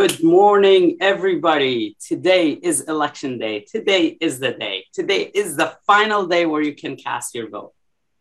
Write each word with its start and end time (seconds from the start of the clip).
Good 0.00 0.24
morning, 0.24 0.96
everybody. 1.02 1.94
Today 2.00 2.52
is 2.52 2.80
election 2.88 3.36
day. 3.36 3.66
Today 3.70 4.16
is 4.18 4.38
the 4.38 4.52
day. 4.52 4.86
Today 4.94 5.30
is 5.34 5.56
the 5.56 5.76
final 5.86 6.26
day 6.26 6.46
where 6.46 6.62
you 6.62 6.74
can 6.74 6.96
cast 6.96 7.34
your 7.34 7.50
vote. 7.50 7.74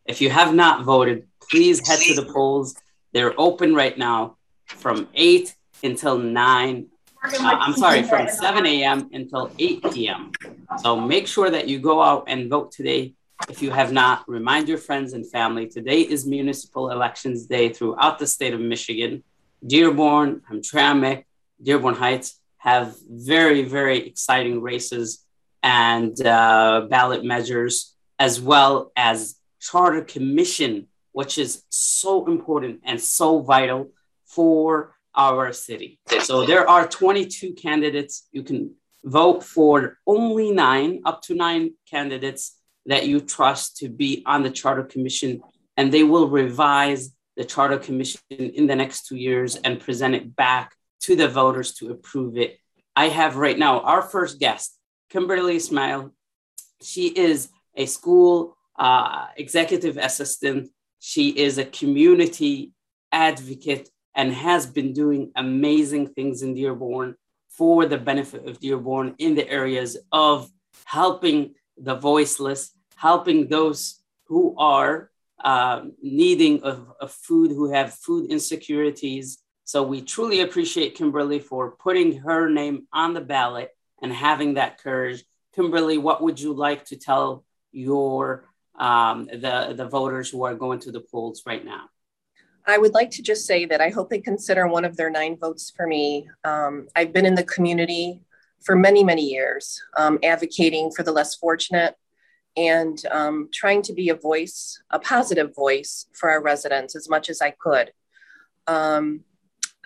If 0.06 0.20
you 0.20 0.30
have 0.30 0.54
not 0.54 0.84
voted, 0.84 1.28
please 1.50 1.88
head 1.88 2.00
to 2.00 2.16
the 2.16 2.34
polls. 2.34 2.76
They're 3.14 3.34
open 3.40 3.74
right 3.74 3.98
now 3.98 4.36
from 4.66 5.08
8 5.14 5.56
until 5.82 6.18
9. 6.18 6.86
Uh, 7.24 7.30
I'm 7.44 7.74
sorry, 7.76 8.04
from 8.04 8.28
7 8.28 8.66
a.m. 8.66 9.10
until 9.14 9.50
8 9.58 9.94
p.m. 9.94 10.34
So 10.80 11.00
make 11.00 11.28
sure 11.28 11.50
that 11.50 11.70
you 11.70 11.80
go 11.80 12.02
out 12.02 12.26
and 12.28 12.50
vote 12.50 12.74
today. 12.74 13.14
If 13.48 13.62
you 13.62 13.72
have 13.72 13.94
not, 13.94 14.28
remind 14.28 14.68
your 14.68 14.80
friends 14.80 15.14
and 15.14 15.26
family. 15.32 15.66
Today 15.68 16.02
is 16.02 16.28
Municipal 16.28 16.92
Elections 16.92 17.46
Day 17.46 17.70
throughout 17.70 18.20
the 18.20 18.28
state 18.28 18.54
of 18.54 18.60
Michigan. 18.60 19.24
Dearborn, 19.66 20.42
Hamtramck, 20.52 21.24
Dearborn 21.62 21.96
Heights 21.96 22.40
have 22.58 22.96
very, 23.10 23.64
very 23.64 24.06
exciting 24.06 24.62
races 24.62 25.26
and 25.64 26.20
uh, 26.26 26.88
ballot 26.90 27.24
measures, 27.24 27.96
as 28.18 28.40
well 28.40 28.92
as 28.96 29.36
charter 29.60 30.02
commission, 30.02 30.88
which 31.12 31.38
is 31.38 31.64
so 31.70 32.28
important 32.28 32.82
and 32.84 33.00
so 33.00 33.40
vital 33.40 33.92
for 34.26 34.96
our 35.16 35.52
city. 35.52 36.00
So 36.22 36.46
there 36.46 36.70
are 36.70 36.88
22 36.88 37.54
candidates. 37.54 38.28
You 38.32 38.44
can 38.44 38.76
vote 39.04 39.44
for 39.44 39.98
only 40.06 40.52
nine, 40.52 41.02
up 41.06 41.22
to 41.24 41.34
nine 41.36 41.72
candidates 41.90 42.58
that 42.86 43.08
you 43.08 43.20
trust 43.20 43.78
to 43.78 43.90
be 43.90 44.24
on 44.26 44.44
the 44.44 44.50
charter 44.50 44.84
commission, 44.84 45.42
and 45.78 45.92
they 45.92 46.04
will 46.04 46.30
revise 46.30 47.14
the 47.36 47.46
charter 47.46 47.78
commission 47.78 48.20
in 48.30 48.68
the 48.68 48.76
next 48.76 49.08
two 49.08 49.16
years 49.16 49.56
and 49.56 49.80
present 49.80 50.16
it 50.16 50.36
back 50.36 50.74
to 51.02 51.16
the 51.16 51.28
voters 51.28 51.74
to 51.76 51.92
approve 51.92 52.38
it. 52.38 52.60
I 52.96 53.10
have 53.10 53.38
right 53.38 53.58
now 53.58 53.80
our 53.82 54.02
first 54.02 54.40
guest, 54.40 54.78
Kimberly 55.10 55.60
Smile. 55.60 56.14
She 56.82 57.08
is 57.08 57.50
a 57.76 57.86
school 57.86 58.58
uh, 58.78 59.28
executive 59.38 59.98
assistant. 59.98 60.70
She 61.00 61.30
is 61.30 61.58
a 61.58 61.66
community 61.66 62.74
advocate 63.12 63.90
and 64.16 64.34
has 64.34 64.66
been 64.66 64.94
doing 64.94 65.32
amazing 65.36 66.08
things 66.08 66.42
in 66.42 66.54
Dearborn 66.54 67.16
for 67.50 67.86
the 67.86 67.98
benefit 67.98 68.48
of 68.48 68.60
Dearborn 68.60 69.16
in 69.18 69.36
the 69.36 69.50
areas 69.50 69.98
of 70.12 70.50
helping 70.86 71.56
the 71.78 71.96
voiceless, 71.96 72.72
helping 72.96 73.48
those 73.48 74.02
who 74.26 74.56
are 74.58 75.10
uh, 75.44 75.84
needing 76.02 76.64
of, 76.64 76.92
of 77.00 77.12
food, 77.12 77.52
who 77.52 77.72
have 77.72 77.94
food 77.94 78.30
insecurities, 78.30 79.40
so 79.70 79.84
we 79.84 80.02
truly 80.02 80.42
appreciate 80.42 80.96
Kimberly 80.96 81.40
for 81.40 81.70
putting 81.70 82.18
her 82.22 82.50
name 82.50 82.88
on 82.92 83.14
the 83.14 83.22
ballot 83.22 83.70
and 84.02 84.12
having 84.12 84.56
that 84.56 84.80
courage. 84.80 85.24
Kimberly, 85.54 86.00
what 86.00 86.24
would 86.24 86.40
you 86.40 86.54
like 86.54 86.86
to 86.86 86.96
tell 86.96 87.46
your 87.72 88.46
um, 88.80 89.28
the 89.28 89.76
the 89.78 89.88
voters 89.88 90.28
who 90.32 90.44
are 90.44 90.56
going 90.56 90.80
to 90.80 90.92
the 90.92 91.02
polls 91.02 91.44
right 91.46 91.64
now? 91.64 91.84
I 92.66 92.80
would 92.80 92.96
like 92.96 93.12
to 93.12 93.22
just 93.22 93.46
say 93.46 93.66
that 93.66 93.80
I 93.80 93.90
hope 93.90 94.10
they 94.10 94.20
consider 94.20 94.68
one 94.68 94.86
of 94.86 94.98
their 94.98 95.12
nine 95.12 95.38
votes 95.38 95.72
for 95.78 95.86
me. 95.86 96.28
Um, 96.44 96.88
I've 96.96 97.14
been 97.14 97.28
in 97.28 97.36
the 97.36 97.44
community 97.44 98.24
for 98.66 98.76
many, 98.76 99.04
many 99.04 99.26
years, 99.30 99.80
um, 99.96 100.18
advocating 100.24 100.90
for 100.90 101.04
the 101.04 101.12
less 101.12 101.36
fortunate 101.36 101.96
and 102.58 102.98
um, 103.12 103.50
trying 103.54 103.84
to 103.84 103.94
be 103.94 104.10
a 104.10 104.16
voice, 104.16 104.82
a 104.90 104.98
positive 104.98 105.54
voice 105.54 106.08
for 106.14 106.32
our 106.32 106.42
residents 106.42 106.96
as 106.96 107.08
much 107.08 107.30
as 107.30 107.40
I 107.40 107.52
could. 107.52 107.94
Um, 108.66 109.26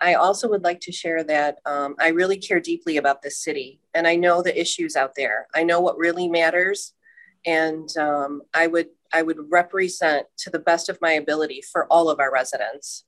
I 0.02 0.16
also 0.16 0.50
would 0.50 0.64
like 0.64 0.80
to 0.82 0.92
share 0.92 1.24
that 1.24 1.58
um, 1.66 1.96
I 2.00 2.10
really 2.10 2.38
care 2.38 2.60
deeply 2.60 2.98
about 2.98 3.22
this 3.22 3.44
city 3.44 3.80
and 3.94 4.08
I 4.08 4.16
know 4.16 4.42
the 4.42 4.60
issues 4.60 4.96
out 4.96 5.14
there. 5.16 5.48
I 5.54 5.64
know 5.64 5.80
what 5.80 5.98
really 5.98 6.28
matters. 6.28 6.94
And 7.46 7.90
um, 7.98 8.42
I 8.54 8.68
would 8.68 8.88
I 9.14 9.22
would 9.22 9.38
represent 9.52 10.26
to 10.40 10.50
the 10.50 10.60
best 10.60 10.90
of 10.90 11.00
my 11.00 11.12
ability 11.12 11.62
for 11.72 11.86
all 11.92 12.10
of 12.10 12.20
our 12.20 12.34
residents. 12.34 13.06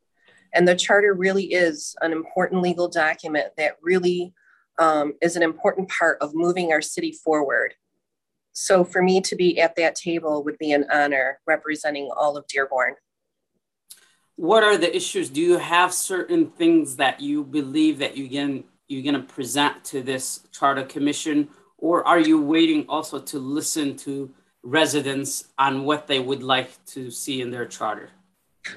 And 0.53 0.67
the 0.67 0.75
charter 0.75 1.13
really 1.13 1.45
is 1.45 1.95
an 2.01 2.11
important 2.11 2.61
legal 2.61 2.87
document 2.87 3.47
that 3.57 3.77
really 3.81 4.33
um, 4.77 5.13
is 5.21 5.35
an 5.35 5.41
important 5.41 5.89
part 5.89 6.19
of 6.21 6.35
moving 6.35 6.71
our 6.71 6.81
city 6.81 7.11
forward. 7.11 7.73
So 8.53 8.83
for 8.83 9.01
me 9.01 9.19
to 9.21 9.35
be 9.35 9.59
at 9.59 9.75
that 9.77 9.95
table 9.95 10.43
would 10.43 10.57
be 10.57 10.71
an 10.71 10.85
honor 10.91 11.39
representing 11.47 12.09
all 12.15 12.37
of 12.37 12.47
Dearborn 12.47 12.95
what 14.35 14.63
are 14.63 14.77
the 14.77 14.93
issues? 14.95 15.29
Do 15.29 15.41
you 15.41 15.57
have 15.57 15.93
certain 15.93 16.47
things 16.47 16.97
that 16.97 17.21
you 17.21 17.43
believe 17.43 17.99
that 17.99 18.17
you 18.17 18.29
can 18.29 18.65
you're 18.87 19.03
going 19.03 19.15
to 19.15 19.33
present 19.33 19.83
to 19.83 20.03
this 20.03 20.47
charter 20.51 20.83
commission, 20.83 21.49
or 21.77 22.07
are 22.07 22.19
you 22.19 22.39
waiting 22.39 22.85
also 22.87 23.19
to 23.19 23.39
listen 23.39 23.97
to 23.97 24.31
residents 24.61 25.45
on 25.57 25.85
what 25.85 26.05
they 26.05 26.19
would 26.19 26.43
like 26.43 26.83
to 26.85 27.09
see 27.09 27.41
in 27.41 27.49
their 27.49 27.65
charter? 27.65 28.09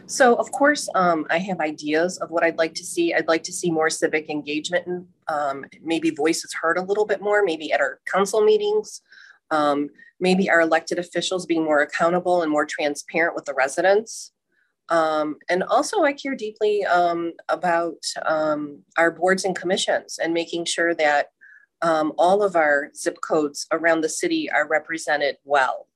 So, 0.07 0.35
of 0.37 0.51
course, 0.53 0.89
um, 0.95 1.27
I 1.31 1.39
have 1.39 1.61
ideas 1.61 2.19
of 2.19 2.31
what 2.31 2.43
I'd 2.43 2.59
like 2.59 2.75
to 2.75 2.85
see. 2.85 3.13
I'd 3.13 3.29
like 3.29 3.43
to 3.45 3.53
see 3.53 3.71
more 3.71 3.91
civic 3.91 4.29
engagement 4.29 4.87
and 4.87 5.07
um, 5.29 5.65
maybe 5.83 6.11
voices 6.11 6.55
heard 6.55 6.79
a 6.79 6.83
little 6.83 7.07
bit 7.07 7.21
more, 7.21 7.43
maybe 7.43 7.73
at 7.73 7.81
our 7.81 8.01
council 8.11 8.43
meetings, 8.43 9.03
um, 9.51 9.89
maybe 10.21 10.51
our 10.51 10.61
elected 10.61 10.99
officials 10.99 11.47
being 11.47 11.65
more 11.65 11.81
accountable 11.81 12.43
and 12.43 12.51
more 12.51 12.67
transparent 12.67 13.35
with 13.35 13.47
the 13.47 13.55
residents. 13.55 14.33
Um, 14.91 15.37
and 15.51 15.63
also, 15.65 16.03
I 16.03 16.13
care 16.13 16.35
deeply 16.35 16.85
um, 16.85 17.33
about 17.49 17.99
um, 18.25 18.83
our 18.97 19.11
boards 19.11 19.45
and 19.45 19.55
commissions 19.55 20.19
and 20.19 20.33
making 20.33 20.65
sure 20.65 20.95
that 20.95 21.29
um, 21.83 22.13
all 22.17 22.43
of 22.43 22.57
our 22.57 22.91
zip 22.97 23.19
codes 23.21 23.67
around 23.71 24.01
the 24.01 24.09
city 24.09 24.51
are 24.51 24.67
represented 24.67 25.37
well. 25.45 25.89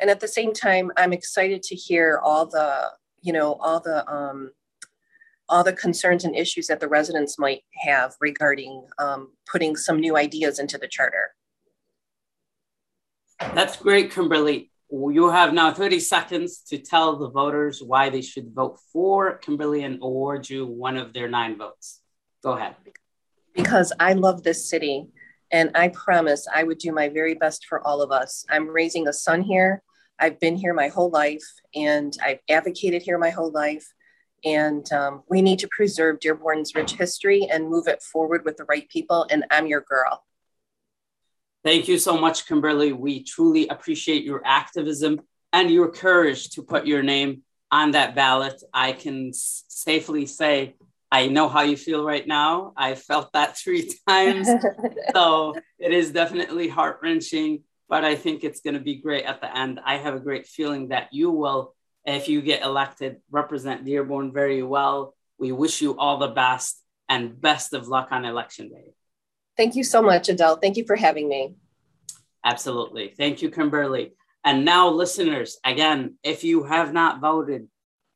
And 0.00 0.10
at 0.10 0.20
the 0.20 0.28
same 0.28 0.52
time, 0.52 0.90
I'm 0.96 1.12
excited 1.12 1.62
to 1.64 1.76
hear 1.76 2.20
all 2.22 2.46
the, 2.46 2.90
you 3.22 3.32
know, 3.32 3.54
all 3.54 3.80
the 3.80 4.06
um, 4.10 4.50
all 5.48 5.62
the 5.62 5.72
concerns 5.72 6.24
and 6.24 6.34
issues 6.34 6.66
that 6.66 6.80
the 6.80 6.88
residents 6.88 7.38
might 7.38 7.62
have 7.74 8.14
regarding 8.20 8.84
um, 8.98 9.30
putting 9.50 9.76
some 9.76 10.00
new 10.00 10.16
ideas 10.16 10.58
into 10.58 10.76
the 10.76 10.88
charter. 10.88 11.30
That's 13.54 13.76
great, 13.76 14.10
Kimberly 14.10 14.70
you 14.90 15.30
have 15.30 15.52
now 15.52 15.72
30 15.72 16.00
seconds 16.00 16.60
to 16.68 16.78
tell 16.78 17.16
the 17.16 17.30
voters 17.30 17.82
why 17.82 18.08
they 18.08 18.22
should 18.22 18.54
vote 18.54 18.78
for 18.92 19.38
Kimberly 19.38 19.82
and 19.82 19.98
award 20.02 20.48
you 20.48 20.66
one 20.66 20.96
of 20.96 21.12
their 21.12 21.28
nine 21.28 21.58
votes. 21.58 22.00
Go 22.42 22.52
ahead. 22.52 22.76
Because 23.54 23.92
I 23.98 24.12
love 24.12 24.42
this 24.42 24.68
city 24.68 25.08
and 25.50 25.70
I 25.74 25.88
promise 25.88 26.46
I 26.52 26.62
would 26.62 26.78
do 26.78 26.92
my 26.92 27.08
very 27.08 27.34
best 27.34 27.66
for 27.66 27.86
all 27.86 28.02
of 28.02 28.12
us. 28.12 28.44
I'm 28.50 28.68
raising 28.68 29.08
a 29.08 29.12
son 29.12 29.42
here. 29.42 29.82
I've 30.18 30.40
been 30.40 30.56
here 30.56 30.74
my 30.74 30.88
whole 30.88 31.10
life 31.10 31.44
and 31.74 32.16
I've 32.24 32.40
advocated 32.48 33.02
here 33.02 33.18
my 33.18 33.30
whole 33.30 33.50
life. 33.50 33.86
And 34.44 34.90
um, 34.92 35.22
we 35.28 35.42
need 35.42 35.58
to 35.60 35.68
preserve 35.68 36.20
Dearborn's 36.20 36.74
rich 36.74 36.92
history 36.92 37.48
and 37.50 37.68
move 37.68 37.88
it 37.88 38.02
forward 38.02 38.44
with 38.44 38.56
the 38.56 38.64
right 38.64 38.88
people. 38.88 39.26
And 39.30 39.44
I'm 39.50 39.66
your 39.66 39.80
girl. 39.80 40.25
Thank 41.66 41.88
you 41.88 41.98
so 41.98 42.16
much, 42.16 42.46
Kimberly. 42.46 42.92
We 42.92 43.24
truly 43.24 43.66
appreciate 43.66 44.22
your 44.22 44.40
activism 44.44 45.20
and 45.52 45.68
your 45.68 45.90
courage 45.90 46.50
to 46.50 46.62
put 46.62 46.86
your 46.86 47.02
name 47.02 47.42
on 47.72 47.90
that 47.90 48.14
ballot. 48.14 48.62
I 48.72 48.92
can 48.92 49.32
safely 49.32 50.26
say 50.26 50.76
I 51.10 51.26
know 51.26 51.48
how 51.48 51.62
you 51.62 51.76
feel 51.76 52.04
right 52.04 52.24
now. 52.24 52.72
I 52.76 52.94
felt 52.94 53.32
that 53.32 53.56
three 53.64 53.92
times. 54.08 54.48
so 55.12 55.56
it 55.80 55.92
is 55.92 56.12
definitely 56.12 56.68
heart 56.68 57.00
wrenching, 57.02 57.64
but 57.88 58.04
I 58.04 58.14
think 58.14 58.44
it's 58.44 58.60
going 58.60 58.74
to 58.74 58.80
be 58.80 59.02
great 59.02 59.24
at 59.24 59.40
the 59.40 59.52
end. 59.52 59.80
I 59.84 59.96
have 59.96 60.14
a 60.14 60.20
great 60.20 60.46
feeling 60.46 60.90
that 60.90 61.08
you 61.10 61.32
will, 61.32 61.74
if 62.04 62.28
you 62.28 62.42
get 62.42 62.62
elected, 62.62 63.16
represent 63.28 63.84
Dearborn 63.84 64.32
very 64.32 64.62
well. 64.62 65.16
We 65.36 65.50
wish 65.50 65.82
you 65.82 65.98
all 65.98 66.18
the 66.18 66.28
best 66.28 66.80
and 67.08 67.40
best 67.40 67.72
of 67.72 67.88
luck 67.88 68.12
on 68.12 68.24
election 68.24 68.68
day. 68.68 68.92
Thank 69.56 69.74
you 69.74 69.84
so 69.84 70.02
much, 70.02 70.28
Adil. 70.28 70.60
Thank 70.60 70.76
you 70.76 70.84
for 70.84 70.96
having 70.96 71.28
me. 71.28 71.54
Absolutely. 72.44 73.14
Thank 73.16 73.42
you, 73.42 73.50
Kimberly. 73.50 74.12
And 74.44 74.64
now, 74.64 74.88
listeners, 74.90 75.58
again, 75.64 76.18
if 76.22 76.44
you 76.44 76.62
have 76.64 76.92
not 76.92 77.20
voted, 77.20 77.68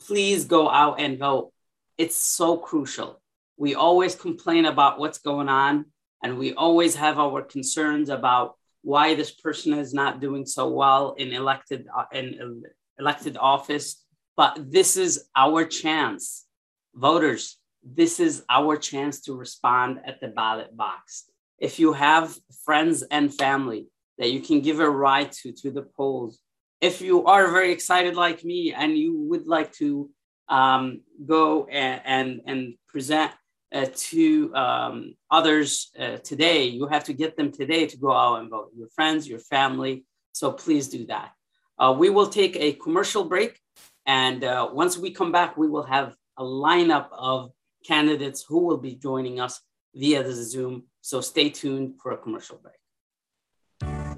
please 0.07 0.45
go 0.45 0.71
out 0.71 1.01
and 1.01 1.19
vote. 1.19 1.53
It's 1.99 2.17
so 2.17 2.57
crucial. 2.57 3.21
We 3.57 3.75
always 3.75 4.15
complain 4.15 4.67
about 4.67 4.99
what's 4.99 5.19
going 5.19 5.49
on, 5.49 5.87
and 6.23 6.39
we 6.39 6.55
always 6.55 6.95
have 6.95 7.19
our 7.19 7.43
concerns 7.43 8.09
about 8.09 8.57
why 8.83 9.15
this 9.15 9.33
person 9.33 9.75
is 9.75 9.93
not 9.93 10.21
doing 10.21 10.47
so 10.47 10.69
well 10.69 11.15
in 11.19 11.33
elected 11.33 11.87
uh, 11.95 12.05
in 12.13 12.63
elected 12.99 13.37
office. 13.37 14.05
But 14.37 14.71
this 14.71 14.97
is 14.97 15.25
our 15.37 15.65
chance, 15.65 16.47
voters. 16.95 17.59
This 17.83 18.21
is 18.21 18.45
our 18.49 18.77
chance 18.77 19.23
to 19.23 19.35
respond 19.35 20.01
at 20.07 20.21
the 20.21 20.29
ballot 20.29 20.77
box 20.77 21.30
if 21.61 21.79
you 21.79 21.93
have 21.93 22.35
friends 22.65 23.03
and 23.11 23.33
family 23.33 23.87
that 24.19 24.31
you 24.31 24.41
can 24.41 24.61
give 24.61 24.81
a 24.81 24.91
ride 24.91 25.31
to 25.33 25.53
to 25.53 25.71
the 25.71 25.83
polls 25.83 26.41
if 26.81 27.01
you 27.01 27.27
are 27.27 27.51
very 27.53 27.73
excited 27.73 28.17
like 28.17 28.45
me 28.45 28.73
and 28.73 28.97
you 28.97 29.15
would 29.29 29.47
like 29.47 29.73
to 29.73 30.11
um, 30.49 31.03
go 31.25 31.67
and, 31.67 32.01
and, 32.05 32.41
and 32.47 32.75
present 32.89 33.31
uh, 33.73 33.87
to 33.95 34.55
um, 34.55 35.15
others 35.31 35.91
uh, 35.99 36.17
today. 36.19 36.65
You 36.65 36.89
have 36.89 37.05
to 37.05 37.13
get 37.13 37.37
them 37.37 37.53
today 37.53 37.87
to 37.87 37.97
go 37.97 38.13
out 38.13 38.41
and 38.41 38.51
vote. 38.51 38.71
Your 38.77 38.89
friends, 38.89 39.29
your 39.29 39.39
family. 39.39 40.05
So 40.33 40.53
please 40.53 40.89
do 40.89 41.07
that. 41.07 41.33
Uh, 41.79 41.95
we 41.97 42.11
will 42.11 42.27
take 42.27 42.57
a 42.57 42.73
commercial 42.73 43.25
break, 43.25 43.59
and 44.05 44.45
uh, 44.45 44.69
once 44.73 44.99
we 44.99 45.13
come 45.13 45.33
back, 45.33 45.57
we 45.57 45.69
will 45.69 45.85
have 45.85 46.15
a 46.37 46.43
lineup 46.43 47.09
of 47.13 47.53
candidates 47.87 48.45
who 48.47 48.59
will 48.67 48.77
be 48.77 48.95
joining 48.95 49.41
us 49.41 49.61
via 49.95 50.23
the 50.23 50.33
Zoom. 50.33 50.85
So 51.01 51.21
stay 51.21 51.51
tuned 51.51 51.95
for 52.01 52.13
a 52.13 52.19
commercial 52.19 52.59
break. 52.59 52.80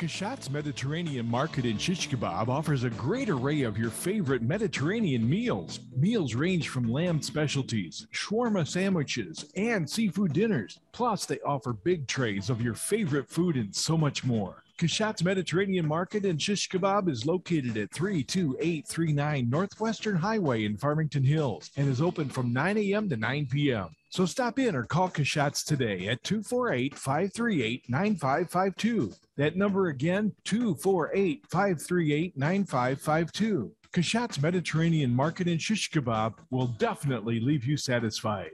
Kashat's 0.00 0.48
Mediterranean 0.48 1.28
Market 1.28 1.66
in 1.66 1.76
Shish 1.76 2.08
Kebab 2.08 2.48
offers 2.48 2.84
a 2.84 2.90
great 2.90 3.28
array 3.28 3.60
of 3.64 3.76
your 3.76 3.90
favorite 3.90 4.40
Mediterranean 4.40 5.28
meals. 5.28 5.80
Meals 5.94 6.34
range 6.34 6.70
from 6.70 6.90
lamb 6.90 7.20
specialties, 7.20 8.06
shawarma 8.10 8.66
sandwiches, 8.66 9.44
and 9.56 9.88
seafood 9.88 10.32
dinners. 10.32 10.80
Plus, 10.92 11.26
they 11.26 11.38
offer 11.40 11.74
big 11.74 12.06
trays 12.08 12.48
of 12.48 12.62
your 12.62 12.72
favorite 12.72 13.28
food 13.28 13.56
and 13.56 13.76
so 13.76 13.98
much 13.98 14.24
more. 14.24 14.64
Kashat's 14.80 15.22
Mediterranean 15.22 15.86
Market 15.86 16.24
and 16.24 16.40
Shish 16.40 16.70
Kebab 16.70 17.10
is 17.10 17.26
located 17.26 17.76
at 17.76 17.90
32839 17.90 19.50
Northwestern 19.50 20.16
Highway 20.16 20.64
in 20.64 20.78
Farmington 20.78 21.22
Hills 21.22 21.70
and 21.76 21.86
is 21.86 22.00
open 22.00 22.30
from 22.30 22.54
9 22.54 22.78
a.m. 22.78 23.06
to 23.10 23.18
9 23.18 23.46
p.m. 23.50 23.88
So 24.08 24.24
stop 24.24 24.58
in 24.58 24.74
or 24.74 24.84
call 24.84 25.10
Kashat's 25.10 25.64
today 25.64 26.08
at 26.08 26.24
248 26.24 26.96
538 26.96 27.90
9552. 27.90 29.12
That 29.36 29.54
number 29.54 29.88
again, 29.88 30.32
248 30.44 31.44
538 31.50 32.38
9552. 32.38 33.72
Kashat's 33.92 34.40
Mediterranean 34.40 35.14
Market 35.14 35.46
and 35.46 35.60
Shish 35.60 35.90
Kebab 35.90 36.36
will 36.50 36.68
definitely 36.68 37.38
leave 37.38 37.66
you 37.66 37.76
satisfied. 37.76 38.52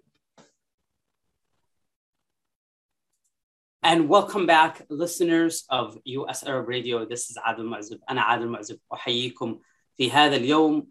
And 3.86 4.08
welcome 4.08 4.46
back, 4.46 4.84
listeners 4.90 5.64
of 5.70 5.96
US 6.04 6.42
Arab 6.42 6.66
Radio. 6.66 7.04
This 7.04 7.30
is 7.30 7.38
عادل 7.38 7.64
معزب. 7.64 8.00
أنا 8.10 8.22
عادل 8.22 8.48
معزب 8.48 8.78
أحييكم 8.92 9.58
في 9.96 10.10
هذا 10.10 10.36
اليوم 10.36 10.86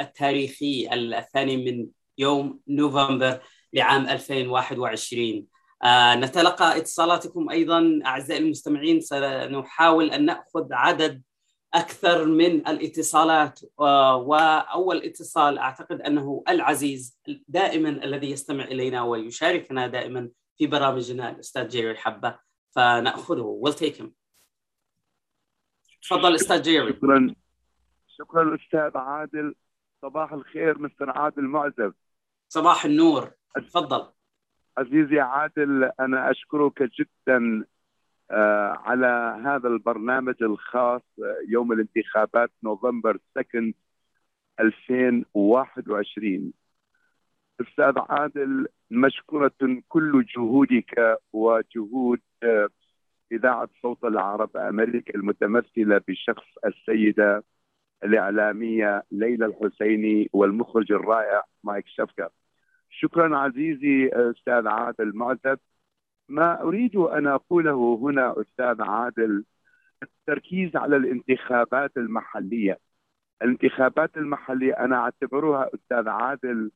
التاريخي 0.00 0.88
الثاني 0.92 1.56
من 1.56 1.86
يوم 2.18 2.60
نوفمبر 2.68 3.40
لعام 3.72 4.08
2021 4.08 5.46
آه 5.82 6.14
نتلقى 6.14 6.76
اتصالاتكم 6.76 7.50
أيضا 7.50 8.00
أعزائي 8.06 8.40
المستمعين 8.40 9.00
سنحاول 9.00 10.10
أن 10.10 10.24
نأخذ 10.24 10.72
عدد 10.72 11.22
أكثر 11.74 12.24
من 12.24 12.68
الاتصالات 12.68 13.60
آه 13.80 14.16
وأول 14.16 14.96
اتصال 14.96 15.58
أعتقد 15.58 16.00
أنه 16.00 16.42
العزيز 16.48 17.18
دائما 17.48 17.88
الذي 17.88 18.30
يستمع 18.30 18.64
إلينا 18.64 19.02
ويشاركنا 19.02 19.86
دائما 19.86 20.30
في 20.58 20.66
برامجنا 20.66 21.30
الأستاذ 21.30 21.68
جيري 21.68 21.96
حبه 21.96 22.38
فنأخذه. 22.70 23.60
We'll 23.64 23.74
take 23.74 23.96
him. 24.02 24.10
تفضل 26.02 26.34
أستاذ 26.34 26.62
جيري. 26.62 26.92
شكرا. 26.92 27.34
شكرا 28.06 28.54
أستاذ 28.54 28.96
عادل. 28.98 29.54
صباح 30.02 30.32
الخير 30.32 30.78
مستر 30.78 31.10
عادل 31.10 31.42
معزب. 31.42 31.94
صباح 32.48 32.84
النور. 32.84 33.30
تفضل. 33.56 34.12
عزيزي 34.78 35.20
عادل 35.20 35.90
أنا 36.00 36.30
أشكرك 36.30 36.82
جدا 36.82 37.64
على 38.86 39.40
هذا 39.44 39.68
البرنامج 39.68 40.42
الخاص 40.42 41.02
يوم 41.48 41.72
الانتخابات 41.72 42.50
نوفمبر 42.62 43.18
2 43.38 43.74
2021 44.60 46.52
أستاذ 47.60 47.94
عادل 48.08 48.66
مشكورة 48.90 49.52
كل 49.88 50.24
جهودك 50.36 51.18
وجهود 51.32 52.20
إذاعة 53.32 53.68
صوت 53.82 54.04
العرب 54.04 54.56
أمريكا 54.56 55.14
المتمثلة 55.14 56.00
بشخص 56.08 56.46
السيدة 56.66 57.44
الإعلامية 58.04 59.02
ليلى 59.12 59.46
الحسيني 59.46 60.30
والمخرج 60.32 60.92
الرائع 60.92 61.42
مايك 61.64 61.84
شفكر. 61.88 62.28
شكرا 62.90 63.36
عزيزي 63.36 64.10
أستاذ 64.12 64.66
عادل 64.68 65.16
معتب. 65.16 65.58
ما 66.28 66.62
أريد 66.62 66.96
أن 66.96 67.26
أقوله 67.26 67.98
هنا 68.02 68.40
أستاذ 68.40 68.82
عادل 68.82 69.44
التركيز 70.02 70.76
على 70.76 70.96
الانتخابات 70.96 71.96
المحلية. 71.96 72.78
الانتخابات 73.42 74.16
المحلية 74.16 74.72
أنا 74.72 74.96
أعتبرها 74.96 75.70
أستاذ 75.74 76.08
عادل 76.08 76.70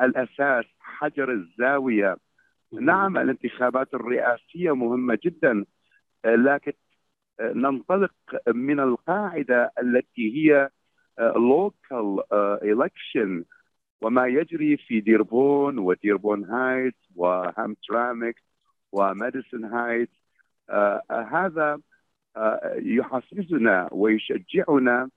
الأساس 0.00 0.64
حجر 0.80 1.32
الزاوية. 1.32 2.16
نعم 2.72 3.18
الانتخابات 3.18 3.94
الرئاسية 3.94 4.74
مهمة 4.74 5.18
جدا 5.24 5.64
لكن 6.24 6.72
ننطلق 7.40 8.14
من 8.48 8.80
القاعدة 8.80 9.72
التي 9.82 10.34
هي 10.36 10.70
local 11.20 12.22
election 12.62 13.44
وما 14.00 14.26
يجري 14.26 14.76
في 14.76 15.00
ديربون 15.00 15.78
وديربون 15.78 16.44
هايت 16.44 16.96
وهامترامك 17.16 18.42
وماديسون 18.92 19.64
هايت 19.64 20.10
آه 20.70 21.02
هذا 21.10 21.80
يحفزنا 22.76 23.88
ويشجعنا 23.92 25.10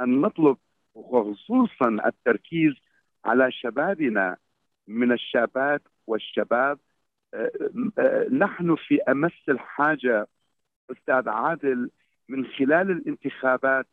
أن 0.00 0.20
نطلب 0.20 0.56
وخصوصا 0.94 1.88
التركيز 2.06 2.74
على 3.24 3.52
شبابنا 3.52 4.36
من 4.88 5.12
الشابات 5.12 5.82
والشباب 6.06 6.78
آه، 7.34 7.50
آه، 7.98 8.28
نحن 8.32 8.76
في 8.76 9.02
أمس 9.02 9.32
الحاجة 9.48 10.28
أستاذ 10.90 11.28
عادل 11.28 11.90
من 12.28 12.46
خلال 12.46 12.90
الانتخابات 12.90 13.86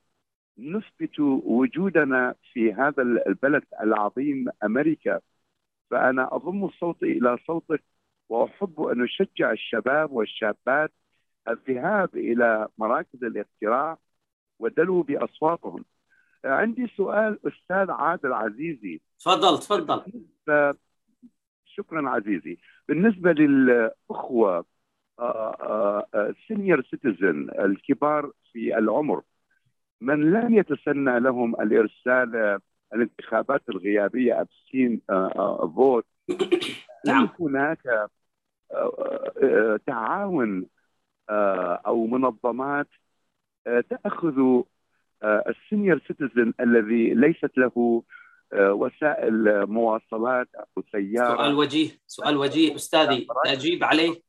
نثبت 0.58 1.20
وجودنا 1.20 2.36
في 2.54 2.74
هذا 2.74 3.04
البلد 3.04 3.64
العظيم 3.82 4.46
أمريكا 4.64 5.20
فأنا 5.92 6.36
أضم 6.36 6.70
صوتي 6.70 7.06
إلى 7.06 7.38
صوتك 7.48 7.84
وأحب 8.30 8.82
أن 8.82 9.04
أشجع 9.04 9.52
الشباب 9.52 10.12
والشابات 10.12 10.92
الذهاب 11.50 12.16
إلى 12.16 12.68
مراكز 12.78 13.24
الاقتراع 13.24 13.98
ودلوا 14.60 15.04
بأصواتهم. 15.04 15.86
عندي 16.46 16.88
سؤال 16.98 17.40
أستاذ 17.48 17.92
عادل 17.92 18.34
عزيزي. 18.34 19.02
تفضل 19.20 19.60
تفضل. 19.60 20.04
شكرا 21.66 22.10
عزيزي. 22.10 22.58
بالنسبة 22.88 23.32
للأخوة 23.32 24.66
سينيور 26.48 26.84
سيتيزن 26.84 27.50
الكبار 27.60 28.32
في 28.52 28.78
العمر 28.78 29.22
من 30.02 30.32
لم 30.32 30.54
يتسنى 30.54 31.20
لهم 31.20 31.62
الإرسال 31.62 32.36
آه، 32.36 32.60
الانتخابات 32.94 33.62
الغيابية 33.70 34.42
أبسين 34.42 35.02
فوت؟ 35.76 36.06
نعم. 37.08 37.24
هل 37.24 37.30
هناك 37.40 37.88
آه، 37.88 38.10
آه، 38.74 39.80
تعاون 39.88 40.66
آه، 41.30 41.82
أو 41.88 42.08
منظمات 42.08 42.88
آه، 43.68 43.82
تأخذ 43.82 44.40
آه، 44.40 44.64
السينيور 45.24 46.02
سيتيزن 46.08 46.54
الذي 46.60 47.14
ليست 47.14 47.58
له 47.58 48.04
آه، 48.54 48.74
وسائل 48.74 49.66
مواصلات 49.66 50.48
أو 50.56 50.84
سيارة. 50.92 51.36
سؤال 51.38 51.54
وجيه 51.56 51.90
سؤال 52.08 52.38
وجيه. 52.38 52.76
أستاذي 52.76 53.28
أجيب 53.46 53.84
عليه 53.84 54.22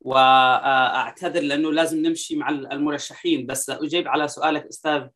واعتذر 0.00 1.40
لأنه 1.40 1.72
لازم 1.72 2.06
نمشي 2.06 2.36
مع 2.36 2.48
المرشحين 2.48 3.46
بس 3.46 3.70
أجيب 3.70 4.08
على 4.08 4.28
سؤالك 4.28 4.66
أستاذ 4.66 5.06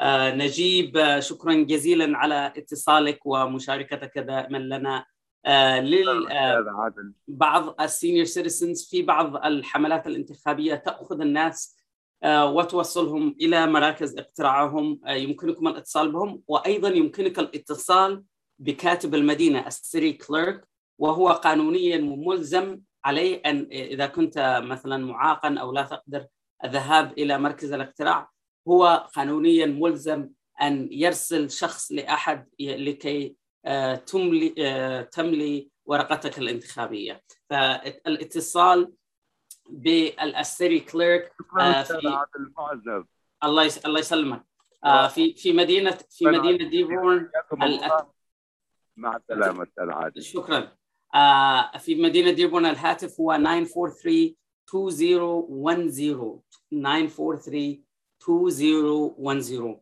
آه، 0.00 0.34
نجيب 0.34 0.96
آه، 0.96 1.20
شكرا 1.20 1.54
جزيلا 1.54 2.18
على 2.18 2.52
اتصالك 2.56 3.18
ومشاركتك 3.26 4.18
دائما 4.18 4.58
لنا. 4.58 5.04
آه، 5.46 5.80
لل 5.80 6.28
آه، 6.30 6.64
بعض 7.28 7.80
السينيور 7.80 8.24
سيتيزنز 8.24 8.88
في 8.90 9.02
بعض 9.02 9.36
الحملات 9.46 10.06
الانتخابية 10.06 10.74
تأخذ 10.74 11.20
الناس 11.20 11.77
آه، 11.77 11.77
وتوصلهم 12.24 13.36
إلى 13.40 13.66
مراكز 13.66 14.18
اقتراعهم 14.18 15.00
آه، 15.06 15.12
يمكنكم 15.12 15.68
الاتصال 15.68 16.12
بهم. 16.12 16.42
وأيضا 16.48 16.88
يمكنك 16.88 17.38
الاتصال 17.38 18.24
بكاتب 18.58 19.14
المدينة 19.14 19.66
السيري 19.66 20.12
كليرك 20.12 20.68
وهو 20.98 21.28
قانونيا 21.28 21.98
ملزم 21.98 22.80
عليه 23.04 23.42
أن 23.46 23.68
إذا 23.72 24.06
كنت 24.06 24.60
مثلا 24.64 25.06
معاقا 25.06 25.56
أو 25.60 25.72
لا 25.72 25.82
تقدر 25.82 26.26
الذهاب 26.64 27.12
إلى 27.18 27.38
مركز 27.38 27.72
الاقتراع 27.72 28.30
هو 28.68 29.08
قانونيا 29.14 29.66
ملزم 29.66 30.30
أن 30.62 30.88
يرسل 30.92 31.50
شخص 31.50 31.92
لأحد 31.92 32.48
لكي 32.60 33.36
آه، 33.64 33.94
تملي 33.94 34.54
آه، 34.58 35.02
تملي 35.02 35.70
ورقتك 35.86 36.38
الانتخابية. 36.38 37.22
فالاتصال 37.50 38.92
بالسيري 39.68 40.80
كليرك 40.80 41.32
آه، 41.60 41.82
في- 41.82 41.92
الله 43.44 43.64
يس... 43.64 43.78
الله 43.78 44.00
يسلمك. 44.00 44.44
آه 44.84 45.08
في 45.08 45.34
في 45.34 45.52
مدينه 45.52 45.98
في 46.10 46.24
مدينة 46.26 46.70
ديفورن. 46.70 47.30
مع 48.96 49.16
السلامة 49.16 49.62
أستاذ 49.62 49.90
عادل. 49.90 50.22
شكرا. 50.22 50.72
آه 51.14 51.78
في 51.78 51.94
مدينة 52.02 52.30
ديفورن 52.30 52.66
الهاتف 52.66 53.20
هو 53.20 53.32
943 53.36 54.34
2010 54.74 56.42
943 56.70 57.84
2010 58.28 59.80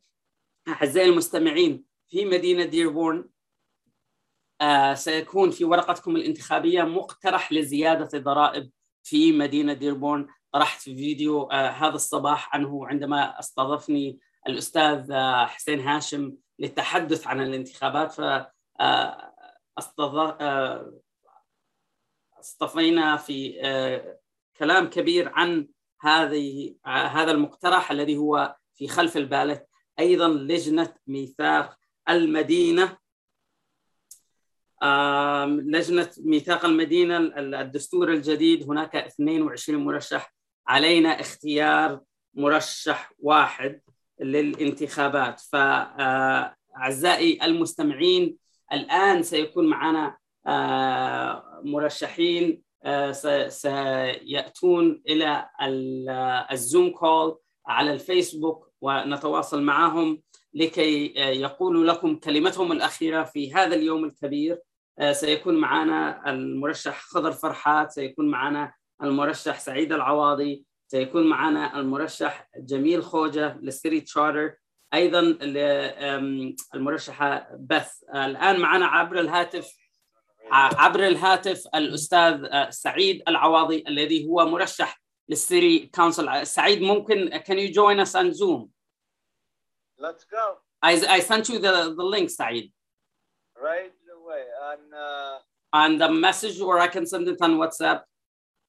أعزائي 0.68 1.08
المستمعين 1.10 1.84
في 2.08 2.24
مدينة 2.24 2.64
ديربورن 2.64 3.28
آه 4.60 4.94
سيكون 4.94 5.50
في 5.50 5.64
ورقتكم 5.64 6.16
الانتخابية 6.16 6.82
مقترح 6.82 7.52
لزيادة 7.52 8.08
الضرائب 8.18 8.70
في 9.06 9.32
مدينة 9.32 9.72
ديربورن 9.72 10.26
طرحت 10.52 10.80
في 10.80 10.96
فيديو 10.96 11.42
آه 11.42 11.68
هذا 11.68 11.94
الصباح 11.94 12.54
عنه 12.54 12.86
عندما 12.86 13.38
استضافني 13.38 14.18
الأستاذ 14.48 15.10
آه 15.12 15.46
حسين 15.46 15.80
هاشم 15.80 16.32
للتحدث 16.58 17.26
عن 17.26 17.40
الانتخابات 17.40 18.12
ف 18.12 18.20
آه، 18.80 19.32
اصطفينا 22.40 23.16
في 23.16 23.60
كلام 24.56 24.90
كبير 24.90 25.32
عن 25.34 25.68
هذه 26.00 26.74
هذا 26.86 27.30
المقترح 27.30 27.90
الذي 27.90 28.16
هو 28.16 28.56
في 28.74 28.88
خلف 28.88 29.16
البالت 29.16 29.66
أيضا 29.98 30.28
لجنة 30.28 30.94
ميثاق 31.06 31.76
المدينة. 32.08 32.98
آم، 34.82 35.60
لجنة 35.60 36.10
ميثاق 36.18 36.64
المدينة 36.64 37.16
ال- 37.16 37.54
الدستور 37.54 38.12
الجديد 38.12 38.70
هناك 38.70 38.96
22 38.96 39.84
مرشح. 39.84 40.34
علينا 40.66 41.20
اختيار 41.20 42.00
مرشح 42.34 43.12
واحد 43.18 43.80
للانتخابات. 44.20 45.40
فاعزائي 45.40 47.38
المستمعين 47.42 48.36
الآن 48.72 49.22
سيكون 49.22 49.66
معنا 49.66 50.16
آه، 50.46 51.60
مرشحين 51.64 52.62
آه، 52.84 53.12
س- 53.12 53.60
سيأتون 53.62 55.02
إلى 55.08 55.48
ال- 55.62 56.08
الزوم 56.52 56.90
كول 56.90 57.38
على 57.66 57.92
الفيسبوك 57.92 58.70
ونتواصل 58.80 59.62
معهم 59.62 60.22
لكي 60.54 61.14
آه، 61.16 61.28
يقولوا 61.28 61.84
لكم 61.84 62.16
كلمتهم 62.16 62.72
الأخيرة 62.72 63.22
في 63.24 63.54
هذا 63.54 63.74
اليوم 63.74 64.04
الكبير. 64.04 64.52
آه، 64.52 64.60
سيكون 65.12 65.56
معنا 65.56 66.30
المرشح 66.30 67.00
خضر 67.00 67.32
فرحات 67.32 67.90
سيكون 67.90 68.28
معنا 68.30 68.74
المرشح 69.02 69.58
سعيد 69.60 69.92
العواضي 69.92 70.64
سيكون 70.88 71.26
معنا 71.28 71.80
المرشح 71.80 72.48
جميل 72.56 73.04
خوجة 73.04 73.56
للسيري 73.62 74.00
تشارتر 74.00 74.54
آم، 74.94 76.56
المرشحة 76.74 77.48
بث. 77.60 78.02
الآن 78.14 78.60
معنا 78.60 78.86
عبر 78.86 79.20
الهاتف 79.20 79.72
ع- 80.50 80.82
عبر 80.84 81.06
الهاتف 81.06 81.62
الأستاذ 81.74 82.44
آه، 82.44 82.70
سعيد 82.70 83.22
العواضي 83.28 83.84
الذي 83.88 84.26
هو 84.26 84.44
مرشح 84.46 85.00
للسيري 85.28 85.90
كونسل. 85.94 86.46
سعيد 86.46 86.82
ممكن 86.82 87.30
can 87.38 87.56
you 87.58 87.72
join 87.74 88.06
us 88.06 88.14
on 88.14 88.32
Zoom? 88.32 88.68
Let's 89.98 90.24
go. 90.24 90.58
I, 90.82 90.92
I 91.16 91.20
sent 91.20 91.48
you 91.48 91.58
the, 91.58 91.94
the 91.98 92.04
link 92.04 92.28
سعيد. 92.28 92.72
Right. 93.58 93.92
Away. 94.36 94.46
On 94.70 94.80
uh, 94.94 95.38
on 95.72 95.98
the 95.98 96.08
message 96.26 96.60
or 96.60 96.78
I 96.78 96.88
can 96.88 97.06
send 97.06 97.28
it 97.28 97.40
on 97.40 97.52
WhatsApp 97.58 98.00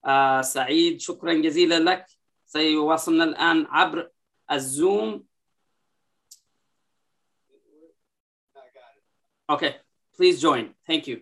آه 0.05 0.41
سعيد 0.41 1.01
شكرا 1.01 1.33
جزيلا 1.33 1.79
لك 1.79 2.05
سيواصلنا 2.45 3.23
الآن 3.23 3.65
عبر 3.69 4.09
الزوم. 4.51 5.27
Okay, 9.49 9.75
please 10.17 10.41
join. 10.41 10.73
Thank 10.87 11.07
you. 11.07 11.17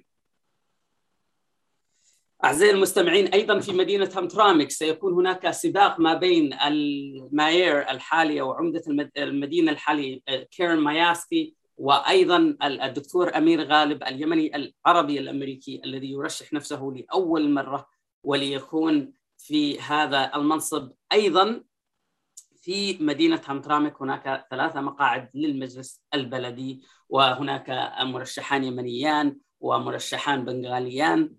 أعزائي 2.44 2.72
المستمعين 2.72 3.28
أيضا 3.28 3.60
في 3.60 3.72
مدينة 3.74 4.12
همترامك 4.16 4.70
سيكون 4.72 5.14
هناك 5.14 5.52
سباق 5.52 6.00
ما 6.00 6.14
بين 6.14 6.54
الماير 6.54 7.90
الحالية 7.90 8.42
وعمدة 8.42 8.82
المد- 8.88 9.12
المدينة 9.18 9.72
الحالي 9.72 10.24
آه، 10.28 10.44
كيرن 10.44 10.80
ماياسكي 10.80 11.56
وأيضا 11.78 12.38
ال- 12.38 12.82
الدكتور 12.82 13.38
أمير 13.38 13.64
غالب 13.64 14.04
اليمني 14.04 14.56
العربي 14.56 15.20
الأمريكي 15.20 15.82
الذي 15.86 16.12
يرشح 16.12 16.54
نفسه 16.54 16.94
لأول 16.96 17.50
مرة 17.50 17.88
وليكون 18.24 19.14
في 19.38 19.80
هذا 19.80 20.32
المنصب. 20.36 20.92
أيضا 21.14 21.64
في 22.62 22.98
مدينة 23.04 23.42
همترامك 23.48 24.02
هناك 24.02 24.48
ثلاثة 24.52 24.82
مقاعد 24.82 25.30
للمجلس 25.34 26.02
البلدي 26.14 26.84
وهناك 27.10 27.94
مرشحان 28.02 28.64
يمنيان 28.64 29.38
ومرشحان 29.60 30.46
بنغاليان 30.46 31.36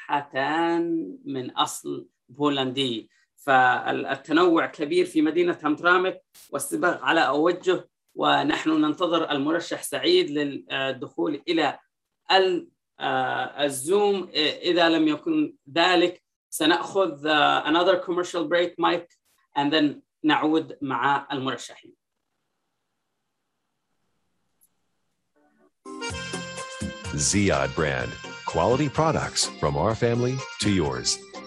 ومرشحتان 0.00 1.16
من 1.24 1.50
أصل 1.50 2.06
بولندي. 2.28 3.10
فالتنوع 3.36 4.66
كبير 4.66 5.06
في 5.06 5.22
مدينة 5.22 5.58
همترامك 5.64 6.22
والسباق 6.50 7.02
على 7.02 7.20
أوجه 7.26 7.89
ونحن 8.14 8.70
ننتظر 8.70 9.30
المرشح 9.30 9.82
سعيد 9.82 10.30
للدخول 10.30 11.42
إلى 11.48 11.78
الزوم 13.60 14.28
إذا 14.62 14.88
لم 14.88 15.08
يكن 15.08 15.54
ذلك 15.74 16.22
سنأخذ 16.50 17.26
another 17.64 17.96
commercial 17.96 18.44
break 18.48 18.74
mic 18.78 19.06
and 19.56 19.72
then 19.72 20.02
نعود 20.24 20.78
مع 20.82 21.26
المرشحين 21.32 21.94
Ziad 27.14 27.74
brand 27.74 28.10
quality 28.46 28.88
products 28.88 29.46
from 29.60 29.76
our 29.76 29.94
family 29.94 30.36
to 30.60 30.70
yours 30.70 31.18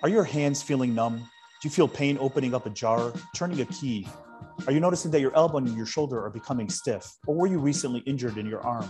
Are 0.00 0.08
your 0.08 0.22
hands 0.22 0.62
feeling 0.62 0.94
numb? 0.94 1.16
Do 1.16 1.24
you 1.64 1.70
feel 1.70 1.88
pain 1.88 2.18
opening 2.20 2.54
up 2.54 2.66
a 2.66 2.70
jar, 2.70 3.12
turning 3.34 3.60
a 3.60 3.64
key? 3.64 4.06
Are 4.68 4.72
you 4.72 4.78
noticing 4.78 5.10
that 5.10 5.20
your 5.20 5.34
elbow 5.34 5.58
and 5.58 5.76
your 5.76 5.86
shoulder 5.86 6.24
are 6.24 6.30
becoming 6.30 6.68
stiff? 6.68 7.04
Or 7.26 7.34
were 7.34 7.48
you 7.48 7.58
recently 7.58 7.98
injured 8.00 8.38
in 8.38 8.46
your 8.46 8.60
arm? 8.60 8.88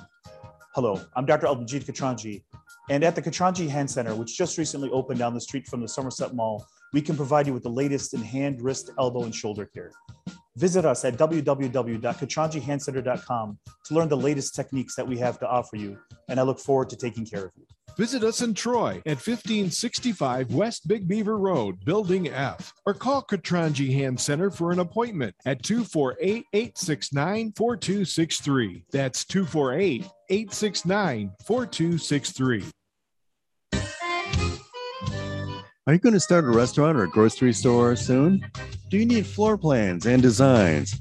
Hello, 0.74 1.00
I'm 1.16 1.24
Dr. 1.24 1.46
Albanjit 1.46 1.86
Katranji, 1.86 2.42
and 2.90 3.02
at 3.02 3.14
the 3.14 3.22
Katranji 3.22 3.70
Hand 3.70 3.90
Center, 3.90 4.14
which 4.14 4.36
just 4.36 4.58
recently 4.58 4.90
opened 4.90 5.18
down 5.18 5.32
the 5.32 5.40
street 5.40 5.66
from 5.66 5.80
the 5.80 5.88
Somerset 5.88 6.34
Mall, 6.34 6.66
we 6.92 7.00
can 7.00 7.16
provide 7.16 7.46
you 7.46 7.54
with 7.54 7.62
the 7.62 7.70
latest 7.70 8.12
in 8.12 8.20
hand, 8.20 8.60
wrist, 8.60 8.90
elbow, 8.98 9.22
and 9.22 9.34
shoulder 9.34 9.64
care. 9.64 9.92
Visit 10.56 10.84
us 10.84 11.06
at 11.06 11.16
www.katranjihandcenter.com 11.16 13.58
to 13.86 13.94
learn 13.94 14.08
the 14.08 14.16
latest 14.16 14.54
techniques 14.54 14.94
that 14.96 15.08
we 15.08 15.16
have 15.16 15.38
to 15.38 15.48
offer 15.48 15.76
you, 15.76 15.96
and 16.28 16.38
I 16.38 16.42
look 16.42 16.58
forward 16.58 16.90
to 16.90 16.96
taking 16.96 17.24
care 17.24 17.46
of 17.46 17.52
you. 17.56 17.64
Visit 17.98 18.22
us 18.22 18.42
in 18.42 18.54
Troy 18.54 19.02
at 19.06 19.18
1565 19.18 20.54
West 20.54 20.86
Big 20.86 21.08
Beaver 21.08 21.36
Road, 21.36 21.84
Building 21.84 22.28
F, 22.28 22.72
or 22.86 22.94
call 22.94 23.24
Katranji 23.24 23.92
Hand 23.92 24.20
Center 24.20 24.52
for 24.52 24.70
an 24.70 24.78
appointment 24.78 25.34
at 25.44 25.64
248 25.64 26.44
869 26.52 27.52
4263. 27.56 28.84
That's 28.92 29.24
248 29.24 30.04
869 30.30 31.32
4263. 31.44 32.64
Are 35.88 35.92
you 35.92 35.98
going 35.98 36.12
to 36.12 36.20
start 36.20 36.44
a 36.44 36.50
restaurant 36.50 36.96
or 36.96 37.02
a 37.02 37.10
grocery 37.10 37.52
store 37.52 37.96
soon? 37.96 38.48
Do 38.90 38.98
you 38.98 39.06
need 39.06 39.26
floor 39.26 39.58
plans 39.58 40.06
and 40.06 40.22
designs? 40.22 41.00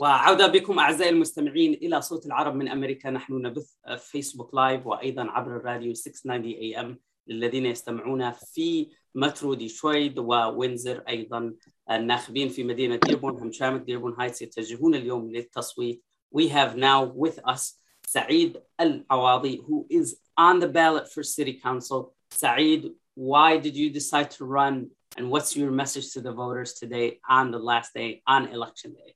وعودة 0.00 0.46
بكم 0.46 0.78
أعزائي 0.78 1.10
المستمعين 1.10 1.74
إلى 1.74 2.02
صوت 2.02 2.26
العرب 2.26 2.54
من 2.54 2.68
أمريكا 2.68 3.10
نحن 3.10 3.32
نبث 3.32 3.70
فيسبوك 3.98 4.54
لايف 4.54 4.86
وأيضا 4.86 5.30
عبر 5.30 5.56
الراديو 5.56 5.94
690 5.94 6.44
اي 6.44 6.80
ام 6.80 6.98
للذين 7.26 7.66
يستمعون 7.66 8.32
في 8.32 8.88
مترو 9.14 9.54
ديترويت 9.54 10.18
ووينزر 10.18 11.02
أيضا 11.08 11.54
الناخبين 11.90 12.48
في 12.48 12.64
مدينة 12.64 12.96
ديربون 12.96 13.40
همشامك 13.40 13.80
ديربون 13.80 14.14
هايتس 14.18 14.42
يتجهون 14.42 14.94
اليوم 14.94 15.32
للتصويت 15.32 16.04
We 16.36 16.48
have 16.48 16.76
now 16.76 17.04
with 17.04 17.38
us 17.52 17.78
Saeed 18.06 18.58
Al-Awadi 18.78 19.60
who 19.66 19.86
is 19.88 20.16
on 20.36 20.58
the 20.58 20.68
ballot 20.68 21.06
for 21.12 21.22
city 21.22 21.54
council. 21.66 22.14
Saeed, 22.30 22.90
why 23.14 23.56
did 23.58 23.76
you 23.76 23.88
decide 23.90 24.30
to 24.32 24.44
run 24.44 24.90
and 25.16 25.30
what's 25.30 25.56
your 25.56 25.70
message 25.70 26.12
to 26.14 26.20
the 26.20 26.32
voters 26.32 26.74
today 26.74 27.20
on 27.28 27.52
the 27.52 27.58
last 27.58 27.94
day 27.94 28.22
on 28.26 28.48
election 28.48 28.94
day? 28.94 29.14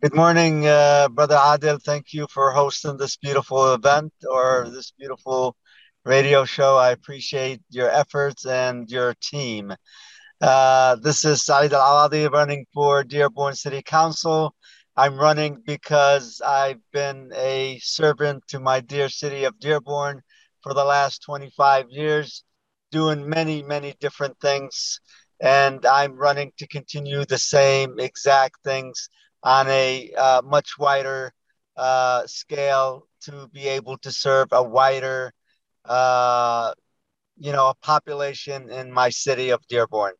Good 0.00 0.14
morning, 0.14 0.64
uh, 0.64 1.08
Brother 1.08 1.34
Adil. 1.34 1.82
Thank 1.82 2.12
you 2.12 2.28
for 2.30 2.52
hosting 2.52 2.96
this 2.96 3.16
beautiful 3.16 3.74
event 3.74 4.12
or 4.30 4.68
this 4.70 4.92
beautiful 4.92 5.56
radio 6.05 6.43
show. 6.43 6.77
I 6.77 6.91
appreciate 6.91 7.61
your 7.69 7.89
efforts 7.89 8.45
and 8.45 8.89
your 8.89 9.13
team. 9.21 9.73
Uh, 10.41 10.95
this 10.97 11.23
is 11.23 11.45
Saeed 11.45 11.73
Al 11.73 12.09
Awadi 12.09 12.29
running 12.29 12.65
for 12.73 13.03
Dearborn 13.03 13.55
City 13.55 13.81
Council. 13.81 14.53
I'm 14.97 15.17
running 15.17 15.63
because 15.65 16.41
I've 16.45 16.81
been 16.91 17.31
a 17.35 17.79
servant 17.81 18.43
to 18.49 18.59
my 18.59 18.81
dear 18.81 19.07
city 19.09 19.45
of 19.45 19.59
Dearborn 19.59 20.21
for 20.61 20.73
the 20.73 20.83
last 20.83 21.23
25 21.23 21.85
years, 21.89 22.43
doing 22.91 23.27
many, 23.27 23.63
many 23.63 23.95
different 23.99 24.37
things. 24.41 24.99
And 25.41 25.85
I'm 25.85 26.15
running 26.15 26.51
to 26.57 26.67
continue 26.67 27.25
the 27.25 27.37
same 27.37 27.99
exact 27.99 28.57
things 28.63 29.09
on 29.41 29.67
a 29.69 30.11
uh, 30.17 30.41
much 30.43 30.77
wider 30.77 31.31
uh, 31.77 32.27
scale 32.27 33.07
to 33.21 33.47
be 33.53 33.67
able 33.67 33.97
to 33.99 34.11
serve 34.11 34.49
a 34.51 34.61
wider, 34.61 35.33
uh, 35.85 36.73
you 37.37 37.51
know, 37.51 37.69
a 37.69 37.75
population 37.75 38.69
in 38.69 38.91
my 38.91 39.09
city 39.09 39.49
of 39.49 39.65
Dearborn. 39.67 40.13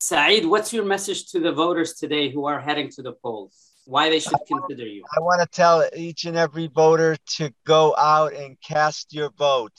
Saeed, 0.00 0.44
what's 0.44 0.72
your 0.72 0.84
message 0.84 1.30
to 1.32 1.40
the 1.40 1.52
voters 1.52 1.94
today 1.94 2.30
who 2.30 2.44
are 2.44 2.60
heading 2.60 2.90
to 2.90 3.02
the 3.02 3.12
polls? 3.12 3.72
Why 3.86 4.10
they 4.10 4.18
should 4.18 4.38
consider 4.46 4.84
you? 4.84 5.04
I 5.16 5.20
want 5.20 5.40
to 5.40 5.46
tell 5.46 5.88
each 5.96 6.24
and 6.24 6.36
every 6.36 6.66
voter 6.66 7.16
to 7.36 7.50
go 7.64 7.94
out 7.96 8.34
and 8.34 8.60
cast 8.60 9.14
your 9.14 9.30
vote. 9.38 9.72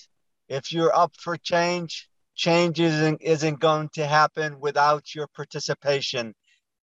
If 0.47 0.71
you're 0.71 0.95
up 0.95 1.13
for 1.19 1.37
change, 1.37 2.09
change 2.33 2.79
isn't, 2.79 3.21
isn't 3.21 3.59
going 3.59 3.89
to 3.95 4.07
happen 4.07 4.59
without 4.59 5.13
your 5.13 5.27
participation. 5.27 6.33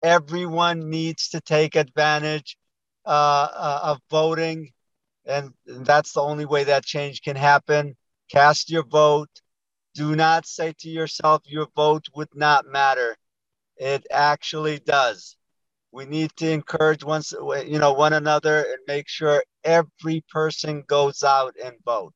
Everyone 0.02 0.90
needs 0.90 1.28
to 1.28 1.40
take 1.40 1.76
advantage 1.76 2.56
uh, 3.06 3.48
uh, 3.54 3.80
of 3.84 3.98
voting, 4.10 4.70
and 5.26 5.52
that's 5.66 6.12
the 6.12 6.22
only 6.22 6.44
way 6.44 6.64
that 6.64 6.84
change 6.84 7.22
can 7.22 7.36
happen. 7.36 7.96
Cast 8.30 8.70
your 8.70 8.84
vote. 8.84 9.30
Do 9.94 10.16
not 10.16 10.46
say 10.46 10.74
to 10.78 10.88
yourself, 10.88 11.42
your 11.44 11.68
vote 11.76 12.06
would 12.14 12.34
not 12.34 12.66
matter 12.66 13.16
it 13.76 14.06
actually 14.10 14.78
does. 14.78 15.36
We 15.90 16.04
need 16.04 16.30
to 16.36 16.50
encourage 16.50 17.04
one, 17.04 17.22
you 17.66 17.78
know, 17.78 17.92
one 17.92 18.12
another 18.12 18.58
and 18.58 18.78
make 18.86 19.08
sure 19.08 19.42
every 19.64 20.24
person 20.30 20.84
goes 20.86 21.22
out 21.22 21.54
and 21.62 21.74
vote. 21.84 22.14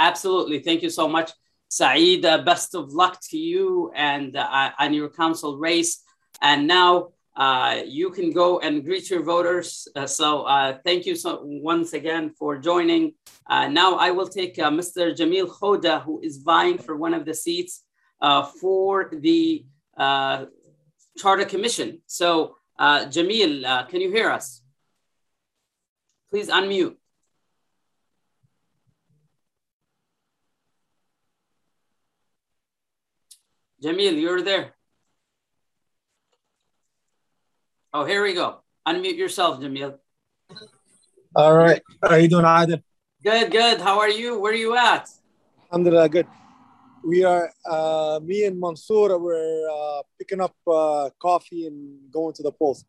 Absolutely. 0.00 0.60
Thank 0.60 0.82
you 0.82 0.90
so 0.90 1.06
much, 1.06 1.30
Saeed. 1.68 2.24
Uh, 2.24 2.42
best 2.42 2.74
of 2.74 2.92
luck 2.92 3.20
to 3.30 3.38
you 3.38 3.92
and 3.94 4.36
uh, 4.36 4.70
on 4.78 4.94
your 4.94 5.08
council 5.10 5.58
race. 5.58 6.02
And 6.40 6.66
now 6.66 7.11
uh, 7.34 7.80
you 7.86 8.10
can 8.10 8.30
go 8.30 8.58
and 8.60 8.84
greet 8.84 9.08
your 9.08 9.22
voters. 9.22 9.88
Uh, 9.96 10.06
so 10.06 10.42
uh, 10.42 10.78
thank 10.84 11.06
you 11.06 11.14
so 11.14 11.40
once 11.42 11.94
again 11.94 12.30
for 12.38 12.58
joining. 12.58 13.14
Uh, 13.48 13.68
now 13.68 13.96
I 13.96 14.10
will 14.10 14.28
take 14.28 14.58
uh, 14.58 14.70
Mr. 14.70 15.16
Jamil 15.16 15.48
Khoda, 15.48 16.02
who 16.02 16.20
is 16.22 16.38
vying 16.38 16.78
for 16.78 16.96
one 16.96 17.14
of 17.14 17.24
the 17.24 17.34
seats 17.34 17.84
for 18.60 19.10
the 19.12 19.64
Charter 19.98 21.44
Commission. 21.46 22.02
So 22.06 22.56
Jamil, 22.78 23.88
can 23.88 24.00
you 24.00 24.10
hear 24.10 24.30
us? 24.30 24.62
Please 26.30 26.48
unmute. 26.48 26.96
Jamil, 33.82 34.20
you're 34.20 34.42
there. 34.42 34.74
Oh, 37.94 38.06
here 38.06 38.22
we 38.22 38.32
go. 38.32 38.60
Unmute 38.88 39.18
yourself, 39.18 39.60
Jamil. 39.60 39.98
All 41.36 41.54
right. 41.54 41.82
How 42.02 42.08
are 42.08 42.18
you 42.18 42.28
doing, 42.28 42.46
Adil? 42.46 42.82
Good, 43.22 43.50
good. 43.50 43.82
How 43.82 44.00
are 44.00 44.08
you? 44.08 44.40
Where 44.40 44.52
are 44.52 44.56
you 44.56 44.74
at? 44.74 45.10
Alhamdulillah, 45.70 46.08
good. 46.08 46.26
We 47.04 47.22
are, 47.24 47.52
uh, 47.68 48.18
me 48.22 48.46
and 48.46 48.58
Mansoor, 48.58 49.18
we're 49.18 49.68
uh, 49.70 50.02
picking 50.18 50.40
up 50.40 50.54
uh, 50.66 51.10
coffee 51.20 51.66
and 51.66 52.10
going 52.10 52.32
to 52.34 52.42
the 52.42 52.52
polls. 52.52 52.86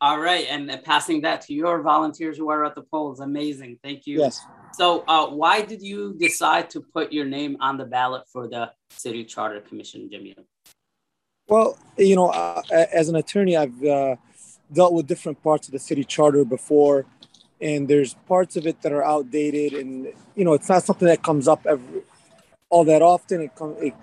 All 0.00 0.18
right, 0.18 0.46
and 0.48 0.70
passing 0.84 1.20
that 1.22 1.42
to 1.42 1.52
your 1.52 1.82
volunteers 1.82 2.38
who 2.38 2.48
are 2.48 2.64
at 2.64 2.74
the 2.74 2.82
polls. 2.82 3.20
Amazing, 3.20 3.78
thank 3.84 4.06
you. 4.06 4.20
Yes. 4.20 4.40
So, 4.72 5.04
uh, 5.06 5.26
why 5.26 5.60
did 5.60 5.82
you 5.82 6.14
decide 6.18 6.70
to 6.70 6.80
put 6.80 7.12
your 7.12 7.26
name 7.26 7.58
on 7.60 7.76
the 7.76 7.84
ballot 7.84 8.22
for 8.32 8.48
the 8.48 8.72
City 8.88 9.24
Charter 9.24 9.60
Commission, 9.60 10.08
Jamil? 10.10 10.46
Well, 11.48 11.76
you 11.98 12.16
know, 12.16 12.28
uh, 12.28 12.62
as 12.70 13.08
an 13.08 13.16
attorney, 13.16 13.56
I've 13.56 13.84
uh, 13.84 14.16
dealt 14.72 14.92
with 14.92 15.06
different 15.06 15.42
parts 15.42 15.68
of 15.68 15.72
the 15.72 15.78
city 15.78 16.04
charter 16.04 16.44
before, 16.44 17.06
and 17.60 17.88
there's 17.88 18.14
parts 18.26 18.56
of 18.56 18.66
it 18.66 18.82
that 18.82 18.92
are 18.92 19.04
outdated, 19.04 19.72
and 19.74 20.12
you 20.34 20.44
know, 20.44 20.54
it's 20.54 20.68
not 20.68 20.82
something 20.82 21.06
that 21.06 21.22
comes 21.22 21.48
up 21.48 21.66
every 21.66 22.02
all 22.68 22.84
that 22.84 23.02
often. 23.02 23.42
It, 23.42 23.54
come, 23.54 23.76
it 23.80 23.94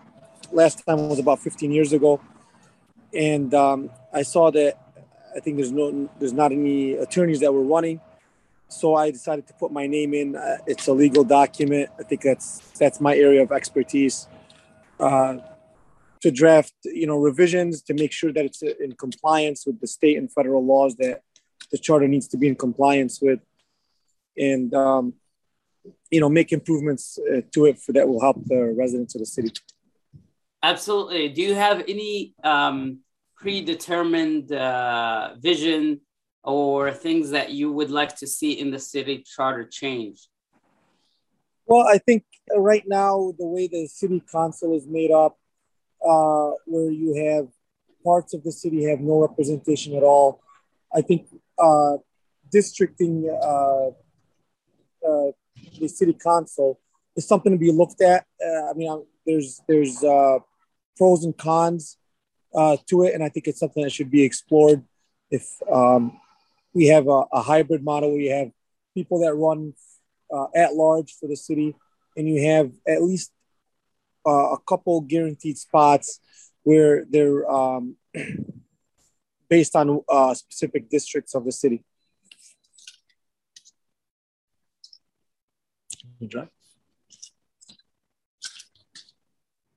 last 0.52 0.86
time 0.86 1.10
was 1.10 1.20
about 1.20 1.40
15 1.40 1.72
years 1.72 1.94
ago, 1.94 2.22
and 3.14 3.54
um, 3.54 3.90
I 4.14 4.24
saw 4.24 4.52
that 4.52 4.78
I 5.36 5.40
think 5.40 5.58
there's 5.58 5.72
no 5.72 6.10
there's 6.20 6.34
not 6.34 6.52
any 6.52 6.94
attorneys 6.94 7.40
that 7.40 7.54
were 7.54 7.64
running, 7.64 8.02
so 8.68 8.96
I 8.96 9.12
decided 9.12 9.48
to 9.48 9.54
put 9.54 9.72
my 9.72 9.88
name 9.88 10.14
in. 10.14 10.36
Uh, 10.36 10.58
it's 10.68 10.88
a 10.88 10.94
legal 10.94 11.24
document. 11.24 11.90
I 12.00 12.04
think 12.04 12.22
that's 12.22 12.60
that's 12.78 13.00
my 13.00 13.16
area 13.16 13.42
of 13.42 13.52
expertise. 13.52 14.28
Uh, 15.00 15.38
to 16.22 16.32
draft, 16.32 16.74
you 16.84 17.08
know, 17.08 17.18
revisions 17.18 17.82
to 17.84 17.94
make 17.94 18.12
sure 18.12 18.32
that 18.34 18.46
it's 18.46 18.62
in 18.62 18.94
compliance 18.94 19.66
with 19.66 19.80
the 19.80 19.88
state 19.88 20.18
and 20.18 20.32
federal 20.32 20.66
laws 20.66 20.96
that 20.98 21.22
the 21.72 21.78
charter 21.78 22.08
needs 22.08 22.28
to 22.30 22.38
be 22.38 22.48
in 22.48 22.56
compliance 22.56 23.20
with, 23.22 23.40
and 24.38 24.74
um, 24.74 25.14
you 26.12 26.20
know, 26.20 26.30
make 26.30 26.52
improvements 26.52 27.18
uh, 27.20 27.42
to 27.54 27.66
it 27.66 27.80
for 27.80 27.92
that 27.94 28.08
will 28.08 28.22
help 28.22 28.38
the 28.46 28.74
residents 28.78 29.16
of 29.16 29.20
the 29.20 29.26
city. 29.26 29.52
Absolutely. 30.64 31.30
Do 31.30 31.42
you 31.42 31.54
have 31.54 31.84
any 31.88 32.34
um, 32.44 33.00
predetermined 33.36 34.52
uh, 34.52 35.36
vision 35.38 36.02
or 36.44 36.92
things 36.92 37.32
that 37.32 37.52
you 37.52 37.72
would 37.72 37.92
like 37.92 38.16
to 38.18 38.28
see 38.28 38.54
in 38.54 38.72
the 38.72 38.80
city 38.80 39.24
charter 39.26 39.66
change? 39.66 40.28
Well, 41.66 41.86
I 41.86 41.98
think 41.98 42.24
right 42.56 42.84
now 42.88 43.34
the 43.38 43.46
way 43.46 43.68
the 43.68 43.88
city 43.88 44.24
council 44.32 44.76
is 44.76 44.88
made 44.88 45.12
up, 45.12 45.38
uh, 46.08 46.52
where 46.65 46.91
you 46.91 47.13
have 47.26 47.48
parts 48.04 48.34
of 48.34 48.43
the 48.43 48.52
city 48.52 48.84
have 48.86 49.02
no 49.02 49.20
representation 49.20 49.96
at 49.96 50.04
all, 50.04 50.41
I 50.93 51.02
think 51.02 51.28
uh, 51.60 51.98
districting 52.52 53.30
uh, 53.30 53.88
uh 55.08 55.32
the 55.80 55.88
city 55.88 56.13
council 56.13 56.80
is 57.15 57.28
something 57.28 57.52
to 57.52 57.58
be 57.58 57.72
looked 57.72 58.02
at. 58.02 58.26
Uh, 58.43 58.70
I 58.70 58.74
mean, 58.74 59.04
there's 59.26 59.60
there's 59.67 60.04
uh, 60.04 60.39
pros 60.96 61.26
and 61.26 61.38
cons 61.38 61.98
to 62.88 63.04
it, 63.04 63.13
and 63.13 63.24
I 63.24 63.30
think 63.30 63.48
it's 63.48 63.60
something 63.60 63.84
that 63.84 63.91
should 63.91 64.12
be 64.12 64.24
explored. 64.24 64.84
If 65.30 65.46
um, 65.72 66.20
we 66.74 66.88
have 66.88 67.08
a, 67.08 67.26
a, 67.34 67.41
hybrid 67.41 67.84
model, 67.84 68.13
we 68.13 68.28
have 68.28 68.50
people 68.93 69.20
that 69.20 69.36
run 69.36 69.74
at 70.56 70.74
large 70.74 71.15
for 71.20 71.28
the 71.28 71.36
city, 71.36 71.76
and 72.15 72.28
you 72.30 72.48
have 72.48 72.72
at 72.88 73.04
least 73.04 73.32
a 74.28 74.58
couple 74.68 75.02
guaranteed 75.02 75.58
spots 75.58 76.20
where 76.63 77.06
they're 77.10 77.50
um, 77.50 77.96
based 79.50 79.76
on 79.76 80.02
uh, 80.10 80.34
specific 80.34 80.90
districts 80.90 81.34
of 81.34 81.46
the 81.46 81.52
city. 81.52 81.84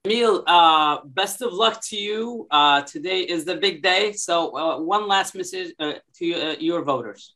Emil, 0.04 0.42
uh, 0.46 0.98
best 1.04 1.42
of 1.42 1.52
luck 1.52 1.80
to 1.82 1.96
you. 1.96 2.46
Uh, 2.50 2.82
today 2.82 3.20
is 3.20 3.44
the 3.44 3.56
big 3.56 3.82
day. 3.82 4.12
So, 4.12 4.56
uh, 4.56 4.80
one 4.80 5.06
last 5.06 5.34
message 5.34 5.74
uh, 5.78 5.92
to 6.14 6.34
uh, 6.34 6.56
your 6.58 6.82
voters. 6.82 7.34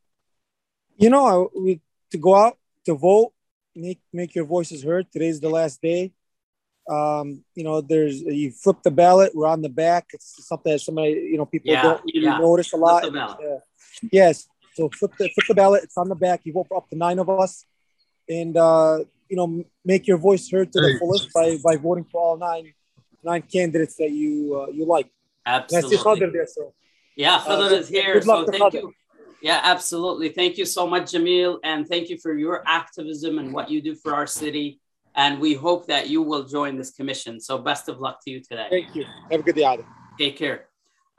You 0.96 1.10
know, 1.10 1.50
we, 1.54 1.80
to 2.10 2.18
go 2.18 2.34
out 2.34 2.58
to 2.86 2.94
vote, 2.94 3.32
make 3.74 4.00
make 4.12 4.34
your 4.34 4.46
voices 4.46 4.82
heard. 4.82 5.12
Today's 5.12 5.40
the 5.40 5.50
last 5.50 5.82
day. 5.82 6.12
Um, 6.88 7.44
you 7.54 7.64
know, 7.64 7.80
there's 7.80 8.20
you 8.20 8.50
flip 8.50 8.82
the 8.82 8.90
ballot. 8.90 9.32
We're 9.34 9.46
on 9.46 9.62
the 9.62 9.68
back. 9.68 10.06
It's 10.12 10.46
something 10.46 10.72
that 10.72 10.80
somebody, 10.80 11.12
you 11.12 11.38
know, 11.38 11.46
people 11.46 11.72
yeah, 11.72 11.82
don't 11.82 12.02
yeah. 12.06 12.38
notice 12.38 12.72
a 12.72 12.76
lot. 12.76 13.04
yes. 14.12 14.46
So 14.74 14.90
flip 14.90 15.12
the 15.18 15.28
flip 15.28 15.46
the 15.48 15.54
ballot. 15.54 15.84
It's 15.84 15.96
on 15.96 16.08
the 16.08 16.14
back. 16.14 16.40
You 16.44 16.52
vote 16.52 16.66
for 16.68 16.76
up 16.76 16.88
to 16.90 16.96
nine 16.96 17.18
of 17.18 17.30
us 17.30 17.64
and 18.28 18.56
uh, 18.56 19.00
you 19.28 19.36
know 19.36 19.64
make 19.84 20.06
your 20.06 20.18
voice 20.18 20.50
heard 20.50 20.72
to 20.72 20.80
the 20.80 20.96
fullest 20.98 21.32
by, 21.32 21.56
by 21.62 21.76
voting 21.76 22.04
for 22.04 22.20
all 22.20 22.36
nine 22.36 22.72
nine 23.22 23.42
candidates 23.42 23.96
that 23.96 24.10
you 24.10 24.60
uh, 24.60 24.70
you 24.70 24.84
like. 24.84 25.10
Absolutely. 25.46 26.30
There, 26.30 26.46
so. 26.46 26.72
Yeah, 27.16 27.38
Khadr 27.38 27.70
uh, 27.70 27.74
is 27.74 27.88
here. 27.88 28.20
So 28.22 28.46
thank 28.46 28.72
you. 28.72 28.92
Yeah, 29.42 29.60
absolutely. 29.62 30.30
Thank 30.30 30.56
you 30.56 30.64
so 30.64 30.86
much, 30.86 31.12
Jamil, 31.12 31.58
and 31.62 31.86
thank 31.86 32.08
you 32.08 32.16
for 32.16 32.32
your 32.32 32.62
activism 32.66 33.38
and 33.38 33.52
what 33.52 33.70
you 33.70 33.82
do 33.82 33.94
for 33.94 34.14
our 34.14 34.26
city. 34.26 34.80
And 35.16 35.40
we 35.40 35.54
hope 35.54 35.86
that 35.86 36.08
you 36.08 36.22
will 36.22 36.44
join 36.44 36.76
this 36.76 36.90
commission. 36.90 37.40
So 37.40 37.58
best 37.58 37.88
of 37.88 38.00
luck 38.00 38.18
to 38.24 38.30
you 38.30 38.40
today. 38.40 38.66
Thank 38.70 38.94
you. 38.94 39.04
Have 39.30 39.40
a 39.40 39.42
good 39.42 39.54
day, 39.54 39.64
Adam. 39.64 39.86
Take 40.18 40.36
care. 40.36 40.66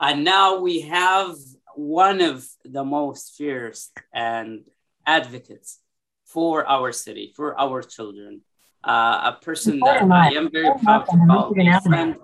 And 0.00 0.24
now 0.24 0.60
we 0.60 0.82
have 0.82 1.34
one 1.74 2.20
of 2.20 2.46
the 2.64 2.84
most 2.84 3.34
fierce 3.36 3.90
and 4.12 4.64
advocates 5.06 5.80
for 6.26 6.66
our 6.66 6.92
city, 6.92 7.32
for 7.34 7.58
our 7.58 7.82
children. 7.82 8.42
Uh, 8.84 9.32
a 9.34 9.38
person 9.42 9.80
that 9.80 10.02
I 10.02 10.28
am 10.28 10.50
very 10.50 10.70
proud 10.84 11.06
to 11.06 11.16
call 11.26 11.54
a 11.58 11.80
friend 11.80 12.16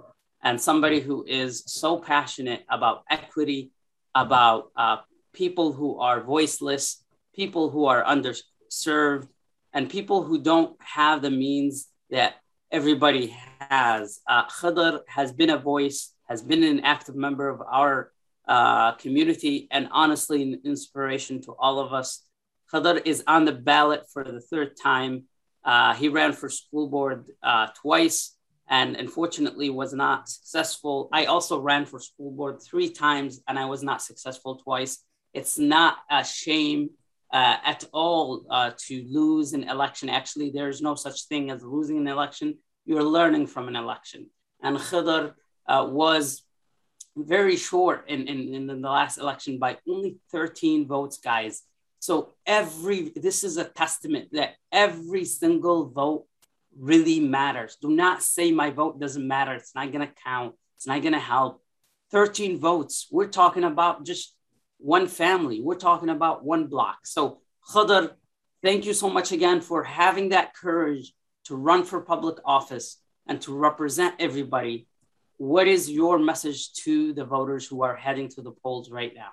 and 0.42 0.60
somebody 0.60 1.00
who 1.00 1.24
is 1.26 1.64
so 1.66 1.98
passionate 1.98 2.64
about 2.68 3.02
equity, 3.10 3.72
about 4.14 4.70
uh, 4.76 4.98
people 5.32 5.72
who 5.72 5.98
are 5.98 6.20
voiceless, 6.20 7.02
people 7.34 7.70
who 7.70 7.86
are 7.86 8.04
underserved, 8.04 9.28
and 9.72 9.88
people 9.88 10.22
who 10.22 10.42
don't 10.42 10.76
have 10.80 11.22
the 11.22 11.30
means 11.30 11.88
that 12.10 12.34
everybody 12.70 13.36
has. 13.70 14.20
Uh, 14.26 14.46
Khadr 14.46 15.00
has 15.08 15.32
been 15.32 15.50
a 15.50 15.58
voice, 15.58 16.14
has 16.28 16.42
been 16.42 16.62
an 16.62 16.80
active 16.80 17.14
member 17.14 17.48
of 17.48 17.60
our 17.60 18.12
uh, 18.48 18.92
community, 18.92 19.68
and 19.70 19.88
honestly, 19.92 20.42
an 20.42 20.60
inspiration 20.64 21.40
to 21.42 21.52
all 21.58 21.78
of 21.78 21.92
us. 21.92 22.24
Khadr 22.72 23.02
is 23.04 23.22
on 23.26 23.44
the 23.44 23.52
ballot 23.52 24.04
for 24.12 24.24
the 24.24 24.40
third 24.40 24.76
time. 24.76 25.24
Uh, 25.64 25.94
he 25.94 26.08
ran 26.08 26.32
for 26.32 26.48
school 26.48 26.88
board 26.88 27.26
uh, 27.42 27.68
twice 27.80 28.36
and 28.68 28.96
unfortunately 28.96 29.70
was 29.70 29.92
not 29.92 30.28
successful. 30.28 31.08
I 31.12 31.26
also 31.26 31.60
ran 31.60 31.84
for 31.84 32.00
school 32.00 32.30
board 32.30 32.60
three 32.62 32.88
times 32.88 33.40
and 33.46 33.58
I 33.58 33.66
was 33.66 33.82
not 33.82 34.02
successful 34.02 34.56
twice. 34.56 35.04
It's 35.34 35.58
not 35.58 35.98
a 36.10 36.24
shame 36.24 36.90
uh, 37.32 37.56
at 37.64 37.84
all 37.92 38.44
uh, 38.50 38.72
to 38.86 39.04
lose 39.08 39.52
an 39.54 39.64
election. 39.64 40.08
Actually, 40.08 40.50
there's 40.50 40.82
no 40.82 40.94
such 40.94 41.24
thing 41.24 41.50
as 41.50 41.62
losing 41.62 41.98
an 41.98 42.08
election. 42.08 42.58
You're 42.84 43.02
learning 43.02 43.46
from 43.46 43.68
an 43.68 43.76
election. 43.76 44.28
And 44.62 44.76
Khadr 44.76 45.34
uh, 45.66 45.86
was 45.90 46.42
very 47.16 47.56
short 47.56 48.08
in, 48.08 48.26
in, 48.26 48.54
in 48.54 48.66
the 48.66 48.74
last 48.74 49.18
election 49.18 49.58
by 49.58 49.78
only 49.88 50.16
13 50.30 50.86
votes, 50.86 51.18
guys. 51.18 51.62
So 51.98 52.30
every 52.44 53.12
this 53.14 53.44
is 53.44 53.58
a 53.58 53.64
testament 53.64 54.30
that 54.32 54.54
every 54.72 55.24
single 55.24 55.88
vote 55.88 56.26
really 56.76 57.20
matters. 57.20 57.76
Do 57.80 57.90
not 57.90 58.22
say 58.22 58.50
my 58.50 58.70
vote 58.70 58.98
doesn't 58.98 59.26
matter. 59.26 59.54
It's 59.54 59.74
not 59.74 59.92
gonna 59.92 60.12
count. 60.24 60.54
It's 60.76 60.86
not 60.86 61.02
gonna 61.02 61.20
help. 61.20 61.62
13 62.10 62.58
votes. 62.58 63.06
We're 63.10 63.28
talking 63.28 63.64
about 63.64 64.04
just 64.04 64.34
one 64.82 65.06
family. 65.06 65.60
We're 65.60 65.76
talking 65.76 66.08
about 66.08 66.44
one 66.44 66.66
block. 66.66 67.06
So 67.06 67.40
Khadr, 67.70 68.12
thank 68.62 68.84
you 68.84 68.94
so 68.94 69.08
much 69.08 69.32
again 69.32 69.60
for 69.60 69.84
having 69.84 70.30
that 70.30 70.54
courage 70.54 71.14
to 71.44 71.56
run 71.56 71.84
for 71.84 72.00
public 72.00 72.38
office 72.44 72.98
and 73.26 73.40
to 73.42 73.56
represent 73.56 74.14
everybody. 74.18 74.86
What 75.38 75.66
is 75.66 75.90
your 75.90 76.18
message 76.18 76.72
to 76.84 77.12
the 77.12 77.24
voters 77.24 77.66
who 77.66 77.82
are 77.82 77.96
heading 77.96 78.28
to 78.30 78.42
the 78.42 78.52
polls 78.52 78.90
right 78.90 79.12
now? 79.14 79.30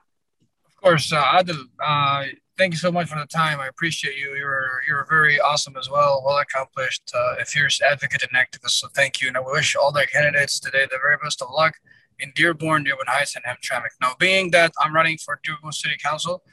Of 0.67 0.75
course, 0.75 1.11
uh, 1.11 1.23
Adil, 1.23 1.61
uh, 1.85 2.25
thank 2.57 2.73
you 2.73 2.77
so 2.77 2.91
much 2.91 3.09
for 3.09 3.19
the 3.19 3.27
time. 3.27 3.59
I 3.59 3.67
appreciate 3.67 4.15
you. 4.17 4.33
You're 4.35 4.81
you're 4.87 5.05
very 5.09 5.39
awesome 5.39 5.75
as 5.77 5.89
well, 5.89 6.23
well 6.25 6.37
accomplished, 6.37 7.11
uh, 7.13 7.41
a 7.41 7.45
fierce 7.45 7.81
advocate 7.81 8.23
and 8.23 8.31
activist. 8.31 8.75
So 8.81 8.87
thank 8.95 9.21
you, 9.21 9.27
and 9.27 9.35
I 9.35 9.41
wish 9.41 9.75
all 9.75 9.91
the 9.91 10.07
candidates 10.07 10.59
today 10.59 10.85
the 10.89 10.97
very 11.01 11.17
best 11.21 11.41
of 11.41 11.49
luck 11.51 11.75
in 12.19 12.31
Dearborn, 12.35 12.83
Dearborn 12.83 13.07
Heights, 13.07 13.35
and 13.35 13.45
Hamtramck. 13.45 13.89
Now, 14.01 14.13
being 14.19 14.51
that 14.51 14.71
I'm 14.81 14.93
running 14.93 15.17
for 15.17 15.39
Dearborn 15.43 15.73
City 15.73 15.95
Council, 16.01 16.43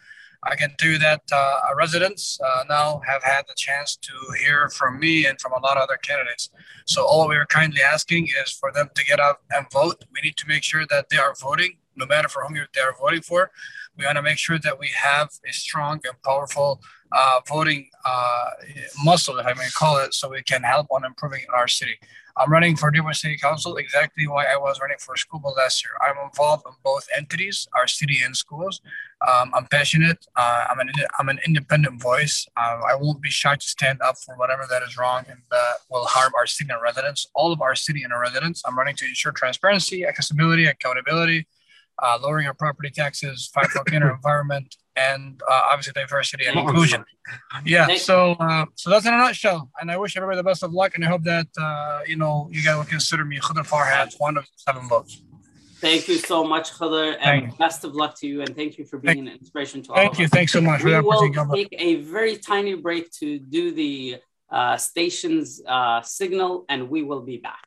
I 0.43 0.55
can 0.55 0.75
do 0.79 0.99
that. 0.99 1.23
Uh, 1.33 1.61
residents 1.77 2.39
uh, 2.45 2.65
now 2.69 3.01
have 3.07 3.23
had 3.23 3.43
the 3.49 3.55
chance 3.57 3.97
to 3.97 4.13
hear 4.39 4.69
from 4.71 5.01
me 5.01 5.27
and 5.27 5.41
from 5.41 5.53
a 5.53 5.59
lot 5.61 5.77
of 5.77 5.85
other 5.85 5.97
candidates. 5.97 6.51
So 6.87 7.05
all 7.05 7.29
we 7.29 7.37
are 7.37 7.47
kindly 7.47 7.83
asking 7.83 8.29
is 8.43 8.53
for 8.53 8.71
them 8.73 8.89
to 8.95 9.05
get 9.05 9.19
out 9.19 9.41
and 9.51 9.67
vote. 9.73 10.05
We 10.13 10.21
need 10.23 10.37
to 10.37 10.47
make 10.47 10.63
sure 10.63 10.87
that 10.89 11.09
they 11.09 11.17
are 11.17 11.35
voting, 11.41 11.79
no 11.97 12.07
matter 12.07 12.29
for 12.29 12.45
whom 12.45 12.55
they 12.55 12.81
are 12.81 12.95
voting 13.01 13.23
for. 13.23 13.51
We 13.97 14.05
want 14.05 14.17
to 14.17 14.23
make 14.23 14.39
sure 14.39 14.59
that 14.59 14.79
we 14.79 14.89
have 14.89 15.31
a 15.49 15.53
strong 15.53 16.01
and 16.05 16.23
powerful 16.23 16.81
uh, 17.13 17.41
voting 17.49 17.89
uh, 18.05 18.51
muscle, 19.03 19.39
if 19.39 19.47
I 19.47 19.55
may 19.55 19.69
call 19.75 19.99
it, 19.99 20.13
so 20.13 20.31
we 20.31 20.43
can 20.43 20.63
help 20.63 20.89
on 20.91 21.05
improving 21.05 21.45
our 21.55 21.67
city. 21.67 21.99
I'm 22.39 22.53
running 22.53 22.77
for 22.77 22.91
Dearborn 22.91 23.15
City 23.15 23.39
Council 23.39 23.77
exactly 23.77 24.27
why 24.27 24.45
I 24.45 24.57
was 24.57 24.79
running 24.81 24.99
for 24.99 25.17
school 25.17 25.41
board 25.41 25.55
last 25.57 25.83
year. 25.85 25.93
I'm 26.03 26.23
involved 26.23 26.65
in 26.67 26.73
both 26.85 27.07
entities, 27.17 27.67
our 27.75 27.87
city 27.87 28.21
and 28.25 28.37
schools. 28.37 28.83
Um, 29.27 29.51
I'm 29.55 29.67
passionate. 29.67 30.27
Uh, 30.37 30.67
I'm 30.71 30.79
an 30.79 30.91
I'm 31.19 31.29
an 31.31 31.41
independent 31.47 32.03
voice. 32.03 32.47
Uh, 32.57 32.81
I 32.87 32.95
won't 32.95 33.23
be 33.23 33.31
shy 33.31 33.55
to 33.57 33.69
stand 33.69 34.03
up 34.03 34.17
for 34.19 34.37
whatever 34.37 34.67
that 34.69 34.83
is 34.83 34.99
wrong 34.99 35.25
and 35.31 35.41
that 35.51 35.75
will 35.91 36.05
harm 36.05 36.33
our 36.39 36.47
city 36.47 36.71
and 36.71 36.83
residents, 36.83 37.27
all 37.35 37.53
of 37.53 37.63
our 37.63 37.75
city 37.75 38.03
and 38.03 38.13
our 38.13 38.21
residents. 38.21 38.63
I'm 38.67 38.79
running 38.79 38.97
to 38.97 39.07
ensure 39.07 39.33
transparency, 39.33 40.05
accessibility, 40.05 40.67
accountability, 40.67 41.47
uh, 42.03 42.19
lowering 42.23 42.47
our 42.47 42.55
property 42.55 42.91
taxes, 42.91 43.51
fight 43.53 43.69
for 43.69 43.83
cleaner 43.85 44.11
environment, 44.15 44.77
and 44.97 45.41
uh, 45.49 45.63
obviously 45.71 45.93
diversity 45.93 46.47
and 46.47 46.59
inclusion. 46.59 47.05
Yeah, 47.65 47.95
so 47.97 48.33
uh, 48.33 48.67
so 48.75 48.91
that's 48.91 49.07
in 49.07 49.15
a 49.15 49.19
nutshell. 49.19 49.71
And 49.81 49.91
I 49.91 49.97
wish 49.97 50.17
everybody 50.17 50.37
the 50.37 50.45
best 50.45 50.63
of 50.63 50.73
luck, 50.73 50.95
and 50.95 51.05
I 51.05 51.09
hope 51.09 51.23
that 51.25 51.49
uh, 51.59 52.01
you 52.07 52.17
know 52.17 52.49
you 52.51 52.63
guys 52.63 52.77
will 52.77 52.85
consider 52.85 53.25
me 53.25 53.39
Khadr 53.39 53.67
Farhat 53.67 54.15
one 54.19 54.37
of 54.37 54.47
seven 54.57 54.89
votes. 54.89 55.23
Thank 55.79 56.09
you 56.09 56.17
so 56.17 56.43
much, 56.43 56.73
Khadr, 56.73 57.17
and 57.21 57.57
best 57.59 57.85
of 57.85 57.95
luck 57.95 58.19
to 58.21 58.27
you. 58.27 58.41
And 58.41 58.57
thank 58.57 58.79
you 58.79 58.87
for 58.87 58.99
being 58.99 59.17
thank, 59.17 59.29
an 59.29 59.39
inspiration 59.41 59.83
to 59.83 59.91
all 59.91 59.97
Thank 59.97 60.19
you. 60.19 60.27
Thanks 60.27 60.53
so 60.53 60.61
much. 60.61 60.83
We 60.83 60.99
will 60.99 61.55
take 61.55 61.69
a 61.79 61.97
very 61.97 62.37
tiny 62.37 62.75
break 62.75 63.11
to 63.21 63.39
do 63.39 63.73
the 63.73 64.17
uh, 64.51 64.77
station's 64.79 65.61
uh, 65.67 66.01
signal, 66.03 66.65
and 66.69 66.89
we 66.89 67.03
will 67.03 67.23
be 67.23 67.37
back. 67.37 67.67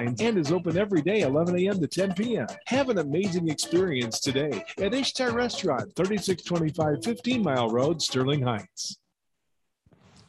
and 0.00 0.38
is 0.38 0.50
open 0.50 0.76
every 0.78 1.02
day 1.02 1.20
11 1.20 1.58
a.m. 1.58 1.80
to 1.80 1.86
10 1.86 2.14
p.m. 2.14 2.46
Have 2.66 2.88
an 2.88 2.98
amazing 2.98 3.48
experience 3.48 4.20
today 4.20 4.64
at 4.78 4.94
Ishtar 4.94 5.32
Restaurant, 5.32 5.94
3625 5.94 7.04
15 7.04 7.42
Mile 7.42 7.68
Road, 7.68 8.00
Sterling 8.00 8.42
Heights. 8.42 8.96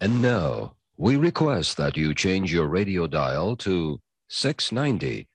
And 0.02 0.22
now 0.22 0.76
we 0.98 1.16
request 1.16 1.78
that 1.78 1.96
you 1.96 2.14
change 2.14 2.52
your 2.52 2.68
radio 2.68 3.08
dial 3.08 3.56
to 3.58 4.00
690 4.30 5.28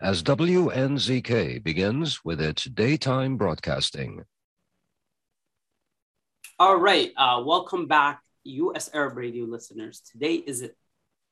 as 0.00 0.22
WNZK 0.22 1.62
begins 1.62 2.24
with 2.24 2.40
its 2.40 2.64
daytime 2.64 3.36
broadcasting. 3.36 4.24
All 6.58 6.76
right, 6.76 7.12
uh, 7.16 7.42
welcome 7.44 7.86
back, 7.86 8.22
U.S. 8.44 8.88
Arab 8.94 9.16
Radio 9.16 9.44
listeners. 9.44 10.00
Today 10.00 10.36
is 10.36 10.62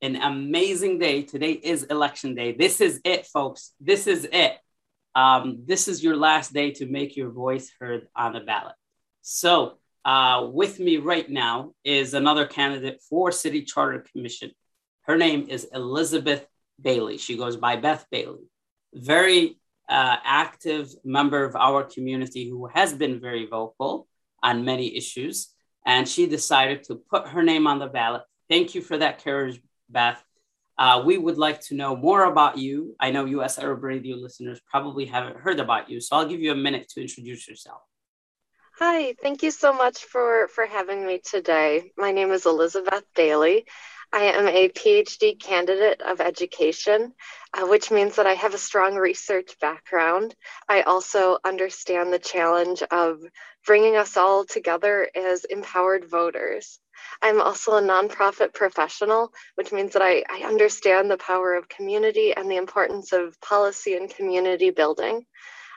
an 0.02 0.16
amazing 0.16 0.98
day. 0.98 1.22
Today 1.22 1.52
is 1.52 1.84
election 1.84 2.34
day. 2.34 2.52
This 2.52 2.80
is 2.80 3.00
it, 3.04 3.24
folks. 3.26 3.72
This 3.80 4.06
is 4.06 4.28
it. 4.30 4.58
Um, 5.14 5.62
this 5.64 5.88
is 5.88 6.02
your 6.02 6.16
last 6.16 6.52
day 6.52 6.72
to 6.72 6.86
make 6.86 7.16
your 7.16 7.30
voice 7.30 7.70
heard 7.78 8.08
on 8.16 8.32
the 8.32 8.40
ballot. 8.40 8.74
So, 9.22 9.78
uh, 10.04 10.48
with 10.52 10.80
me 10.80 10.96
right 10.96 11.30
now 11.30 11.74
is 11.84 12.14
another 12.14 12.44
candidate 12.44 13.00
for 13.08 13.30
City 13.30 13.62
Charter 13.62 14.04
Commission. 14.12 14.50
Her 15.02 15.16
name 15.16 15.46
is 15.48 15.68
Elizabeth 15.72 16.44
Bailey. 16.80 17.18
She 17.18 17.36
goes 17.36 17.56
by 17.56 17.76
Beth 17.76 18.04
Bailey. 18.10 18.48
Very 18.92 19.58
uh, 19.88 20.16
active 20.24 20.92
member 21.04 21.44
of 21.44 21.54
our 21.54 21.84
community 21.84 22.48
who 22.48 22.66
has 22.66 22.92
been 22.92 23.20
very 23.20 23.46
vocal 23.46 24.08
on 24.42 24.64
many 24.64 24.96
issues. 24.96 25.50
And 25.86 26.08
she 26.08 26.26
decided 26.26 26.84
to 26.84 26.96
put 26.96 27.28
her 27.28 27.42
name 27.42 27.68
on 27.68 27.78
the 27.78 27.86
ballot. 27.86 28.22
Thank 28.48 28.74
you 28.74 28.82
for 28.82 28.98
that 28.98 29.22
courage, 29.22 29.60
Beth. 29.92 30.22
Uh, 30.78 31.02
we 31.04 31.18
would 31.18 31.38
like 31.38 31.60
to 31.60 31.74
know 31.74 31.94
more 31.94 32.24
about 32.24 32.58
you. 32.58 32.96
I 32.98 33.10
know 33.10 33.24
US 33.26 33.58
Arab 33.58 33.84
Radio 33.84 34.16
listeners 34.16 34.60
probably 34.70 35.04
haven't 35.04 35.36
heard 35.36 35.60
about 35.60 35.90
you, 35.90 36.00
so 36.00 36.16
I'll 36.16 36.28
give 36.28 36.40
you 36.40 36.52
a 36.52 36.56
minute 36.56 36.88
to 36.90 37.00
introduce 37.00 37.46
yourself. 37.46 37.82
Hi, 38.78 39.14
thank 39.22 39.42
you 39.42 39.50
so 39.50 39.72
much 39.72 40.04
for, 40.04 40.48
for 40.48 40.64
having 40.66 41.06
me 41.06 41.20
today. 41.22 41.92
My 41.96 42.10
name 42.10 42.32
is 42.32 42.46
Elizabeth 42.46 43.04
Bailey. 43.14 43.66
I 44.14 44.24
am 44.24 44.46
a 44.46 44.68
PhD 44.68 45.40
candidate 45.40 46.02
of 46.02 46.20
education, 46.20 47.14
uh, 47.54 47.66
which 47.66 47.90
means 47.90 48.16
that 48.16 48.26
I 48.26 48.34
have 48.34 48.52
a 48.52 48.58
strong 48.58 48.96
research 48.96 49.58
background. 49.58 50.34
I 50.68 50.82
also 50.82 51.38
understand 51.44 52.12
the 52.12 52.18
challenge 52.18 52.82
of 52.90 53.22
bringing 53.66 53.96
us 53.96 54.16
all 54.18 54.44
together 54.44 55.08
as 55.14 55.44
empowered 55.44 56.10
voters. 56.10 56.78
I'm 57.20 57.40
also 57.40 57.72
a 57.72 57.82
nonprofit 57.82 58.54
professional, 58.54 59.32
which 59.54 59.72
means 59.72 59.92
that 59.92 60.02
I, 60.02 60.24
I 60.30 60.44
understand 60.46 61.10
the 61.10 61.16
power 61.16 61.54
of 61.54 61.68
community 61.68 62.34
and 62.34 62.50
the 62.50 62.56
importance 62.56 63.12
of 63.12 63.40
policy 63.40 63.94
and 63.94 64.08
community 64.08 64.70
building. 64.70 65.26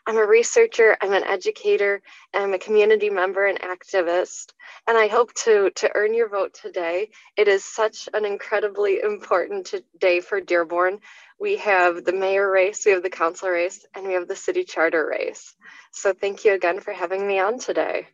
I'm 0.07 0.17
a 0.17 0.25
researcher, 0.25 0.95
I'm 1.01 1.13
an 1.13 1.23
educator, 1.23 1.99
and 2.31 2.43
I'm 2.43 2.53
a 2.53 2.59
community 2.59 3.09
member 3.09 3.47
and 3.47 3.59
activist. 3.59 4.53
And 4.87 4.95
I 4.95 5.07
hope 5.07 5.33
to, 5.45 5.71
to 5.71 5.91
earn 5.95 6.13
your 6.13 6.29
vote 6.29 6.53
today. 6.53 7.09
It 7.35 7.47
is 7.47 7.65
such 7.65 8.07
an 8.13 8.23
incredibly 8.23 9.01
important 9.01 9.73
day 9.99 10.19
for 10.19 10.39
Dearborn. 10.39 10.99
We 11.39 11.57
have 11.57 12.05
the 12.05 12.13
mayor 12.13 12.49
race, 12.51 12.85
we 12.85 12.91
have 12.91 13.01
the 13.01 13.09
council 13.09 13.49
race, 13.49 13.83
and 13.95 14.05
we 14.05 14.13
have 14.13 14.27
the 14.27 14.35
city 14.35 14.63
charter 14.63 15.07
race. 15.07 15.55
So 15.91 16.13
thank 16.13 16.45
you 16.45 16.53
again 16.53 16.81
for 16.81 16.93
having 16.93 17.25
me 17.25 17.39
on 17.39 17.57
today. 17.57 18.07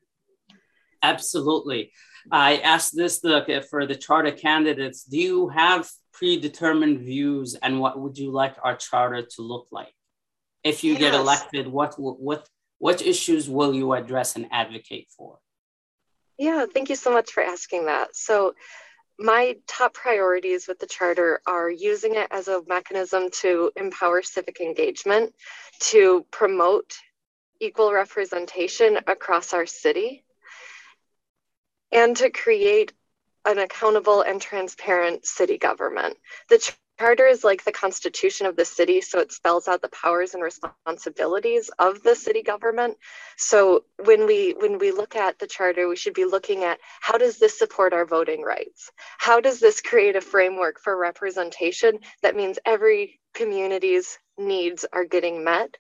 Absolutely. 1.04 1.92
I 2.32 2.58
asked 2.58 2.96
this 2.96 3.20
the, 3.20 3.66
for 3.70 3.86
the 3.86 3.96
charter 3.96 4.32
candidates. 4.32 5.04
Do 5.04 5.18
you 5.18 5.50
have 5.50 5.90
predetermined 6.14 7.00
views 7.00 7.56
and 7.56 7.80
what 7.80 8.00
would 8.00 8.18
you 8.18 8.32
like 8.32 8.56
our 8.64 8.76
charter 8.76 9.24
to 9.24 9.42
look 9.42 9.68
like? 9.72 9.94
If 10.64 10.84
you 10.84 10.94
yes. 10.94 11.02
get 11.02 11.14
elected, 11.16 11.68
what, 11.68 12.00
what, 12.00 12.48
what 12.78 13.02
issues 13.02 13.50
will 13.50 13.74
you 13.74 13.94
address 13.94 14.36
and 14.36 14.48
advocate 14.52 15.08
for? 15.18 15.40
Yeah, 16.38 16.66
thank 16.72 16.90
you 16.90 16.96
so 16.96 17.12
much 17.12 17.32
for 17.32 17.44
asking 17.44 17.86
that. 17.86 18.16
So, 18.16 18.56
my 19.20 19.58
top 19.68 19.94
priorities 19.94 20.68
with 20.68 20.80
the 20.80 20.88
charter 20.88 21.42
are 21.46 21.70
using 21.70 22.16
it 22.16 22.28
as 22.32 22.48
a 22.48 22.64
mechanism 22.68 23.30
to 23.42 23.72
empower 23.76 24.24
civic 24.24 24.60
engagement, 24.60 25.36
to 25.80 26.26
promote 26.32 26.96
equal 27.60 27.94
representation 27.94 28.98
across 29.06 29.54
our 29.54 29.68
city, 29.68 30.26
and 31.92 32.16
to 32.18 32.30
create 32.30 32.94
an 33.46 33.58
accountable 33.58 34.22
and 34.22 34.42
transparent 34.42 35.26
city 35.26 35.58
government. 35.58 36.18
The 36.50 36.74
charter 37.00 37.26
is 37.26 37.44
like 37.44 37.64
the 37.64 37.72
constitution 37.72 38.46
of 38.46 38.56
the 38.56 38.66
city, 38.66 39.02
so 39.02 39.20
it 39.20 39.32
spells 39.32 39.68
out 39.68 39.82
the 39.82 39.90
powers 39.90 40.36
and 40.36 40.44
responsibilities 40.44 41.72
of 41.80 42.04
the 42.04 42.16
city 42.16 42.44
government. 42.44 42.98
So 43.38 43.86
when 44.04 44.28
we 44.28 44.54
when 44.58 44.78
we 44.78 44.92
look 44.92 45.16
at 45.16 45.40
the 45.40 45.48
charter, 45.48 45.88
we 45.88 45.96
should 45.96 46.14
be 46.14 46.26
looking 46.26 46.64
at 46.64 46.80
how 47.00 47.18
does 47.18 47.40
this 47.40 47.58
support 47.58 47.94
our 47.94 48.06
voting 48.06 48.44
rights? 48.44 48.92
How 49.18 49.42
does 49.42 49.60
this 49.60 49.82
create 49.82 50.16
a 50.16 50.22
framework 50.22 50.80
for 50.80 50.96
representation 50.96 52.00
that 52.22 52.36
means 52.36 52.60
every 52.66 53.20
community's 53.34 54.20
needs 54.38 54.86
are 54.94 55.06
getting 55.06 55.44
met? 55.44 55.76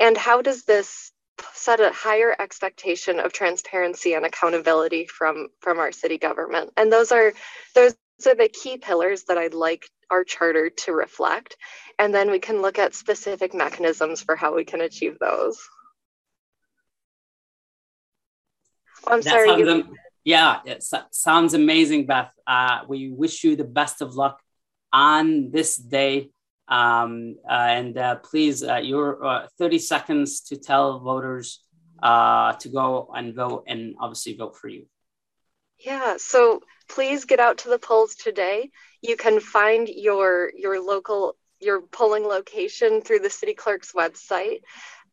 And 0.00 0.16
how 0.16 0.40
does 0.40 0.64
this 0.64 1.12
set 1.54 1.80
a 1.80 1.90
higher 1.90 2.34
expectation 2.38 3.18
of 3.20 3.32
transparency 3.32 4.14
and 4.14 4.24
accountability 4.24 5.06
from 5.06 5.48
from 5.60 5.78
our 5.78 5.92
city 5.92 6.18
government. 6.18 6.70
And 6.76 6.92
those 6.92 7.12
are 7.12 7.32
those 7.74 7.94
are 8.26 8.34
the 8.34 8.48
key 8.48 8.78
pillars 8.78 9.24
that 9.24 9.38
i'd 9.38 9.54
like 9.54 9.88
our 10.10 10.24
charter 10.24 10.70
to 10.70 10.92
reflect. 10.92 11.56
And 11.98 12.14
then 12.14 12.30
we 12.30 12.38
can 12.38 12.62
look 12.62 12.78
at 12.78 12.94
specific 12.94 13.54
mechanisms 13.54 14.22
for 14.22 14.36
how 14.36 14.54
we 14.54 14.64
can 14.64 14.80
achieve 14.80 15.18
those. 15.20 15.58
Oh, 19.06 19.12
i'm 19.12 19.22
that 19.22 19.30
sorry 19.30 19.58
you- 19.58 19.96
yeah 20.24 20.60
it 20.64 20.82
sounds 21.10 21.54
amazing 21.54 22.06
beth. 22.06 22.32
Uh, 22.46 22.80
we 22.88 23.10
wish 23.10 23.44
you 23.44 23.54
the 23.56 23.64
best 23.64 24.02
of 24.02 24.14
luck 24.14 24.40
on 24.92 25.50
this 25.50 25.76
day 25.76 26.30
um, 26.68 27.36
uh, 27.48 27.52
and 27.52 27.96
uh, 27.96 28.16
please, 28.16 28.62
uh, 28.62 28.76
your 28.76 29.24
uh, 29.24 29.46
30 29.58 29.78
seconds 29.78 30.40
to 30.42 30.56
tell 30.56 31.00
voters 31.00 31.64
to 32.02 32.68
go 32.72 33.10
and 33.14 33.34
vote 33.34 33.64
and 33.66 33.94
obviously 34.00 34.36
vote 34.36 34.56
for 34.56 34.68
you. 34.68 34.86
Yeah, 35.78 36.16
so 36.18 36.60
please 36.88 37.24
get 37.24 37.40
out 37.40 37.58
to 37.58 37.68
the 37.68 37.78
polls 37.78 38.14
today. 38.14 38.70
You 39.00 39.16
can 39.16 39.40
find 39.40 39.88
your 39.88 40.50
your 40.56 40.82
local 40.82 41.36
your 41.60 41.82
polling 41.82 42.24
location 42.24 43.00
through 43.00 43.20
the 43.20 43.30
city 43.30 43.54
clerk's 43.54 43.92
website. 43.92 44.60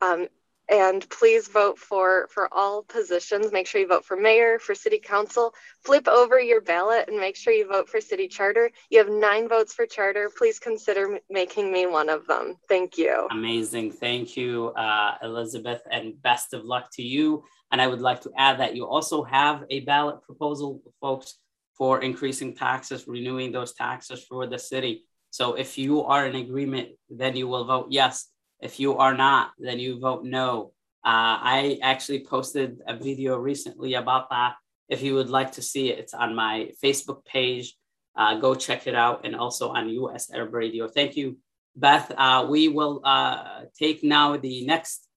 Um, 0.01 0.27
and 0.69 1.07
please 1.09 1.47
vote 1.47 1.77
for 1.77 2.27
for 2.31 2.51
all 2.53 2.83
positions. 2.83 3.51
Make 3.51 3.67
sure 3.67 3.81
you 3.81 3.87
vote 3.87 4.05
for 4.05 4.17
mayor 4.17 4.59
for 4.59 4.73
city 4.73 4.99
council. 4.99 5.53
Flip 5.83 6.07
over 6.07 6.39
your 6.39 6.61
ballot 6.61 7.07
and 7.07 7.17
make 7.17 7.35
sure 7.35 7.53
you 7.53 7.67
vote 7.67 7.89
for 7.89 8.01
city 8.01 8.27
charter. 8.27 8.71
You 8.89 8.99
have 8.99 9.09
nine 9.09 9.47
votes 9.47 9.73
for 9.73 9.85
charter. 9.85 10.31
Please 10.35 10.59
consider 10.59 11.19
making 11.29 11.71
me 11.71 11.85
one 11.85 12.09
of 12.09 12.25
them. 12.27 12.55
Thank 12.67 12.97
you. 12.97 13.27
Amazing. 13.31 13.91
Thank 13.91 14.35
you 14.37 14.67
uh, 14.69 15.15
elizabeth 15.21 15.81
and 15.91 16.21
best 16.21 16.53
of 16.53 16.63
luck 16.65 16.89
to 16.93 17.03
you. 17.03 17.43
And 17.71 17.81
i 17.81 17.87
would 17.87 18.01
like 18.01 18.21
to 18.21 18.31
add 18.37 18.59
that 18.59 18.75
you 18.75 18.87
also 18.87 19.23
have 19.23 19.63
a 19.69 19.81
ballot 19.81 20.21
proposal 20.23 20.81
folks 21.01 21.35
for 21.77 22.01
increasing 22.01 22.55
taxes 22.55 23.05
renewing 23.07 23.51
those 23.51 23.73
taxes 23.73 24.23
for 24.23 24.47
the 24.47 24.57
city. 24.57 25.03
So 25.29 25.55
if 25.55 25.77
you 25.77 26.03
are 26.03 26.25
in 26.25 26.35
agreement 26.35 26.89
then 27.09 27.35
you 27.35 27.47
will 27.47 27.65
vote 27.65 27.87
yes 27.89 28.27
if 28.65 28.79
you 28.79 28.97
are 28.97 29.15
not, 29.15 29.51
then 29.59 29.77
you 29.79 29.99
vote 29.99 30.23
no. 30.25 30.71
Uh, 31.05 31.37
I 31.57 31.79
actually 31.83 32.21
posted 32.25 32.81
a 32.87 32.95
video 32.97 33.37
recently 33.37 33.93
about 33.93 34.29
that. 34.31 34.55
If 34.89 35.03
you 35.03 35.13
would 35.15 35.29
like 35.29 35.51
to 35.53 35.61
see 35.61 35.91
it, 35.91 35.99
it's 35.99 36.15
on 36.15 36.33
my 36.33 36.71
Facebook 36.83 37.23
page. 37.25 37.77
Uh, 38.15 38.39
go 38.39 38.55
check 38.55 38.87
it 38.87 38.95
out 38.95 39.21
and 39.23 39.35
also 39.35 39.69
on 39.69 39.89
US 39.89 40.31
Arab 40.33 40.53
Radio. 40.53 40.87
Thank 40.87 41.15
you, 41.15 41.37
Beth. 41.75 42.11
Uh, 42.17 42.47
we 42.49 42.69
will 42.69 43.01
uh, 43.03 43.65
take 43.77 44.03
now 44.03 44.35
the 44.35 44.65
next 44.65 45.07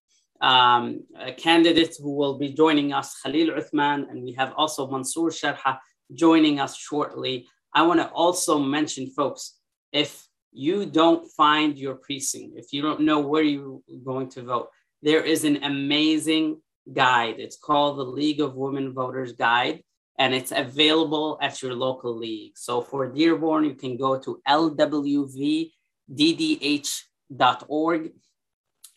um, 0.42 1.04
candidate 1.38 1.96
who 2.02 2.12
will 2.20 2.36
be 2.38 2.50
joining 2.52 2.92
us, 2.92 3.08
Khalil 3.22 3.50
Uthman, 3.60 4.10
and 4.10 4.22
we 4.22 4.32
have 4.32 4.52
also 4.56 4.90
Mansour 4.90 5.30
Sharha 5.30 5.78
joining 6.12 6.60
us 6.60 6.76
shortly. 6.76 7.48
I 7.72 7.82
want 7.82 8.00
to 8.00 8.08
also 8.08 8.58
mention, 8.58 9.10
folks, 9.10 9.56
if 9.92 10.27
you 10.58 10.84
don't 10.86 11.30
find 11.32 11.78
your 11.78 11.94
precinct, 11.94 12.58
if 12.58 12.72
you 12.72 12.82
don't 12.82 13.02
know 13.02 13.20
where 13.20 13.44
you're 13.44 13.80
going 14.04 14.28
to 14.30 14.42
vote, 14.42 14.70
there 15.02 15.22
is 15.22 15.44
an 15.44 15.62
amazing 15.62 16.60
guide. 16.92 17.36
It's 17.38 17.56
called 17.56 17.98
the 17.98 18.02
League 18.02 18.40
of 18.40 18.56
Women 18.56 18.92
Voters 18.92 19.34
Guide, 19.34 19.84
and 20.18 20.34
it's 20.34 20.50
available 20.50 21.38
at 21.40 21.62
your 21.62 21.74
local 21.74 22.12
league. 22.16 22.58
So 22.58 22.80
for 22.80 23.06
Dearborn, 23.06 23.66
you 23.66 23.74
can 23.74 23.96
go 23.96 24.18
to 24.18 24.40
lwvddh.org 24.48 25.70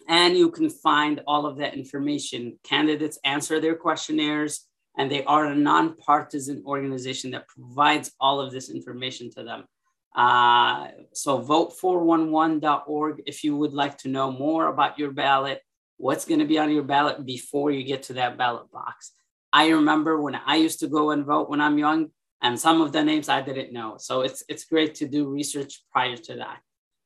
and 0.08 0.36
you 0.36 0.50
can 0.50 0.70
find 0.72 1.22
all 1.28 1.46
of 1.46 1.58
that 1.58 1.76
information. 1.76 2.58
Candidates 2.64 3.20
answer 3.24 3.60
their 3.60 3.76
questionnaires, 3.76 4.66
and 4.98 5.12
they 5.12 5.24
are 5.26 5.46
a 5.46 5.56
nonpartisan 5.56 6.64
organization 6.66 7.30
that 7.32 7.48
provides 7.48 8.12
all 8.20 8.42
of 8.42 8.52
this 8.52 8.72
information 8.72 9.30
to 9.32 9.44
them. 9.44 9.66
Uh, 10.16 10.88
so 11.14 11.42
vote411.org 11.42 13.24
if 13.26 13.44
you 13.44 13.56
would 13.56 13.74
like 13.74 13.98
to 14.00 14.10
know 14.10 14.32
more 14.32 14.68
about 14.68 15.00
your 15.00 15.12
ballot, 15.12 15.62
what's 15.98 16.26
going 16.26 16.40
to 16.40 16.46
be 16.46 16.60
on 16.60 16.72
your 16.72 16.84
ballot 16.84 17.26
before 17.26 17.72
you 17.72 17.84
get 17.84 18.04
to 18.04 18.14
that 18.14 18.38
ballot 18.38 18.70
box. 18.72 19.12
I 19.54 19.70
remember 19.70 20.22
when 20.22 20.36
I 20.36 20.56
used 20.56 20.80
to 20.80 20.88
go 20.88 21.12
and 21.12 21.26
vote 21.26 21.50
when 21.50 21.62
I'm 21.62 21.78
young, 21.78 22.10
and 22.42 22.60
some 22.60 22.82
of 22.82 22.92
the 22.92 23.04
names 23.04 23.30
I 23.30 23.42
didn't 23.42 23.72
know. 23.72 23.96
So 23.98 24.22
it's 24.22 24.44
it's 24.50 24.66
great 24.66 24.96
to 24.96 25.08
do 25.08 25.30
research 25.30 25.84
prior 25.92 26.18
to 26.18 26.36
that. 26.38 26.60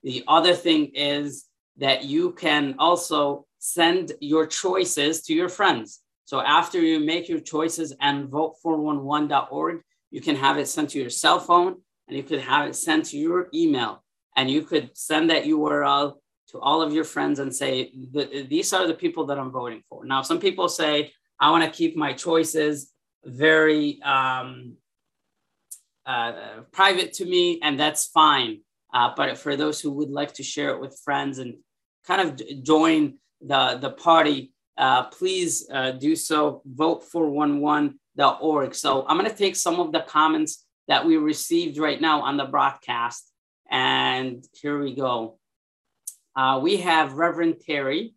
The 0.03 0.23
other 0.27 0.53
thing 0.53 0.91
is 0.93 1.45
that 1.77 2.05
you 2.05 2.31
can 2.31 2.75
also 2.79 3.45
send 3.59 4.13
your 4.21 4.45
choices 4.45 5.23
to 5.23 5.33
your 5.33 5.49
friends. 5.49 6.01
So 6.25 6.39
after 6.39 6.79
you 6.79 6.99
make 6.99 7.27
your 7.27 7.39
choices 7.39 7.93
and 7.99 8.29
vote411.org, 8.29 9.81
you 10.11 10.21
can 10.21 10.35
have 10.35 10.57
it 10.57 10.67
sent 10.67 10.91
to 10.91 10.99
your 10.99 11.09
cell 11.09 11.39
phone 11.39 11.81
and 12.07 12.17
you 12.17 12.23
could 12.23 12.39
have 12.39 12.67
it 12.67 12.75
sent 12.75 13.05
to 13.05 13.17
your 13.17 13.49
email 13.53 14.03
and 14.35 14.49
you 14.49 14.61
could 14.61 14.95
send 14.95 15.29
that 15.29 15.45
URL 15.45 16.15
to 16.49 16.59
all 16.59 16.81
of 16.81 16.93
your 16.93 17.03
friends 17.03 17.39
and 17.39 17.53
say, 17.53 17.91
these 18.49 18.73
are 18.73 18.87
the 18.87 18.93
people 18.93 19.25
that 19.27 19.39
I'm 19.39 19.51
voting 19.51 19.81
for. 19.89 20.05
Now, 20.05 20.21
some 20.21 20.39
people 20.39 20.69
say, 20.69 21.11
I 21.39 21.51
want 21.51 21.63
to 21.63 21.69
keep 21.69 21.97
my 21.97 22.13
choices 22.13 22.91
very 23.23 24.01
um, 24.03 24.77
uh, 26.05 26.33
private 26.71 27.13
to 27.13 27.25
me, 27.25 27.59
and 27.61 27.79
that's 27.79 28.07
fine. 28.07 28.59
Uh, 28.93 29.11
but 29.15 29.37
for 29.37 29.55
those 29.55 29.81
who 29.81 29.91
would 29.91 30.09
like 30.09 30.33
to 30.35 30.43
share 30.43 30.69
it 30.69 30.79
with 30.79 30.99
friends 31.03 31.39
and 31.39 31.55
kind 32.05 32.21
of 32.21 32.63
join 32.63 33.15
the, 33.41 33.77
the 33.81 33.89
party, 33.89 34.53
uh, 34.77 35.05
please 35.05 35.67
uh, 35.71 35.91
do 35.91 36.15
so. 36.15 36.61
Vote411.org. 36.75 38.75
So 38.75 39.05
I'm 39.07 39.17
going 39.17 39.29
to 39.29 39.35
take 39.35 39.55
some 39.55 39.79
of 39.79 39.91
the 39.91 40.01
comments 40.01 40.64
that 40.87 41.05
we 41.05 41.17
received 41.17 41.77
right 41.77 41.99
now 41.99 42.21
on 42.21 42.37
the 42.37 42.45
broadcast. 42.45 43.31
And 43.69 44.43
here 44.61 44.79
we 44.79 44.95
go. 44.95 45.39
Uh, 46.35 46.59
we 46.61 46.77
have 46.77 47.13
Reverend 47.13 47.61
Terry, 47.65 48.13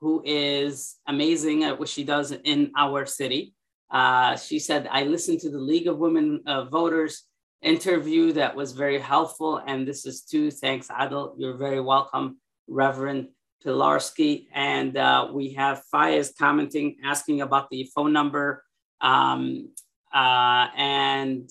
who 0.00 0.22
is 0.24 0.96
amazing 1.06 1.64
at 1.64 1.78
what 1.78 1.88
she 1.88 2.04
does 2.04 2.32
in 2.32 2.70
our 2.76 3.06
city. 3.06 3.54
Uh, 3.90 4.36
she 4.36 4.58
said, 4.58 4.88
I 4.90 5.04
listened 5.04 5.40
to 5.40 5.50
the 5.50 5.58
League 5.58 5.86
of 5.86 5.98
Women 5.98 6.42
uh, 6.46 6.64
Voters 6.64 7.24
interview 7.62 8.32
that 8.32 8.54
was 8.54 8.72
very 8.72 8.98
helpful. 8.98 9.62
And 9.66 9.86
this 9.86 10.06
is 10.06 10.22
too. 10.22 10.50
Thanks, 10.50 10.88
Adil. 10.88 11.34
You're 11.38 11.56
very 11.56 11.80
welcome, 11.80 12.38
Reverend 12.68 13.28
Pilarski. 13.64 14.46
And 14.52 14.96
uh, 14.96 15.28
we 15.32 15.54
have 15.54 15.82
Fayez 15.92 16.32
commenting, 16.36 16.96
asking 17.04 17.40
about 17.40 17.70
the 17.70 17.88
phone 17.94 18.12
number. 18.12 18.64
Um, 19.00 19.70
uh, 20.12 20.68
and 20.76 21.50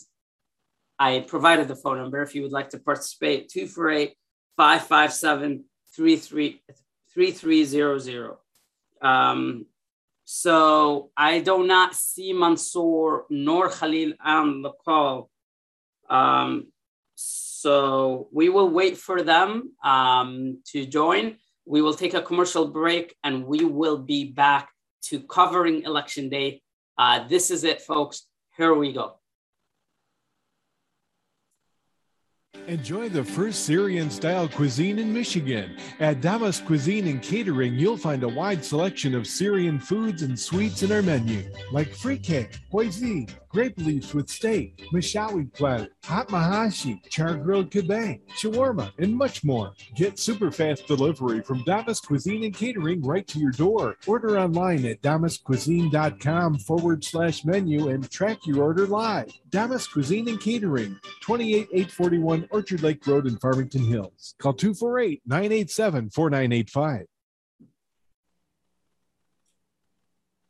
I 1.02 1.22
provided 1.22 1.68
the 1.68 1.76
phone 1.76 1.98
number 1.98 2.22
if 2.22 2.36
you 2.36 2.44
would 2.44 2.52
like 2.52 2.70
to 2.70 2.78
participate 2.78 3.50
248 3.50 4.16
557 4.56 5.64
3300. 5.96 8.38
Um, 9.02 9.66
so 10.26 11.10
I 11.18 11.40
do 11.40 11.66
not 11.66 11.96
see 11.96 12.34
Mansour 12.34 13.26
nor 13.32 13.70
Khalil 13.70 14.14
on 14.24 14.62
the 14.62 14.74
call. 14.86 15.32
Um, 16.08 16.68
so 17.16 18.28
we 18.32 18.50
will 18.50 18.70
wait 18.70 18.96
for 18.96 19.24
them 19.24 19.72
um, 19.84 20.60
to 20.68 20.86
join. 20.86 21.38
We 21.66 21.82
will 21.82 21.96
take 21.96 22.14
a 22.14 22.22
commercial 22.22 22.68
break 22.68 23.16
and 23.24 23.48
we 23.48 23.66
will 23.66 23.98
be 23.98 24.26
back 24.26 24.70
to 25.06 25.20
covering 25.22 25.82
election 25.82 26.30
day. 26.30 26.62
Uh, 26.96 27.28
this 27.28 27.50
is 27.50 27.64
it, 27.64 27.82
folks. 27.82 28.28
Here 28.56 28.76
we 28.76 28.94
go. 28.94 29.21
Enjoy 32.68 33.10
the 33.10 33.24
first 33.24 33.66
Syrian 33.66 34.10
style 34.10 34.48
cuisine 34.48 35.00
in 35.00 35.12
Michigan. 35.12 35.76
At 36.00 36.22
Damas 36.22 36.60
Cuisine 36.60 37.08
and 37.08 37.22
Catering, 37.22 37.74
you'll 37.74 37.98
find 37.98 38.24
a 38.24 38.30
wide 38.30 38.64
selection 38.64 39.16
of 39.16 39.26
Syrian 39.26 39.80
foods 39.80 40.22
and 40.22 40.40
sweets 40.40 40.84
in 40.84 40.92
our 40.92 41.02
menu, 41.02 41.44
like 41.72 41.90
frikeh, 41.90 42.48
poisi, 42.72 43.28
grape 43.52 43.78
leaves 43.78 44.14
with 44.14 44.30
steak, 44.30 44.82
mashawi 44.94 45.52
platter, 45.54 45.90
hot 46.06 46.30
mahashi, 46.30 47.00
char 47.10 47.36
grilled 47.36 47.70
kebab, 47.70 48.20
shawarma, 48.40 48.92
and 48.98 49.16
much 49.16 49.44
more. 49.44 49.74
Get 49.96 50.20
super 50.20 50.52
fast 50.52 50.88
delivery 50.88 51.42
from 51.42 51.64
Damas 51.66 52.00
Cuisine 52.00 52.46
and 52.46 52.56
Catering 52.56 53.02
right 53.02 53.28
to 53.28 53.40
your 53.40 53.52
door. 53.52 53.98
Order 54.08 54.40
online 54.40 54.86
at 54.86 55.02
damascuisine.com 55.02 56.60
forward 56.60 57.04
slash 57.04 57.44
menu 57.46 57.90
and 57.90 58.10
track 58.10 58.40
your 58.46 58.64
order 58.64 58.88
live. 58.88 59.32
Damas 59.50 59.88
Cuisine 59.88 60.30
and 60.30 60.40
Catering, 60.40 60.98
28841 61.22 62.48
Orchard 62.52 62.84
Lake 62.84 63.06
Road 63.06 63.28
in 63.28 63.38
Farmington 63.38 63.84
Hills. 63.84 64.36
Call 64.40 64.54
248 64.54 65.22
987 65.26 66.10
4985. 66.10 67.06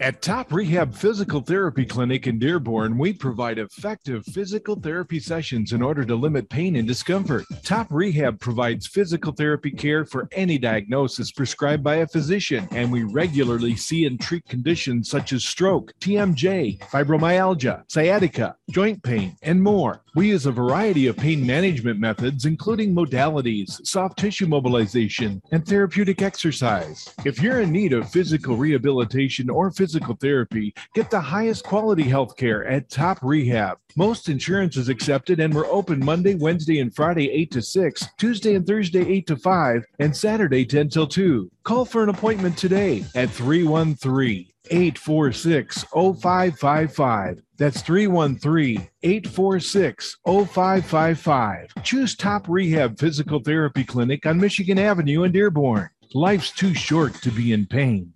At 0.00 0.22
Top 0.22 0.52
Rehab 0.52 0.94
Physical 0.94 1.40
Therapy 1.40 1.84
Clinic 1.84 2.26
in 2.26 2.38
Dearborn, 2.38 2.98
we 2.98 3.12
provide 3.12 3.58
effective 3.58 4.24
physical 4.26 4.76
therapy 4.76 5.18
sessions 5.18 5.72
in 5.72 5.82
order 5.82 6.04
to 6.04 6.14
limit 6.14 6.48
pain 6.48 6.76
and 6.76 6.86
discomfort. 6.86 7.44
Top 7.62 7.86
Rehab 7.90 8.38
provides 8.38 8.86
physical 8.86 9.32
therapy 9.32 9.70
care 9.70 10.04
for 10.04 10.28
any 10.32 10.58
diagnosis 10.58 11.32
prescribed 11.32 11.82
by 11.82 11.96
a 11.96 12.06
physician, 12.06 12.68
and 12.72 12.92
we 12.92 13.04
regularly 13.04 13.76
see 13.76 14.04
and 14.04 14.20
treat 14.20 14.44
conditions 14.46 15.08
such 15.08 15.32
as 15.32 15.44
stroke, 15.44 15.92
TMJ, 16.00 16.80
fibromyalgia, 16.80 17.84
sciatica, 17.88 18.56
joint 18.70 19.02
pain, 19.02 19.36
and 19.42 19.62
more. 19.62 20.03
We 20.16 20.28
use 20.28 20.46
a 20.46 20.52
variety 20.52 21.08
of 21.08 21.16
pain 21.16 21.44
management 21.44 21.98
methods, 21.98 22.44
including 22.46 22.94
modalities, 22.94 23.84
soft 23.84 24.16
tissue 24.16 24.46
mobilization, 24.46 25.42
and 25.50 25.66
therapeutic 25.66 26.22
exercise. 26.22 27.12
If 27.24 27.42
you're 27.42 27.62
in 27.62 27.72
need 27.72 27.92
of 27.92 28.08
physical 28.08 28.56
rehabilitation 28.56 29.50
or 29.50 29.72
physical 29.72 30.14
therapy, 30.14 30.72
get 30.94 31.10
the 31.10 31.20
highest 31.20 31.64
quality 31.64 32.04
health 32.04 32.36
care 32.36 32.64
at 32.64 32.90
Top 32.90 33.18
Rehab. 33.22 33.78
Most 33.96 34.28
insurance 34.28 34.76
is 34.76 34.88
accepted, 34.88 35.40
and 35.40 35.52
we're 35.52 35.66
open 35.66 36.04
Monday, 36.04 36.36
Wednesday, 36.36 36.78
and 36.78 36.94
Friday 36.94 37.28
8 37.32 37.50
to 37.50 37.62
6, 37.62 38.06
Tuesday 38.16 38.54
and 38.54 38.64
Thursday 38.64 39.04
8 39.04 39.26
to 39.26 39.36
5, 39.36 39.84
and 39.98 40.16
Saturday 40.16 40.64
10 40.64 40.90
till 40.90 41.08
2. 41.08 41.50
Call 41.64 41.84
for 41.84 42.04
an 42.04 42.08
appointment 42.08 42.56
today 42.56 43.04
at 43.16 43.30
313 43.30 44.53
846 44.70 45.84
0555. 45.92 47.42
That's 47.56 47.82
313 47.82 48.88
846 49.02 50.16
0555. 50.24 51.68
Choose 51.82 52.16
Top 52.16 52.48
Rehab 52.48 52.98
Physical 52.98 53.40
Therapy 53.40 53.84
Clinic 53.84 54.26
on 54.26 54.40
Michigan 54.40 54.78
Avenue 54.78 55.22
in 55.24 55.32
Dearborn. 55.32 55.90
Life's 56.14 56.50
too 56.50 56.74
short 56.74 57.14
to 57.22 57.30
be 57.30 57.52
in 57.52 57.66
pain. 57.66 58.12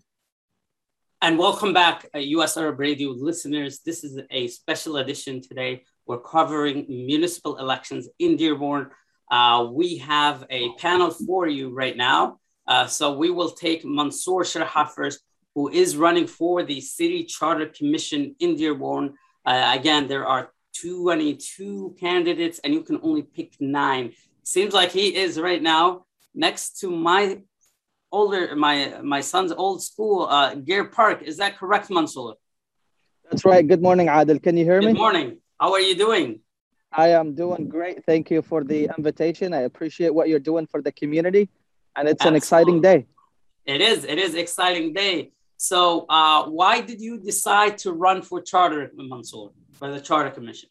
And 1.21 1.37
welcome 1.37 1.73
back, 1.73 2.07
uh, 2.15 2.19
US 2.19 2.57
Arab 2.57 2.79
Radio 2.79 3.11
listeners. 3.11 3.81
This 3.81 4.05
is 4.05 4.21
a 4.31 4.47
special 4.47 4.99
edition 4.99 5.41
today. 5.41 5.83
We're 6.07 6.21
covering 6.21 6.87
municipal 6.89 7.59
elections 7.59 8.09
in 8.21 8.37
Dearborn. 8.37 8.91
Uh, 9.31 9.69
we 9.73 9.97
have 9.99 10.47
a 10.49 10.73
panel 10.77 11.11
for 11.11 11.49
you 11.49 11.71
right 11.71 11.97
now. 11.97 12.39
Uh, 12.69 12.87
so 12.87 13.17
we 13.17 13.31
will 13.31 13.51
take 13.51 13.85
Mansour 13.85 14.43
Sharha 14.43 14.89
first, 14.91 15.21
who 15.59 15.69
is 15.69 15.97
running 15.97 16.29
for 16.29 16.63
the 16.63 16.81
City 16.81 17.25
Charter 17.25 17.67
Commission 17.67 18.37
in 18.39 18.55
Dearborn. 18.55 19.15
Uh, 19.45 19.75
again, 19.77 20.07
there 20.07 20.25
are 20.25 20.53
22 20.81 21.97
candidates, 21.99 22.61
and 22.63 22.73
you 22.73 22.83
can 22.83 23.01
only 23.03 23.23
pick 23.23 23.55
nine. 23.59 24.13
Seems 24.45 24.73
like 24.73 24.93
he 24.93 25.07
is 25.17 25.37
right 25.49 25.61
now 25.61 26.05
next 26.33 26.79
to 26.81 26.87
my 26.93 27.41
older 28.13 28.55
my 28.55 29.01
my 29.03 29.21
son's 29.21 29.51
old 29.51 29.83
school, 29.83 30.29
uh, 30.31 30.55
Gear 30.55 30.85
Park. 30.85 31.23
Is 31.23 31.39
that 31.39 31.59
correct, 31.59 31.91
Mansour? 31.91 32.35
That's 33.25 33.45
right. 33.45 33.67
Good 33.67 33.83
morning, 33.83 34.07
Adil. 34.07 34.41
Can 34.41 34.57
you 34.57 34.65
hear 34.65 34.81
me? 34.81 34.93
Good 34.93 35.05
morning. 35.07 35.39
How 35.61 35.73
are 35.73 35.81
you 35.81 35.97
doing? 35.97 36.39
I 36.93 37.09
am 37.21 37.35
doing 37.35 37.69
great. 37.69 38.05
Thank 38.05 38.31
you 38.31 38.43
for 38.43 38.63
the 38.63 38.89
invitation. 38.97 39.53
I 39.53 39.63
appreciate 39.71 40.15
what 40.15 40.29
you're 40.29 40.47
doing 40.53 40.69
for 40.69 40.81
the 40.87 40.93
community, 40.93 41.49
and 41.97 42.09
it's 42.09 42.23
Absolutely. 42.23 42.29
an 42.29 42.43
exciting 42.43 42.81
day. 42.81 42.99
It 43.75 43.81
is. 43.81 44.05
It 44.05 44.19
is 44.19 44.37
exciting 44.37 44.95
day. 44.95 45.33
So, 45.59 46.07
uh, 46.09 46.45
why 46.45 46.81
did 46.81 47.01
you 47.01 47.19
decide 47.19 47.79
to 47.79 47.93
run 47.93 48.23
for 48.23 48.41
charter, 48.41 48.93
Mansour, 48.95 49.49
for 49.73 49.91
the 49.91 50.01
charter 50.01 50.31
commission? 50.31 50.71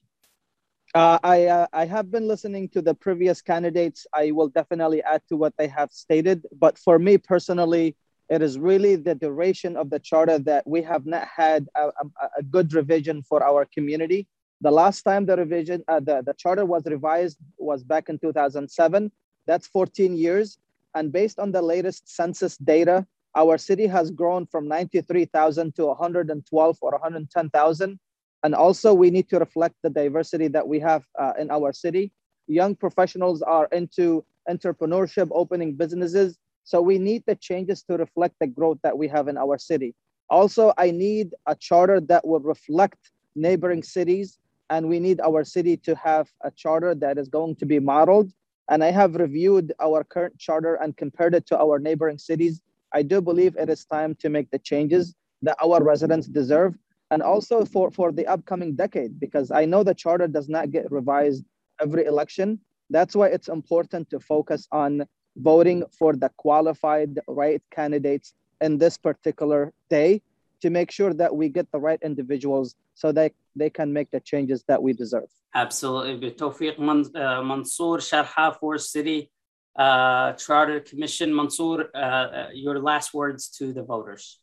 Uh, 0.96 1.20
I 1.24 1.46
uh, 1.46 1.68
I 1.74 1.86
have 1.86 2.10
been 2.10 2.26
listening 2.26 2.70
to 2.70 2.82
the 2.82 2.94
previous 2.94 3.42
candidates. 3.42 4.08
I 4.14 4.32
will 4.32 4.48
definitely 4.48 5.04
add 5.04 5.22
to 5.28 5.36
what 5.36 5.54
they 5.58 5.68
have 5.68 5.92
stated. 5.92 6.48
But 6.58 6.78
for 6.78 6.98
me 7.00 7.18
personally, 7.18 7.98
it 8.30 8.42
is 8.42 8.58
really 8.58 8.96
the 8.96 9.14
duration 9.14 9.76
of 9.76 9.90
the 9.90 10.00
charter 10.00 10.40
that 10.40 10.66
we 10.66 10.82
have 10.84 11.06
not 11.06 11.28
had 11.28 11.68
a, 11.76 11.88
a, 11.88 12.30
a 12.40 12.44
good 12.44 12.74
revision 12.74 13.24
for 13.24 13.44
our 13.44 13.66
community. 13.66 14.26
The 14.62 14.72
last 14.72 15.04
time 15.04 15.26
the 15.26 15.36
revision, 15.36 15.84
uh, 15.90 16.00
the, 16.00 16.24
the 16.26 16.34
charter 16.34 16.66
was 16.66 16.84
revised 16.86 17.38
was 17.58 17.84
back 17.84 18.08
in 18.08 18.20
2007. 18.20 19.12
That's 19.46 19.68
14 19.68 20.16
years. 20.16 20.58
And 20.96 21.12
based 21.12 21.40
on 21.40 21.52
the 21.52 21.62
latest 21.62 22.10
census 22.10 22.56
data, 22.58 23.06
our 23.38 23.58
city 23.58 23.88
has 23.88 24.10
grown 24.10 24.48
from 24.48 24.68
93,000 24.68 25.76
to 25.76 25.86
112 25.86 26.78
or 26.82 26.92
110,000. 26.92 28.00
And 28.44 28.56
also, 28.56 28.94
we 28.94 29.12
need 29.12 29.30
to 29.30 29.40
reflect 29.40 29.76
the 29.84 29.90
diversity 29.90 30.48
that 30.50 30.68
we 30.68 30.80
have 30.80 31.06
uh, 31.20 31.34
in 31.40 31.50
our 31.52 31.72
city. 31.72 32.12
Young 32.48 32.76
professionals 32.76 33.42
are 33.42 33.68
into 33.72 34.26
entrepreneurship, 34.50 35.28
opening 35.32 35.76
businesses. 35.76 36.38
So 36.64 36.82
we 36.82 36.98
need 36.98 37.24
the 37.28 37.36
changes 37.36 37.84
to 37.84 37.98
reflect 37.98 38.36
the 38.40 38.48
growth 38.48 38.80
that 38.84 38.98
we 38.98 39.08
have 39.08 39.28
in 39.28 39.38
our 39.38 39.58
city. 39.58 39.94
Also, 40.30 40.74
I 40.78 40.92
need 40.92 41.34
a 41.46 41.56
charter 41.56 42.02
that 42.02 42.26
will 42.28 42.40
reflect 42.40 43.12
neighboring 43.36 43.84
cities 43.84 44.40
and 44.70 44.90
we 44.90 45.00
need 45.00 45.22
our 45.22 45.44
city 45.44 45.78
to 45.78 45.96
have 45.96 46.28
a 46.44 46.52
charter 46.52 46.94
that 46.96 47.18
is 47.18 47.30
going 47.30 47.56
to 47.58 47.66
be 47.66 47.80
modeled. 47.80 48.32
And 48.70 48.84
I 48.84 48.92
have 48.92 49.16
reviewed 49.16 49.74
our 49.80 50.04
current 50.04 50.38
charter 50.38 50.76
and 50.76 50.98
compared 50.98 51.34
it 51.36 51.46
to 51.48 51.58
our 51.58 51.80
neighboring 51.80 52.18
cities. 52.18 52.62
I 52.94 53.02
do 53.02 53.22
believe 53.22 53.56
it 53.58 53.70
is 53.70 53.86
time 53.86 54.16
to 54.16 54.30
make 54.30 54.50
the 54.52 54.60
changes 54.60 55.16
that 55.42 55.58
our 55.64 55.84
residents 55.84 56.28
deserve 56.28 56.78
and 57.12 57.22
also 57.22 57.66
for, 57.66 57.92
for 57.92 58.12
the 58.12 58.28
upcoming 58.28 58.76
decade, 58.76 59.20
because 59.20 59.52
I 59.52 59.66
know 59.66 59.84
the 59.84 59.94
charter 59.94 60.28
does 60.28 60.50
not 60.50 60.72
get 60.72 60.92
revised 60.92 61.46
every 61.82 62.06
election. 62.06 62.60
That's 62.90 63.16
why 63.16 63.28
it's 63.28 63.48
important 63.48 64.10
to 64.10 64.20
focus 64.20 64.68
on 64.72 65.06
voting 65.38 65.84
for 65.98 66.16
the 66.16 66.30
qualified 66.38 67.20
right 67.28 67.62
candidates 67.72 68.34
in 68.62 68.78
this 68.78 68.98
particular 68.98 69.74
day 69.90 70.22
to 70.62 70.70
make 70.70 70.92
sure 70.92 71.14
that 71.14 71.36
we 71.36 71.50
get 71.50 71.72
the 71.72 71.78
right 71.78 72.00
individuals 72.02 72.76
so 72.96 73.12
that 73.12 73.32
they 73.56 73.70
can 73.70 73.94
make 73.94 74.10
the 74.12 74.20
changes 74.20 74.64
that 74.68 74.82
we 74.82 74.94
deserve. 74.94 75.30
Absolutely. 75.54 76.32
Tawfiq 76.32 76.80
uh, 76.80 77.44
Mansour 77.44 77.98
Sharha 78.00 78.58
for 78.60 78.78
City 78.78 79.30
uh, 79.78 80.34
Charter 80.34 80.80
Commission. 80.80 81.34
Mansour, 81.34 81.90
uh, 81.94 81.98
uh, 81.98 82.50
your 82.54 82.80
last 82.80 83.14
words 83.14 83.50
to 83.50 83.74
the 83.74 83.84
voters. 83.84 84.40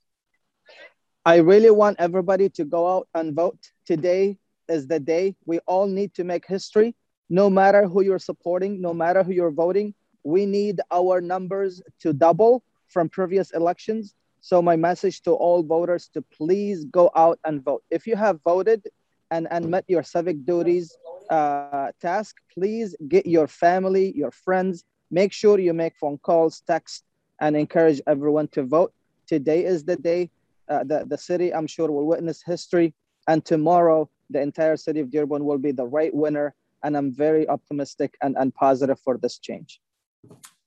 I 1.27 1.37
really 1.37 1.71
want 1.71 1.97
everybody 1.99 2.49
to 2.51 2.65
go 2.65 2.97
out 2.97 3.09
and 3.15 3.35
vote. 3.35 3.59
Today 3.87 4.39
is 4.69 4.87
the 4.87 5.01
day. 5.01 5.35
We 5.47 5.59
all 5.61 5.87
need 5.87 6.15
to 6.15 6.25
make 6.25 6.47
history. 6.47 6.95
No 7.31 7.49
matter 7.49 7.87
who 7.87 8.03
you're 8.03 8.19
supporting, 8.19 8.81
no 8.81 8.93
matter 8.93 9.23
who 9.23 9.33
you're 9.33 9.51
voting, 9.51 9.95
we 10.23 10.47
need 10.47 10.81
our 10.91 11.21
numbers 11.21 11.83
to 12.01 12.13
double 12.13 12.63
from 12.89 13.09
previous 13.09 13.51
elections. 13.53 14.15
So 14.41 14.61
my 14.61 14.77
message 14.77 15.23
to 15.23 15.33
all 15.33 15.63
voters 15.63 16.09
to 16.13 16.21
please 16.21 16.85
go 16.85 17.11
out 17.17 17.39
and 17.45 17.65
vote. 17.65 17.83
If 17.91 18.07
you 18.07 18.17
have 18.17 18.41
voted 18.45 18.87
and, 19.31 19.49
and 19.51 19.71
met 19.71 19.85
your 19.89 20.03
civic 20.03 20.45
duties 20.45 20.95
uh, 21.31 21.93
task, 22.01 22.37
please 22.53 22.95
get 23.09 23.25
your 23.25 23.49
family, 23.49 24.13
your 24.15 24.31
friends, 24.31 24.85
make 25.11 25.33
sure 25.33 25.59
you 25.59 25.73
make 25.73 25.97
phone 25.97 26.19
calls, 26.19 26.63
text, 26.67 27.05
and 27.41 27.57
encourage 27.57 28.01
everyone 28.07 28.49
to 28.49 28.63
vote. 28.63 28.93
Today 29.27 29.65
is 29.65 29.85
the 29.85 29.97
day. 29.97 30.31
Uh, 30.69 30.85
the, 30.85 31.05
the 31.07 31.19
city, 31.19 31.55
I'm 31.55 31.67
sure, 31.67 31.91
will 31.91 32.07
witness 32.07 32.43
history. 32.43 32.95
And 33.29 33.45
tomorrow, 33.45 34.09
the 34.31 34.41
entire 34.41 34.77
city 34.77 35.01
of 35.01 35.11
Dearborn 35.11 35.45
will 35.45 35.59
be 35.59 35.73
the 35.73 35.87
right 35.87 36.15
winner. 36.15 36.55
And 36.83 36.97
I'm 36.97 37.13
very 37.13 37.49
optimistic 37.49 38.15
and, 38.23 38.37
and 38.37 38.55
positive 38.55 38.99
for 39.01 39.19
this 39.19 39.39
change. 39.39 39.81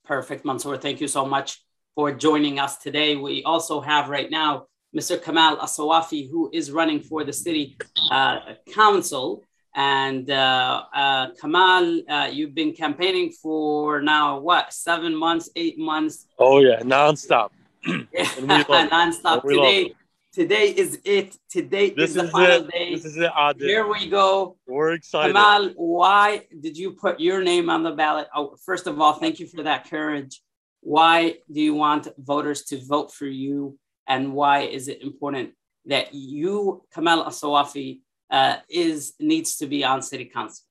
Perfect, 0.04 0.46
Mansour. 0.46 0.78
Thank 0.78 1.02
you 1.02 1.08
so 1.08 1.26
much 1.26 1.64
for 1.96 2.12
joining 2.12 2.60
us 2.60 2.78
today. 2.78 3.16
We 3.16 3.44
also 3.44 3.82
have 3.82 4.10
right 4.10 4.30
now 4.30 4.68
Mr. 4.96 5.22
Kamal 5.22 5.58
Alsawafy, 5.58 6.30
who 6.30 6.50
is 6.54 6.72
running 6.72 7.02
for 7.02 7.24
the 7.24 7.34
city 7.34 7.78
uh, 8.12 8.40
council. 8.72 9.44
And 9.78 10.30
uh, 10.30 10.84
uh, 10.94 11.28
Kamal, 11.40 12.02
uh, 12.10 12.30
you've 12.32 12.54
been 12.54 12.74
campaigning 12.74 13.32
for 13.32 14.02
now 14.02 14.40
what, 14.40 14.74
seven 14.74 15.16
months, 15.16 15.50
eight 15.56 15.80
months? 15.80 16.26
Oh, 16.38 16.60
yeah, 16.60 16.82
nonstop. 16.82 17.52
nonstop. 17.86 19.44
Today, 19.44 19.94
today 20.34 20.68
is 20.76 21.00
it. 21.06 21.38
Today 21.50 21.92
this 21.92 22.10
is 22.10 22.16
the 22.16 22.28
final 22.28 22.66
it. 22.66 22.72
day. 22.72 22.96
This 22.96 23.06
is 23.06 23.18
it, 23.18 23.32
Adil. 23.32 23.62
Here 23.62 23.88
we 23.88 24.10
go. 24.10 24.58
We're 24.68 24.94
excited. 24.94 25.34
Kamal, 25.34 25.70
why 25.76 26.48
did 26.60 26.76
you 26.76 26.92
put 26.92 27.20
your 27.20 27.42
name 27.42 27.70
on 27.70 27.84
the 27.84 27.92
ballot? 27.92 28.28
Oh, 28.36 28.58
first 28.66 28.88
of 28.88 29.00
all, 29.00 29.14
thank 29.14 29.40
you 29.40 29.48
for 29.48 29.64
that 29.64 29.90
courage 29.90 30.42
why 30.88 31.36
do 31.52 31.60
you 31.60 31.74
want 31.74 32.08
voters 32.18 32.64
to 32.64 32.80
vote 32.86 33.14
for 33.14 33.26
you 33.26 33.78
and 34.08 34.34
why 34.34 34.62
is 34.62 34.88
it 34.88 35.02
important 35.02 35.52
that 35.86 36.14
you 36.14 36.82
kamal 36.94 37.26
alsawafy 37.26 38.00
uh, 38.30 38.58
is 38.70 39.14
needs 39.20 39.58
to 39.58 39.68
be 39.68 39.84
on 39.84 40.02
city 40.02 40.26
council 40.26 40.64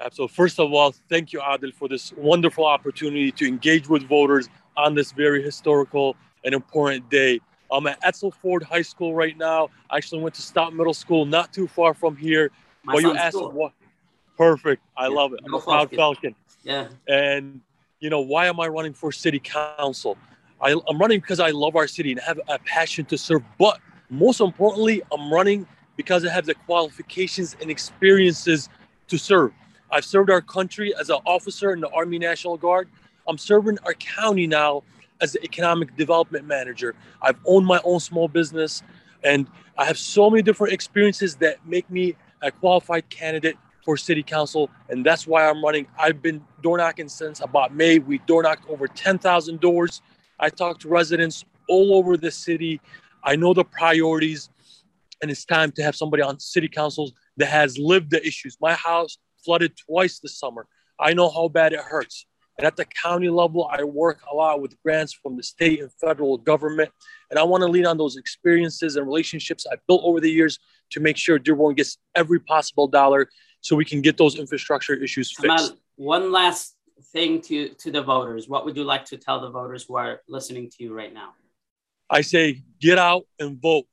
Absolutely. 0.00 0.34
First 0.34 0.58
of 0.58 0.72
all, 0.72 0.92
thank 1.08 1.32
you, 1.32 1.40
Adil, 1.40 1.72
for 1.72 1.88
this 1.88 2.12
wonderful 2.16 2.64
opportunity 2.64 3.30
to 3.32 3.46
engage 3.46 3.88
with 3.88 4.02
voters 4.08 4.48
on 4.76 4.94
this 4.94 5.12
very 5.12 5.42
historical 5.42 6.16
and 6.44 6.54
important 6.54 7.08
day. 7.10 7.40
I'm 7.70 7.86
at 7.86 8.02
Edsel 8.02 8.32
Ford 8.34 8.62
High 8.62 8.82
School 8.82 9.14
right 9.14 9.36
now. 9.36 9.68
I 9.90 9.98
actually 9.98 10.22
went 10.22 10.34
to 10.36 10.42
Stout 10.42 10.74
Middle 10.74 10.94
School, 10.94 11.24
not 11.24 11.52
too 11.52 11.68
far 11.68 11.94
from 11.94 12.16
here. 12.16 12.50
My 12.84 12.94
but 12.94 13.02
you 13.02 13.14
asked 13.14 13.36
cool. 13.36 13.52
what? 13.52 13.72
Perfect. 14.36 14.82
I 14.96 15.08
Yeah, 15.08 15.14
love 15.14 15.32
it. 15.34 15.40
I'm 15.44 15.54
a 15.54 15.60
proud 15.60 15.90
Falcon. 15.90 15.96
Falcon. 15.96 16.34
yeah 16.62 16.88
And 17.06 17.60
you 18.00 18.10
know, 18.10 18.20
why 18.20 18.46
am 18.46 18.58
I 18.58 18.66
running 18.68 18.94
for 18.94 19.12
city 19.12 19.38
council? 19.38 20.18
I, 20.60 20.74
I'm 20.88 20.98
running 20.98 21.20
because 21.20 21.38
I 21.38 21.50
love 21.50 21.76
our 21.76 21.86
city 21.86 22.12
and 22.12 22.20
have 22.20 22.40
a 22.48 22.58
passion 22.58 23.04
to 23.06 23.18
serve. 23.18 23.42
But 23.58 23.78
Most 24.10 24.40
importantly, 24.42 25.02
I'm 25.10 25.32
running 25.32 25.66
because 26.02 26.26
I 26.26 26.30
have 26.30 26.46
the 26.46 26.54
qualifications 26.54 27.56
and 27.60 27.70
experiences 27.70 28.68
to 29.06 29.16
serve. 29.16 29.52
I've 29.88 30.04
served 30.04 30.30
our 30.30 30.40
country 30.40 30.92
as 30.98 31.10
an 31.10 31.20
officer 31.24 31.72
in 31.72 31.80
the 31.80 31.88
Army 31.90 32.18
National 32.18 32.56
Guard. 32.56 32.88
I'm 33.28 33.38
serving 33.38 33.78
our 33.86 33.94
county 33.94 34.48
now 34.48 34.82
as 35.20 35.34
the 35.34 35.44
economic 35.44 35.96
development 35.96 36.44
manager. 36.44 36.96
I've 37.22 37.36
owned 37.46 37.66
my 37.66 37.80
own 37.84 38.00
small 38.00 38.26
business 38.26 38.82
and 39.22 39.46
I 39.78 39.84
have 39.84 39.96
so 39.96 40.28
many 40.28 40.42
different 40.42 40.72
experiences 40.72 41.36
that 41.36 41.64
make 41.64 41.88
me 41.88 42.16
a 42.40 42.50
qualified 42.50 43.08
candidate 43.08 43.56
for 43.84 43.96
city 43.96 44.24
council. 44.24 44.70
And 44.88 45.06
that's 45.06 45.24
why 45.24 45.48
I'm 45.48 45.64
running. 45.64 45.86
I've 45.96 46.20
been 46.20 46.42
door 46.62 46.78
knocking 46.78 47.08
since 47.08 47.40
about 47.40 47.72
May. 47.72 48.00
We 48.00 48.18
door 48.18 48.42
knocked 48.42 48.68
over 48.68 48.88
10,000 48.88 49.60
doors. 49.60 50.02
I 50.40 50.48
talked 50.48 50.82
to 50.82 50.88
residents 50.88 51.44
all 51.68 51.94
over 51.94 52.16
the 52.16 52.32
city. 52.32 52.80
I 53.22 53.36
know 53.36 53.54
the 53.54 53.64
priorities, 53.64 54.50
and 55.22 55.30
it's 55.30 55.44
time 55.44 55.70
to 55.72 55.82
have 55.82 55.94
somebody 55.94 56.22
on 56.22 56.38
city 56.40 56.68
councils 56.68 57.12
that 57.36 57.46
has 57.46 57.78
lived 57.78 58.10
the 58.10 58.24
issues. 58.26 58.56
My 58.60 58.74
house 58.74 59.16
flooded 59.44 59.72
twice 59.76 60.18
this 60.18 60.38
summer. 60.38 60.66
I 60.98 61.14
know 61.14 61.30
how 61.30 61.48
bad 61.48 61.72
it 61.72 61.80
hurts. 61.80 62.26
And 62.58 62.66
at 62.66 62.76
the 62.76 62.84
county 62.84 63.30
level, 63.30 63.68
I 63.72 63.82
work 63.84 64.20
a 64.30 64.34
lot 64.34 64.60
with 64.60 64.80
grants 64.82 65.14
from 65.14 65.36
the 65.36 65.42
state 65.42 65.80
and 65.80 65.90
federal 66.00 66.36
government. 66.36 66.90
And 67.30 67.38
I 67.38 67.44
want 67.44 67.62
to 67.62 67.68
lean 67.68 67.86
on 67.86 67.96
those 67.96 68.16
experiences 68.16 68.96
and 68.96 69.06
relationships 69.06 69.66
I've 69.70 69.84
built 69.86 70.02
over 70.04 70.20
the 70.20 70.30
years 70.30 70.58
to 70.90 71.00
make 71.00 71.16
sure 71.16 71.38
Dearborn 71.38 71.76
gets 71.76 71.96
every 72.14 72.40
possible 72.40 72.86
dollar 72.86 73.30
so 73.62 73.74
we 73.74 73.84
can 73.84 74.02
get 74.02 74.18
those 74.18 74.38
infrastructure 74.38 74.94
issues 74.94 75.32
fixed. 75.34 75.76
one 75.96 76.30
last 76.30 76.76
thing 77.12 77.40
to, 77.42 77.70
to 77.70 77.90
the 77.90 78.02
voters. 78.02 78.48
What 78.48 78.64
would 78.64 78.76
you 78.76 78.84
like 78.84 79.06
to 79.06 79.16
tell 79.16 79.40
the 79.40 79.50
voters 79.50 79.84
who 79.84 79.96
are 79.96 80.20
listening 80.28 80.68
to 80.70 80.84
you 80.84 80.94
right 80.94 81.12
now? 81.12 81.30
I 82.10 82.20
say 82.20 82.62
get 82.80 82.98
out 82.98 83.24
and 83.38 83.60
vote. 83.60 83.86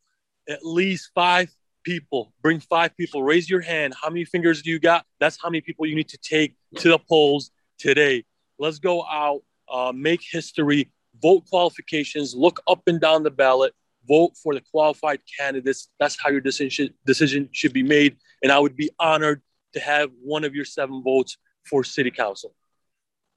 At 0.49 0.65
least 0.65 1.11
five 1.13 1.49
people. 1.83 2.33
Bring 2.41 2.59
five 2.59 2.97
people. 2.97 3.23
Raise 3.23 3.49
your 3.49 3.61
hand. 3.61 3.93
How 4.01 4.09
many 4.09 4.25
fingers 4.25 4.61
do 4.61 4.69
you 4.69 4.79
got? 4.79 5.05
That's 5.19 5.37
how 5.41 5.49
many 5.49 5.61
people 5.61 5.85
you 5.85 5.95
need 5.95 6.09
to 6.09 6.17
take 6.17 6.55
to 6.77 6.89
the 6.89 6.99
polls 6.99 7.51
today. 7.77 8.25
Let's 8.57 8.79
go 8.79 9.05
out, 9.05 9.41
uh, 9.71 9.93
make 9.95 10.21
history, 10.29 10.91
vote 11.21 11.45
qualifications, 11.49 12.35
look 12.35 12.59
up 12.67 12.81
and 12.87 12.99
down 12.99 13.23
the 13.23 13.31
ballot, 13.31 13.73
vote 14.07 14.31
for 14.41 14.53
the 14.53 14.61
qualified 14.71 15.21
candidates. 15.37 15.89
That's 15.99 16.17
how 16.19 16.29
your 16.29 16.41
decision 16.41 16.93
decision 17.05 17.49
should 17.51 17.73
be 17.73 17.83
made. 17.83 18.17
And 18.41 18.51
I 18.51 18.59
would 18.59 18.75
be 18.75 18.89
honored 18.99 19.41
to 19.73 19.79
have 19.79 20.09
one 20.21 20.43
of 20.43 20.55
your 20.55 20.65
seven 20.65 21.03
votes 21.03 21.37
for 21.63 21.83
city 21.83 22.11
council. 22.11 22.53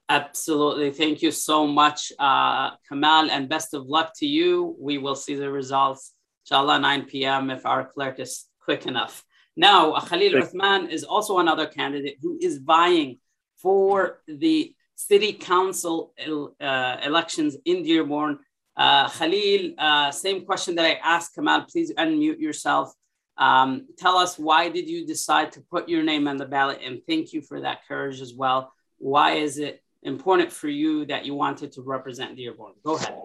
Absolutely. 0.09 0.91
Thank 0.91 1.21
you 1.21 1.31
so 1.31 1.65
much, 1.65 2.11
uh, 2.19 2.71
Kamal, 2.89 3.31
and 3.31 3.47
best 3.47 3.73
of 3.73 3.87
luck 3.87 4.13
to 4.17 4.25
you. 4.25 4.75
We 4.79 4.97
will 4.97 5.15
see 5.15 5.35
the 5.35 5.49
results, 5.49 6.12
inshallah, 6.43 6.79
9 6.79 7.05
p.m. 7.05 7.49
if 7.49 7.65
our 7.65 7.85
clerk 7.85 8.19
is 8.19 8.45
quick 8.63 8.85
enough. 8.85 9.23
Now, 9.55 9.99
Khalil 9.99 10.41
Uthman 10.41 10.89
is 10.89 11.03
also 11.03 11.39
another 11.39 11.67
candidate 11.67 12.17
who 12.21 12.37
is 12.41 12.57
vying 12.57 13.19
for 13.57 14.21
the 14.27 14.75
city 14.95 15.33
council 15.33 16.13
uh, 16.59 16.97
elections 17.03 17.57
in 17.65 17.83
Dearborn. 17.83 18.39
Uh, 18.75 19.07
Khalil, 19.09 19.73
uh, 19.77 20.11
same 20.11 20.45
question 20.45 20.75
that 20.75 20.85
I 20.85 20.99
asked 21.03 21.35
Kamal. 21.35 21.65
Please 21.71 21.93
unmute 21.93 22.39
yourself. 22.39 22.93
Um, 23.37 23.87
tell 23.97 24.17
us 24.17 24.37
why 24.37 24.69
did 24.69 24.87
you 24.87 25.05
decide 25.05 25.51
to 25.53 25.61
put 25.61 25.89
your 25.89 26.03
name 26.03 26.27
on 26.27 26.37
the 26.37 26.45
ballot, 26.45 26.79
and 26.83 27.01
thank 27.07 27.33
you 27.33 27.41
for 27.41 27.61
that 27.61 27.79
courage 27.87 28.21
as 28.21 28.33
well. 28.33 28.73
Why 28.97 29.33
is 29.33 29.57
it 29.57 29.82
important 30.03 30.51
for 30.51 30.67
you 30.67 31.05
that 31.05 31.25
you 31.25 31.33
wanted 31.35 31.71
to 31.73 31.81
represent 31.81 32.35
Dearborn? 32.35 32.73
Go 32.83 32.95
ahead. 32.95 33.17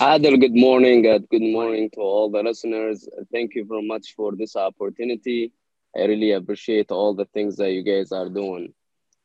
Adil, 0.00 0.40
good 0.40 0.54
morning. 0.54 1.06
Uh, 1.06 1.18
good 1.30 1.42
morning 1.42 1.90
to 1.94 2.00
all 2.00 2.30
the 2.30 2.42
listeners. 2.42 3.08
Thank 3.32 3.54
you 3.54 3.64
very 3.64 3.86
much 3.86 4.14
for 4.16 4.34
this 4.34 4.56
opportunity. 4.56 5.52
I 5.96 6.04
really 6.04 6.32
appreciate 6.32 6.90
all 6.90 7.14
the 7.14 7.26
things 7.26 7.56
that 7.56 7.72
you 7.72 7.82
guys 7.82 8.12
are 8.12 8.28
doing. 8.28 8.74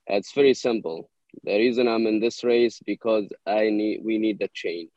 It's 0.08 0.34
very 0.34 0.54
simple. 0.54 1.10
The 1.44 1.58
reason 1.58 1.88
I'm 1.88 2.08
in 2.08 2.20
this 2.20 2.44
race 2.44 2.80
because 2.86 3.28
I 3.46 3.70
need 3.70 4.02
we 4.04 4.18
need 4.18 4.42
a 4.42 4.50
change 4.54 4.92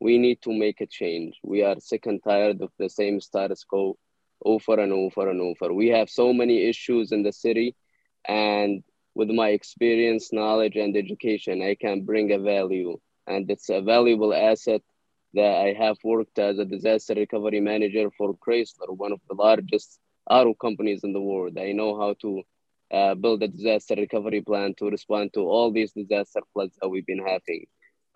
we 0.00 0.16
need 0.18 0.40
to 0.42 0.52
make 0.52 0.80
a 0.80 0.86
change. 0.86 1.38
We 1.44 1.62
are 1.62 1.78
sick 1.78 2.06
and 2.06 2.22
tired 2.22 2.62
of 2.62 2.70
the 2.78 2.88
same 2.88 3.20
status 3.20 3.64
quo 3.64 3.96
over 4.44 4.80
and 4.80 4.92
over 4.92 5.28
and 5.28 5.40
over. 5.40 5.72
We 5.72 5.88
have 5.88 6.08
so 6.08 6.32
many 6.32 6.66
issues 6.68 7.12
in 7.12 7.22
the 7.22 7.32
city, 7.32 7.76
and 8.26 8.82
with 9.14 9.30
my 9.30 9.48
experience, 9.50 10.32
knowledge, 10.32 10.76
and 10.76 10.96
education, 10.96 11.62
I 11.62 11.74
can 11.74 12.02
bring 12.02 12.32
a 12.32 12.38
value, 12.38 12.98
and 13.26 13.50
it's 13.50 13.68
a 13.68 13.80
valuable 13.80 14.32
asset 14.34 14.82
that 15.34 15.56
I 15.66 15.72
have 15.72 15.96
worked 16.02 16.38
as 16.38 16.58
a 16.58 16.64
disaster 16.64 17.14
recovery 17.14 17.60
manager 17.60 18.10
for 18.16 18.34
Chrysler, 18.34 18.96
one 18.96 19.12
of 19.12 19.20
the 19.28 19.34
largest 19.34 19.98
auto 20.28 20.54
companies 20.54 21.04
in 21.04 21.12
the 21.12 21.20
world. 21.20 21.58
I 21.58 21.72
know 21.72 21.98
how 21.98 22.14
to 22.22 22.42
uh, 22.92 23.14
build 23.14 23.42
a 23.42 23.48
disaster 23.48 23.94
recovery 23.94 24.40
plan 24.40 24.74
to 24.78 24.90
respond 24.90 25.32
to 25.34 25.40
all 25.40 25.70
these 25.70 25.92
disaster 25.92 26.40
floods 26.52 26.76
that 26.80 26.88
we've 26.88 27.06
been 27.06 27.24
having. 27.24 27.66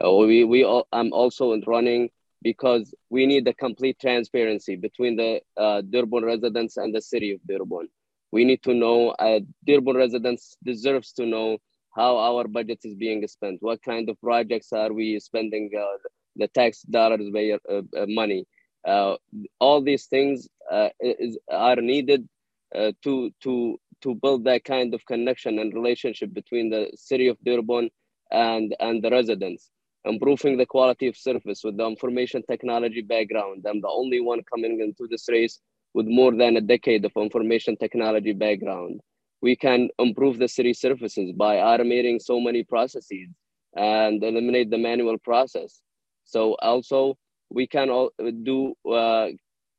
Uh, 0.05 0.13
we 0.13 0.45
we 0.45 0.65
all, 0.65 0.89
I'm 0.93 1.13
also 1.13 1.61
running 1.67 2.11
because 2.43 2.95
we 3.11 3.27
need 3.27 3.45
the 3.45 3.55
complete 3.55 3.99
transparency 4.01 4.77
between 4.77 5.17
the 5.17 5.41
uh, 5.57 5.81
Dearborn 5.83 6.25
residents 6.25 6.77
and 6.77 6.95
the 6.95 7.01
city 7.01 7.33
of 7.33 7.41
Dearborn. 7.47 7.89
We 8.35 8.45
need 8.45 8.65
to 8.65 8.75
know, 8.75 9.11
uh, 9.11 9.41
Dearborn 9.65 9.97
residents 9.97 10.57
deserves 10.65 11.13
to 11.19 11.25
know 11.25 11.59
how 11.95 12.17
our 12.17 12.49
budget 12.49 12.81
is 12.83 12.97
being 12.97 13.25
spent. 13.29 13.59
What 13.63 13.81
kind 13.91 14.09
of 14.11 14.21
projects 14.21 14.73
are 14.73 14.93
we 14.93 15.21
spending 15.21 15.71
uh, 15.79 15.99
the 16.35 16.49
tax 16.49 16.83
dollars 16.83 17.27
uh, 17.33 17.83
uh, 17.97 18.07
money? 18.09 18.45
Uh, 18.85 19.15
all 19.61 19.81
these 19.81 20.07
things 20.07 20.49
uh, 20.69 20.89
is, 20.99 21.39
are 21.49 21.77
needed 21.77 22.29
uh, 22.75 22.91
to, 23.05 23.31
to, 23.45 23.79
to 24.03 24.17
build 24.17 24.43
that 24.47 24.65
kind 24.65 24.95
of 24.95 25.07
connection 25.07 25.61
and 25.61 25.73
relationship 25.73 26.35
between 26.35 26.71
the 26.71 26.91
city 26.97 27.29
of 27.29 27.39
Dearborn 27.45 27.89
and, 28.33 28.75
and 28.81 29.01
the 29.01 29.11
residents 29.11 29.71
improving 30.05 30.57
the 30.57 30.67
quality 30.67 31.07
of 31.07 31.17
service 31.17 31.63
with 31.63 31.77
the 31.77 31.87
information 31.87 32.43
technology 32.51 33.01
background. 33.01 33.65
I'm 33.65 33.81
the 33.81 33.89
only 33.89 34.21
one 34.21 34.43
coming 34.53 34.81
into 34.81 35.07
this 35.09 35.29
race 35.29 35.61
with 35.95 36.07
more 36.07 36.33
than 36.35 36.57
a 36.57 36.61
decade 36.61 37.05
of 37.05 37.13
information 37.17 37.77
technology 37.77 38.33
background. 38.33 39.01
We 39.41 39.57
can 39.57 39.89
improve 39.99 40.39
the 40.39 40.49
city 40.49 40.75
services 40.75 41.33
by 41.33 41.57
automating 41.57 42.21
so 42.21 42.41
many 42.41 42.65
processes 42.65 43.29
and 43.77 44.23
eliminate 44.23 44.71
the 44.71 44.79
manual 44.79 45.19
process. 45.19 45.81
So 46.25 46.57
also 46.61 47.17
we 47.51 47.67
can 47.67 47.91
all 47.91 48.11
do 48.43 48.75
uh, 48.87 49.29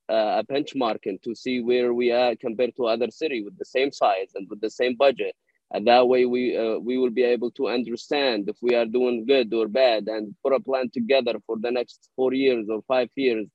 a 0.07 0.43
benchmarking 0.49 1.21
to 1.23 1.35
see 1.35 1.61
where 1.61 1.93
we 1.93 2.11
are 2.11 2.35
compared 2.35 2.75
to 2.77 2.85
other 2.85 3.09
city 3.09 3.43
with 3.43 3.57
the 3.57 3.65
same 3.65 3.91
size 3.91 4.31
and 4.35 4.47
with 4.49 4.61
the 4.61 4.69
same 4.69 4.95
budget 4.95 5.35
and 5.71 5.87
that 5.87 6.07
way 6.07 6.25
we 6.25 6.55
uh, 6.55 6.77
we 6.77 6.97
will 6.97 7.09
be 7.09 7.23
able 7.23 7.51
to 7.51 7.67
understand 7.67 8.47
if 8.47 8.55
we 8.61 8.75
are 8.75 8.85
doing 8.85 9.25
good 9.25 9.53
or 9.53 9.67
bad 9.67 10.07
and 10.07 10.35
put 10.43 10.53
a 10.53 10.59
plan 10.59 10.89
together 10.91 11.33
for 11.45 11.57
the 11.59 11.71
next 11.71 12.09
four 12.15 12.33
years 12.33 12.67
or 12.69 12.81
five 12.87 13.09
years 13.15 13.47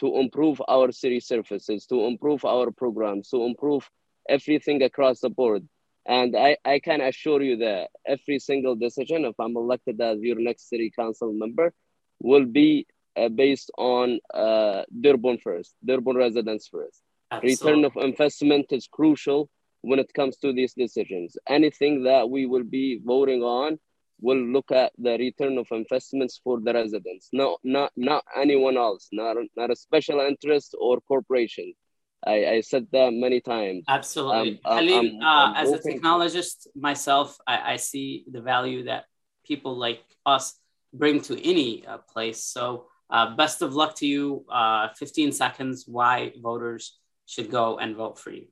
to 0.00 0.16
improve 0.18 0.60
our 0.68 0.92
city 0.92 1.20
services 1.20 1.86
to 1.86 2.04
improve 2.04 2.44
our 2.44 2.70
programs 2.70 3.28
to 3.28 3.44
improve 3.44 3.88
everything 4.28 4.82
across 4.82 5.20
the 5.20 5.30
board 5.30 5.66
and 6.06 6.36
I, 6.36 6.56
I 6.64 6.78
can 6.78 7.00
assure 7.00 7.42
you 7.42 7.56
that 7.58 7.88
every 8.06 8.38
single 8.38 8.74
decision 8.76 9.24
if 9.24 9.34
i'm 9.38 9.56
elected 9.56 10.00
as 10.00 10.18
your 10.20 10.38
next 10.38 10.68
city 10.68 10.92
council 10.96 11.32
member 11.32 11.72
will 12.20 12.44
be 12.44 12.86
uh, 13.18 13.28
based 13.28 13.70
on 13.78 14.20
uh, 14.32 14.82
Dearborn 15.00 15.38
first, 15.38 15.74
Dearborn 15.84 16.16
residents 16.16 16.68
first. 16.68 17.02
Absolutely. 17.30 17.50
Return 17.50 17.84
of 17.84 17.96
investment 17.96 18.66
is 18.70 18.88
crucial 18.90 19.50
when 19.82 19.98
it 19.98 20.12
comes 20.14 20.36
to 20.38 20.52
these 20.52 20.72
decisions. 20.74 21.36
Anything 21.48 22.04
that 22.04 22.30
we 22.30 22.46
will 22.46 22.64
be 22.64 23.00
voting 23.04 23.42
on 23.42 23.78
will 24.20 24.38
look 24.38 24.70
at 24.72 24.92
the 24.98 25.16
return 25.18 25.58
of 25.58 25.66
investments 25.70 26.40
for 26.42 26.60
the 26.60 26.72
residents, 26.72 27.28
no, 27.32 27.58
not 27.62 27.92
not 27.96 28.24
anyone 28.36 28.76
else, 28.76 29.08
not 29.12 29.36
not 29.56 29.70
a 29.70 29.76
special 29.76 30.20
interest 30.20 30.74
or 30.78 31.00
corporation. 31.00 31.72
I, 32.26 32.46
I 32.46 32.60
said 32.62 32.88
that 32.92 33.12
many 33.12 33.40
times. 33.40 33.84
Absolutely, 33.88 34.60
um, 34.64 34.78
Halim. 34.78 35.22
uh, 35.22 35.52
as 35.54 35.70
a 35.72 35.78
technologist 35.78 36.66
myself, 36.74 37.38
I, 37.46 37.74
I 37.74 37.76
see 37.76 38.24
the 38.30 38.40
value 38.40 38.84
that 38.84 39.04
people 39.44 39.76
like 39.76 40.02
us 40.26 40.54
bring 40.92 41.20
to 41.22 41.40
any 41.48 41.86
uh, 41.86 41.98
place. 41.98 42.42
So, 42.42 42.86
uh, 43.08 43.36
best 43.36 43.62
of 43.62 43.74
luck 43.74 43.94
to 43.96 44.06
you. 44.06 44.44
Uh, 44.50 44.88
15 44.96 45.32
seconds 45.32 45.84
why 45.86 46.32
voters 46.42 46.98
should 47.26 47.50
go 47.50 47.78
and 47.78 47.94
vote 47.94 48.18
for 48.18 48.30
you. 48.30 48.46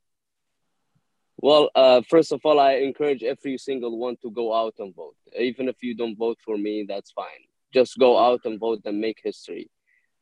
Well, 1.38 1.70
uh, 1.74 2.00
first 2.08 2.32
of 2.32 2.40
all, 2.44 2.58
I 2.58 2.74
encourage 2.74 3.22
every 3.22 3.58
single 3.58 3.98
one 3.98 4.16
to 4.22 4.30
go 4.30 4.54
out 4.54 4.74
and 4.78 4.94
vote. 4.94 5.16
Even 5.38 5.68
if 5.68 5.76
you 5.82 5.94
don't 5.94 6.16
vote 6.16 6.38
for 6.44 6.56
me, 6.56 6.86
that's 6.88 7.10
fine. 7.10 7.42
Just 7.74 7.98
go 7.98 8.18
out 8.18 8.40
and 8.44 8.58
vote 8.58 8.80
and 8.84 9.00
make 9.00 9.20
history. 9.22 9.70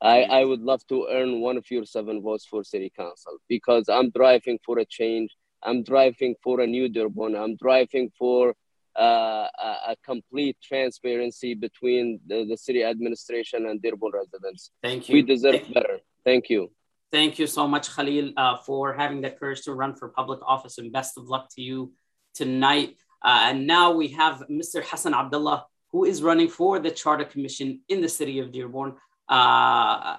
I, 0.03 0.23
I 0.23 0.45
would 0.45 0.61
love 0.61 0.87
to 0.89 1.09
earn 1.11 1.41
one 1.41 1.57
of 1.57 1.71
your 1.71 1.85
seven 1.87 2.21
votes 2.21 2.47
for 2.47 2.65
city 2.65 2.93
council 2.95 3.39
because 3.49 3.89
I'm 3.89 4.11
driving 4.11 4.59
for 4.65 4.79
a 4.79 4.85
change. 4.85 5.31
I'm 5.63 5.83
driving 5.83 6.35
for 6.43 6.61
a 6.61 6.67
new 6.67 6.89
Dearborn. 6.89 7.35
I'm 7.37 7.57
driving 7.57 8.11
for 8.19 8.55
uh, 8.99 9.49
a, 9.89 9.97
complete 10.05 10.57
transparency 10.63 11.55
between 11.55 12.21
the, 12.27 12.45
the 12.45 12.57
city 12.57 12.85
administration 12.85 13.67
and 13.67 13.81
Dearborn 13.81 14.13
residents. 14.15 14.71
Thank 14.83 15.09
you. 15.09 15.15
We 15.15 15.23
deserve 15.23 15.63
better. 15.73 16.01
Thank 16.25 16.51
you. 16.51 16.71
Thank 17.15 17.39
you 17.39 17.47
so 17.47 17.69
much, 17.69 17.95
Khalil, 17.95 18.33
uh, 18.37 18.57
for 18.67 18.93
having 18.93 19.21
the 19.21 19.31
courage 19.31 19.63
to 19.67 19.73
run 19.73 19.95
for 19.95 20.09
public 20.09 20.41
office, 20.45 20.79
and 20.79 20.93
best 20.93 21.17
of 21.17 21.29
luck 21.29 21.49
to 21.55 21.63
you 21.63 21.93
tonight. 22.35 22.97
Uh, 23.25 23.51
and 23.51 23.69
now 23.69 23.93
we 23.93 24.09
have 24.09 24.43
Mr. 24.51 24.83
Hassan 24.83 25.15
Abdullah, 25.15 25.65
who 25.93 26.05
is 26.05 26.25
running 26.25 26.49
for 26.49 26.81
the 26.81 26.91
Charter 26.91 27.25
Commission 27.25 27.83
in 27.89 28.01
the 28.01 28.09
city 28.09 28.41
of 28.41 28.51
Dearborn. 28.51 28.97
Uh, 29.29 30.17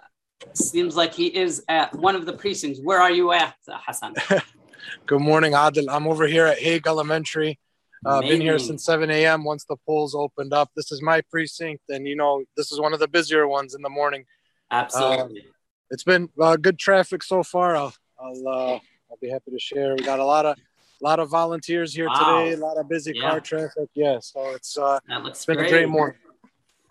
seems 0.54 0.96
like 0.96 1.14
he 1.14 1.28
is 1.28 1.66
at 1.68 1.94
one 1.94 2.16
of 2.16 2.26
the 2.26 2.32
precincts. 2.32 2.80
Where 2.82 3.02
are 3.02 3.12
you 3.12 3.34
at, 3.34 3.58
Hassan? 3.68 4.14
Good 5.06 5.20
morning, 5.20 5.52
Adil. 5.52 5.88
I'm 5.90 6.08
over 6.08 6.26
here 6.26 6.46
at 6.46 6.60
Haigh 6.60 6.80
Elementary. 6.86 7.60
Uh, 8.06 8.22
been 8.22 8.40
here 8.40 8.58
since 8.58 8.86
7 8.86 9.12
a.m. 9.12 9.44
once 9.44 9.66
the 9.66 9.76
polls 9.86 10.16
opened 10.16 10.54
up. 10.54 10.70
This 10.78 10.94
is 10.94 11.02
my 11.02 11.20
precinct, 11.30 11.84
and 11.90 12.08
you 12.08 12.16
know, 12.16 12.46
this 12.56 12.72
is 12.72 12.80
one 12.80 12.94
of 12.94 13.02
the 13.02 13.10
busier 13.10 13.50
ones 13.50 13.76
in 13.76 13.82
the 13.82 13.90
morning. 13.90 14.24
Absolutely. 14.72 15.42
Uh, 15.42 15.52
it's 15.96 16.04
been 16.04 16.28
uh, 16.42 16.58
good 16.58 16.78
traffic 16.78 17.24
so 17.24 17.42
far. 17.42 17.78
I'll, 17.78 17.94
I'll, 18.20 18.48
uh, 18.48 18.80
I'll 19.10 19.18
be 19.22 19.30
happy 19.30 19.52
to 19.52 19.60
share. 19.60 19.96
We 19.96 20.04
got 20.04 20.20
a 20.20 20.26
lot 20.26 20.46
of, 20.46 20.58
a 20.58 21.04
lot 21.04 21.20
of 21.22 21.30
volunteers 21.30 21.94
here 21.94 22.10
Wow. 22.10 22.20
today. 22.44 22.52
A 22.52 22.58
lot 22.58 22.78
of 22.78 22.90
busy 22.90 23.14
Yeah. 23.16 23.22
car 23.30 23.40
traffic. 23.40 23.90
Yeah, 23.94 24.18
so 24.20 24.50
it's 24.50 24.78
uh, 24.78 25.00
That 25.08 25.24
looks 25.24 25.38
it's 25.38 25.46
been 25.46 25.56
great. 25.56 25.68
a 25.68 25.70
great 25.70 25.88
morning. 25.90 26.18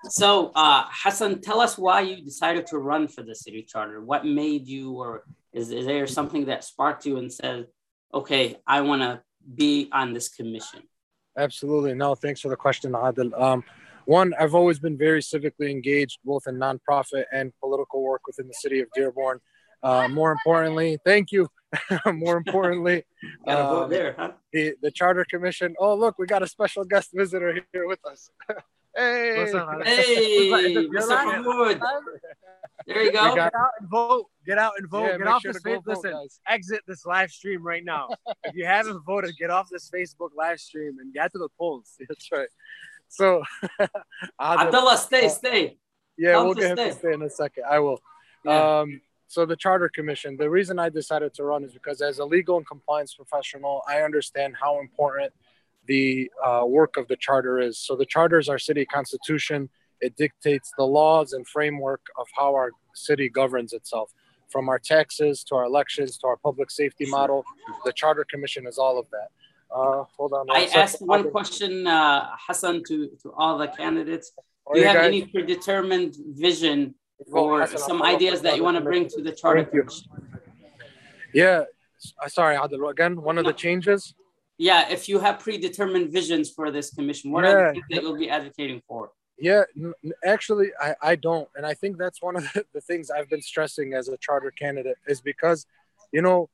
So, 0.09 0.53
uh, 0.55 0.85
Hassan, 0.91 1.43
tell 1.43 1.61
us 1.61 1.77
why 1.77 2.01
you 2.01 2.25
decided 2.25 2.67
to 2.69 2.79
run 2.79 3.07
for 3.09 3.23
the 3.23 3.35
city 3.35 3.63
charter. 3.63 4.03
What 4.03 4.25
made 4.25 4.67
you, 4.67 4.93
or 4.93 5.25
is, 5.53 5.71
is 5.71 5.85
there 5.85 6.07
something 6.07 6.47
that 6.47 6.65
sparked 6.65 7.05
you 7.05 7.19
and 7.19 7.31
said, 7.31 7.67
okay, 8.15 8.57
I 8.67 8.81
want 8.81 9.03
to 9.03 9.21
be 9.55 9.91
on 9.93 10.15
this 10.15 10.31
commission? 10.31 10.81
Absolutely. 11.37 11.93
No, 11.95 12.15
thanks 12.15 12.41
for 12.41 12.49
the 12.49 12.57
question, 12.57 12.93
Adil. 12.93 13.39
Um, 13.39 13.65
one, 14.07 14.35
I've 14.39 14.55
always 14.55 14.79
been 14.79 14.97
very 14.99 15.21
civically 15.21 15.71
engaged, 15.71 16.19
both 16.25 16.47
in 16.47 16.57
nonprofit 16.57 17.25
and 17.33 17.53
political 17.61 18.03
work 18.03 18.23
within 18.27 18.47
the 18.47 18.55
city 18.55 18.81
of 18.81 18.89
Dearborn. 18.95 19.41
Uh, 19.83 20.09
more 20.09 20.33
importantly, 20.33 20.99
thank 21.05 21.31
you. 21.33 21.49
more 22.07 22.37
importantly, 22.37 23.05
Got 23.47 23.61
a 23.61 23.63
vote 23.75 23.85
um, 23.85 23.91
there, 23.91 24.15
huh? 24.19 24.33
the, 24.53 24.75
the 24.81 24.91
Charter 24.91 25.27
Commission. 25.29 25.75
Oh, 25.79 25.95
look, 25.95 26.19
we 26.19 26.27
got 26.27 26.43
a 26.43 26.47
special 26.47 26.85
guest 26.85 27.11
visitor 27.13 27.59
here 27.73 27.87
with 27.87 27.99
us. 28.11 28.31
hey. 28.97 29.39
What's 29.39 29.55
up, 29.55 29.69
Hey, 29.85 30.03
Is 30.03 30.77
it- 30.77 30.91
Mr. 30.91 30.93
you're 30.93 31.07
live? 31.09 31.45
Mahmoud. 31.45 31.81
There 32.87 33.03
you 33.03 33.13
go. 33.13 33.35
got- 33.35 33.53
Get 33.53 33.55
out 33.55 33.71
and 33.81 33.89
vote. 33.91 34.27
Get 34.47 34.59
out 34.59 34.73
and 34.79 34.89
vote. 34.89 35.07
Yeah, 35.07 35.19
get 35.19 35.27
off 35.27 35.43
sure 35.43 35.53
this 35.53 35.63
to 35.63 35.69
Facebook. 35.69 35.85
vote, 35.85 35.97
Listen, 35.97 36.13
guys. 36.13 36.41
exit 36.49 36.81
this 36.87 37.05
live 37.07 37.31
stream 37.31 37.63
right 37.63 37.85
now. 37.85 38.09
if 38.45 38.55
you 38.55 38.67
haven't 38.67 39.01
voted, 39.05 39.35
get 39.39 39.51
off 39.51 39.69
this 39.71 39.91
Facebook 39.91 40.31
live 40.37 40.61
stream 40.61 40.97
and 41.01 41.13
get 41.13 41.33
to 41.33 41.39
the 41.39 41.49
polls. 41.59 41.97
That's 42.09 42.31
right. 42.33 42.49
So, 43.15 43.43
Abdullah, 44.41 44.97
stay, 44.99 45.27
uh, 45.27 45.29
stay. 45.29 45.79
Yeah, 46.19 46.33
Tell 46.33 46.47
we'll 46.47 46.55
get 46.55 46.71
him 46.71 46.77
to 46.77 46.93
stay. 46.93 46.99
stay 46.99 47.13
in 47.13 47.23
a 47.23 47.31
second. 47.31 47.65
I 47.71 47.79
will. 47.79 48.01
Yeah. 48.45 48.81
Um, 48.81 49.01
so 49.29 49.47
the 49.47 49.57
Charter 49.57 49.89
Commission, 49.89 50.37
the 50.37 50.51
reason 50.51 50.79
I 50.79 50.89
decided 50.89 51.33
to 51.35 51.45
run 51.45 51.65
is 51.65 51.73
because 51.73 52.01
as 52.01 52.19
a 52.19 52.25
legal 52.25 52.57
and 52.57 52.67
compliance 52.67 53.15
professional, 53.15 53.83
I 53.89 54.03
understand 54.03 54.55
how 54.61 54.81
important 54.81 55.33
the 55.87 56.31
uh, 56.45 56.65
work 56.67 56.97
of 56.97 57.09
the 57.09 57.17
charter 57.17 57.61
is. 57.61 57.79
So 57.79 57.95
the 57.95 58.07
charter 58.07 58.39
is 58.39 58.49
our 58.49 58.59
city 58.59 58.85
constitution. 58.85 59.69
It 60.01 60.17
dictates 60.17 60.73
the 60.77 60.85
laws 60.85 61.33
and 61.33 61.47
framework 61.47 62.01
of 62.19 62.27
how 62.37 62.55
our 62.55 62.71
city 62.95 63.29
governs 63.29 63.73
itself. 63.73 64.13
From 64.51 64.69
our 64.69 64.79
taxes 64.79 65.43
to 65.45 65.57
our 65.57 65.65
elections 65.65 66.17
to 66.19 66.27
our 66.27 66.37
public 66.37 66.71
safety 66.71 67.07
model, 67.07 67.45
the 67.85 67.93
Charter 67.93 68.25
Commission 68.31 68.67
is 68.67 68.79
all 68.79 68.99
of 68.99 69.07
that. 69.11 69.29
Uh, 69.75 70.05
hold 70.17 70.33
on. 70.33 70.47
I 70.51 70.67
second. 70.67 70.81
asked 70.83 71.03
one 71.03 71.31
question, 71.31 71.87
uh, 71.87 72.29
Hassan, 72.47 72.83
to, 72.89 73.09
to 73.23 73.33
all 73.37 73.59
the 73.59 73.67
candidates. 73.69 74.33
Oh, 74.67 74.75
Do 74.75 74.79
you 74.81 74.85
you 74.85 74.89
have 74.89 74.97
guys- 74.99 75.07
any 75.09 75.27
predetermined 75.27 76.17
vision 76.29 76.95
Vote 77.29 77.39
or 77.45 77.61
Hassan 77.63 77.79
some 77.79 78.03
ideas 78.03 78.41
that 78.43 78.57
you 78.57 78.63
want 78.65 78.77
to 78.77 78.81
bring 78.83 79.09
to 79.09 79.23
the 79.23 79.33
Charter 79.33 79.63
Thank 79.63 79.75
you. 79.75 79.83
Commission? 79.83 80.11
Yeah. 81.33 81.65
Uh, 82.23 82.29
sorry, 82.29 82.57
Adil. 82.57 82.91
Again, 82.91 83.21
one 83.21 83.39
of 83.39 83.45
the 83.45 83.53
changes. 83.53 84.15
Yeah, 84.59 84.89
if 84.91 85.09
you 85.09 85.19
have 85.19 85.41
predetermined 85.41 86.13
visions 86.13 86.51
for 86.51 86.71
this 86.71 86.91
commission, 86.95 87.33
what 87.33 87.45
are 87.45 87.49
Yeah. 87.59 87.67
the 87.69 87.73
things 87.73 87.85
that 87.91 88.03
you'll 88.03 88.17
be 88.19 88.31
advocating 88.31 88.81
for? 88.87 89.11
Yeah, 89.39 89.65
actually, 90.25 90.69
I, 90.81 90.95
I 91.03 91.17
don't. 91.17 91.49
And 91.57 91.67
I 91.67 91.75
think 91.75 91.99
that's 91.99 92.23
one 92.23 92.37
of 92.37 92.45
the, 92.55 92.65
the 92.73 92.81
things 92.81 93.11
I've 93.11 93.29
been 93.29 93.43
stressing 93.43 93.95
as 93.95 94.09
a 94.09 94.17
charter 94.19 94.53
candidate 94.53 94.97
is 95.09 95.21
because, 95.21 95.67
you 96.13 96.23
know, 96.23 96.49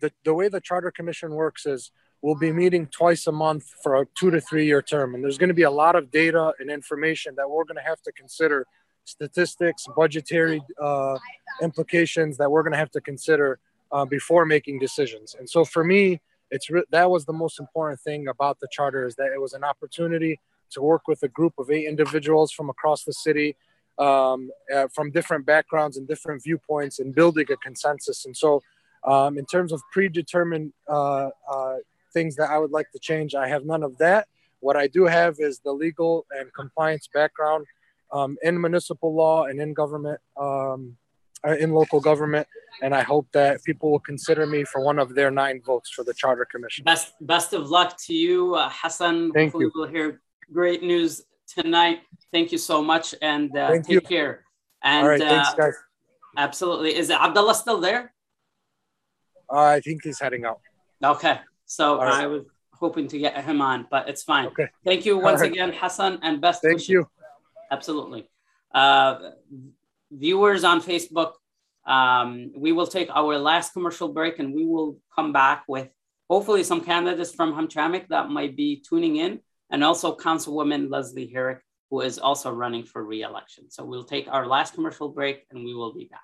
the, 0.00 0.12
the 0.24 0.34
way 0.34 0.48
the 0.48 0.60
charter 0.60 0.90
commission 0.90 1.30
works 1.34 1.64
is 1.64 1.90
we'll 2.26 2.34
be 2.34 2.50
meeting 2.50 2.88
twice 2.88 3.28
a 3.28 3.32
month 3.32 3.72
for 3.84 4.02
a 4.02 4.04
two 4.18 4.32
to 4.32 4.40
three 4.40 4.66
year 4.66 4.82
term. 4.82 5.14
And 5.14 5.22
there's 5.22 5.38
going 5.38 5.46
to 5.46 5.54
be 5.54 5.62
a 5.62 5.70
lot 5.70 5.94
of 5.94 6.10
data 6.10 6.52
and 6.58 6.68
information 6.68 7.36
that 7.36 7.48
we're 7.48 7.62
going 7.62 7.76
to 7.76 7.88
have 7.92 8.02
to 8.02 8.10
consider 8.10 8.66
statistics, 9.04 9.86
budgetary 9.94 10.60
uh, 10.82 11.18
implications 11.62 12.36
that 12.38 12.50
we're 12.50 12.64
going 12.64 12.72
to 12.72 12.78
have 12.78 12.90
to 12.90 13.00
consider 13.00 13.60
uh, 13.92 14.04
before 14.04 14.44
making 14.44 14.80
decisions. 14.80 15.36
And 15.38 15.48
so 15.48 15.64
for 15.64 15.84
me, 15.84 16.20
it's 16.50 16.68
re- 16.68 16.82
that 16.90 17.08
was 17.08 17.26
the 17.26 17.32
most 17.32 17.60
important 17.60 18.00
thing 18.00 18.26
about 18.26 18.58
the 18.58 18.66
charter 18.72 19.06
is 19.06 19.14
that 19.14 19.30
it 19.32 19.40
was 19.40 19.52
an 19.52 19.62
opportunity 19.62 20.40
to 20.72 20.82
work 20.82 21.06
with 21.06 21.22
a 21.22 21.28
group 21.28 21.54
of 21.58 21.70
eight 21.70 21.86
individuals 21.86 22.50
from 22.50 22.68
across 22.68 23.04
the 23.04 23.12
city 23.12 23.54
um, 24.00 24.50
uh, 24.74 24.88
from 24.92 25.12
different 25.12 25.46
backgrounds 25.46 25.96
and 25.96 26.08
different 26.08 26.42
viewpoints 26.42 26.98
and 26.98 27.14
building 27.14 27.46
a 27.50 27.56
consensus 27.58 28.26
and 28.26 28.36
so 28.36 28.60
um, 29.04 29.38
in 29.38 29.46
terms 29.46 29.72
of 29.72 29.80
predetermined 29.92 30.72
uh, 30.88 31.30
uh, 31.48 31.76
things 32.16 32.32
that 32.40 32.48
i 32.54 32.58
would 32.62 32.74
like 32.78 32.90
to 32.96 33.00
change 33.10 33.30
i 33.44 33.46
have 33.54 33.64
none 33.72 33.82
of 33.88 33.92
that 34.04 34.22
what 34.66 34.76
i 34.82 34.86
do 34.98 35.02
have 35.18 35.34
is 35.48 35.54
the 35.66 35.74
legal 35.84 36.12
and 36.38 36.46
compliance 36.60 37.06
background 37.18 37.62
um, 38.16 38.30
in 38.48 38.54
municipal 38.66 39.10
law 39.22 39.38
and 39.48 39.56
in 39.64 39.70
government 39.82 40.18
um, 40.44 40.80
uh, 41.46 41.56
in 41.64 41.68
local 41.80 42.00
government 42.10 42.46
and 42.84 42.92
i 43.00 43.02
hope 43.12 43.26
that 43.40 43.52
people 43.68 43.88
will 43.92 44.04
consider 44.12 44.44
me 44.54 44.60
for 44.72 44.80
one 44.90 44.98
of 45.04 45.08
their 45.18 45.30
nine 45.42 45.58
votes 45.70 45.88
for 45.96 46.02
the 46.08 46.14
charter 46.22 46.46
commission 46.54 46.82
Best 46.92 47.08
best 47.34 47.50
of 47.58 47.62
luck 47.76 47.90
to 48.06 48.14
you, 48.24 48.38
uh, 48.54 48.70
Hassan. 48.80 49.16
Thank 49.36 49.52
Hopefully 49.52 49.64
you. 49.66 49.72
we'll 49.74 49.92
hear 49.96 50.08
great 50.58 50.82
news 50.92 51.10
tonight. 51.56 51.98
Thank 52.34 52.46
you 52.54 52.60
so 52.70 52.76
much 52.92 53.06
and 53.32 53.48
uh, 53.56 53.70
take 53.72 53.88
you. 53.94 54.00
care. 54.14 54.32
And 54.90 55.00
all 55.04 55.10
right 55.12 55.20
thanks 55.32 55.50
uh, 55.50 55.56
guys 55.62 55.76
absolutely. 56.46 56.90
Is 57.00 57.08
Abdullah 57.10 57.56
still 57.64 57.80
there? 57.88 58.02
uh, 59.56 59.76
i 59.76 59.80
think 59.86 59.98
he's 60.06 60.20
heading 60.24 60.44
out 60.50 60.60
Okay. 61.14 61.36
So 61.66 61.98
All 61.98 62.04
right. 62.04 62.24
I 62.24 62.26
was 62.26 62.44
hoping 62.72 63.08
to 63.08 63.18
get 63.18 63.44
him 63.44 63.60
on, 63.60 63.86
but 63.90 64.08
it's 64.08 64.22
fine. 64.22 64.46
Okay. 64.46 64.68
Thank 64.84 65.04
you 65.04 65.18
once 65.18 65.40
right. 65.40 65.50
again, 65.50 65.72
Hassan, 65.72 66.20
and 66.22 66.40
best 66.40 66.62
Thank 66.62 66.74
wishes. 66.74 66.88
you. 66.88 67.08
Absolutely. 67.70 68.28
Uh, 68.72 69.30
viewers 70.10 70.64
on 70.64 70.80
Facebook, 70.80 71.32
um, 71.86 72.52
we 72.56 72.72
will 72.72 72.86
take 72.86 73.08
our 73.14 73.38
last 73.38 73.72
commercial 73.72 74.08
break 74.08 74.38
and 74.38 74.54
we 74.54 74.66
will 74.66 74.98
come 75.14 75.32
back 75.32 75.64
with 75.68 75.88
hopefully 76.28 76.62
some 76.62 76.80
candidates 76.80 77.32
from 77.32 77.54
Hamtramck 77.54 78.08
that 78.08 78.30
might 78.30 78.56
be 78.56 78.82
tuning 78.88 79.16
in, 79.16 79.40
and 79.70 79.84
also 79.84 80.16
Councilwoman 80.16 80.90
Leslie 80.90 81.30
Herrick, 81.32 81.60
who 81.90 82.00
is 82.00 82.18
also 82.18 82.50
running 82.50 82.84
for 82.84 83.04
re-election. 83.04 83.70
So 83.70 83.84
we'll 83.84 84.04
take 84.04 84.26
our 84.28 84.46
last 84.46 84.74
commercial 84.74 85.08
break 85.08 85.46
and 85.50 85.64
we 85.64 85.74
will 85.74 85.94
be 85.94 86.04
back. 86.06 86.20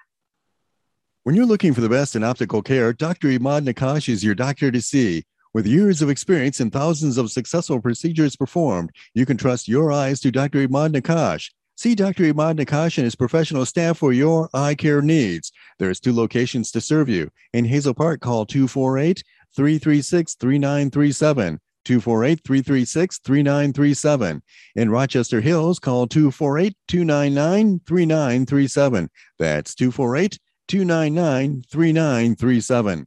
When 1.23 1.37
you're 1.37 1.47
looking 1.47 1.73
for 1.73 1.81
the 1.81 1.89
best 1.89 2.17
in 2.17 2.25
optical 2.25 2.63
care, 2.63 2.93
Dr. 2.93 3.29
Imad 3.29 3.65
Nakash 3.65 4.09
is 4.09 4.25
your 4.25 4.35
doctor 4.35 4.73
to 4.73 4.83
see. 4.83 5.23
With 5.55 5.67
years 5.67 6.01
of 6.01 6.09
experience 6.09 6.61
and 6.61 6.73
thousands 6.73 7.19
of 7.19 7.31
successful 7.31 7.79
procedures 7.79 8.37
performed, 8.37 8.91
you 9.13 9.27
can 9.27 9.37
trust 9.37 9.69
your 9.69 9.93
eyes 9.93 10.19
to 10.21 10.31
Dr. 10.31 10.67
Imad 10.67 10.97
Nakash. 10.97 11.51
See 11.77 11.95
Dr. 11.95 12.25
Imad 12.33 12.59
Nakash 12.59 12.97
and 12.97 13.05
his 13.05 13.15
professional 13.15 13.67
staff 13.67 13.99
for 13.99 14.15
your 14.15 14.49
eye 14.55 14.75
care 14.75 15.03
needs. 15.03 15.53
There's 15.79 16.01
two 16.01 16.15
locations 16.15 16.71
to 16.71 16.81
serve 16.81 17.11
you. 17.11 17.29
In 17.53 17.67
Hazel 17.67 17.93
Park, 17.93 18.23
call 18.23 18.47
248 18.47 19.23
336 19.55 20.35
3937. 20.37 21.61
248 21.85 22.41
336 22.45 23.19
3937. 23.19 24.43
In 24.77 24.91
Rochester 24.91 25.43
Hills, 25.43 25.79
call 25.79 26.07
248 26.07 26.75
299 26.89 27.81
3937. 27.85 29.11
That's 29.39 29.75
248 29.75 30.39
299 30.69 31.63
3937. 31.69 33.07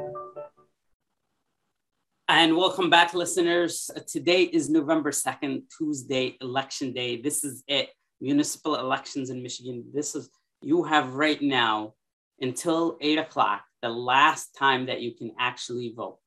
And 2.41 2.57
welcome 2.57 2.89
back, 2.89 3.13
listeners. 3.13 3.91
Today 4.07 4.41
is 4.41 4.67
November 4.67 5.11
2nd, 5.11 5.61
Tuesday, 5.77 6.37
election 6.41 6.91
day. 6.91 7.21
This 7.21 7.43
is 7.43 7.63
it. 7.67 7.89
Municipal 8.19 8.77
elections 8.77 9.29
in 9.29 9.43
Michigan. 9.43 9.83
This 9.93 10.15
is, 10.15 10.27
you 10.59 10.81
have 10.81 11.13
right 11.13 11.39
now 11.39 11.93
until 12.39 12.97
eight 12.99 13.19
o'clock, 13.19 13.63
the 13.83 13.89
last 13.89 14.55
time 14.57 14.87
that 14.87 15.01
you 15.01 15.13
can 15.13 15.33
actually 15.37 15.93
vote. 15.95 16.17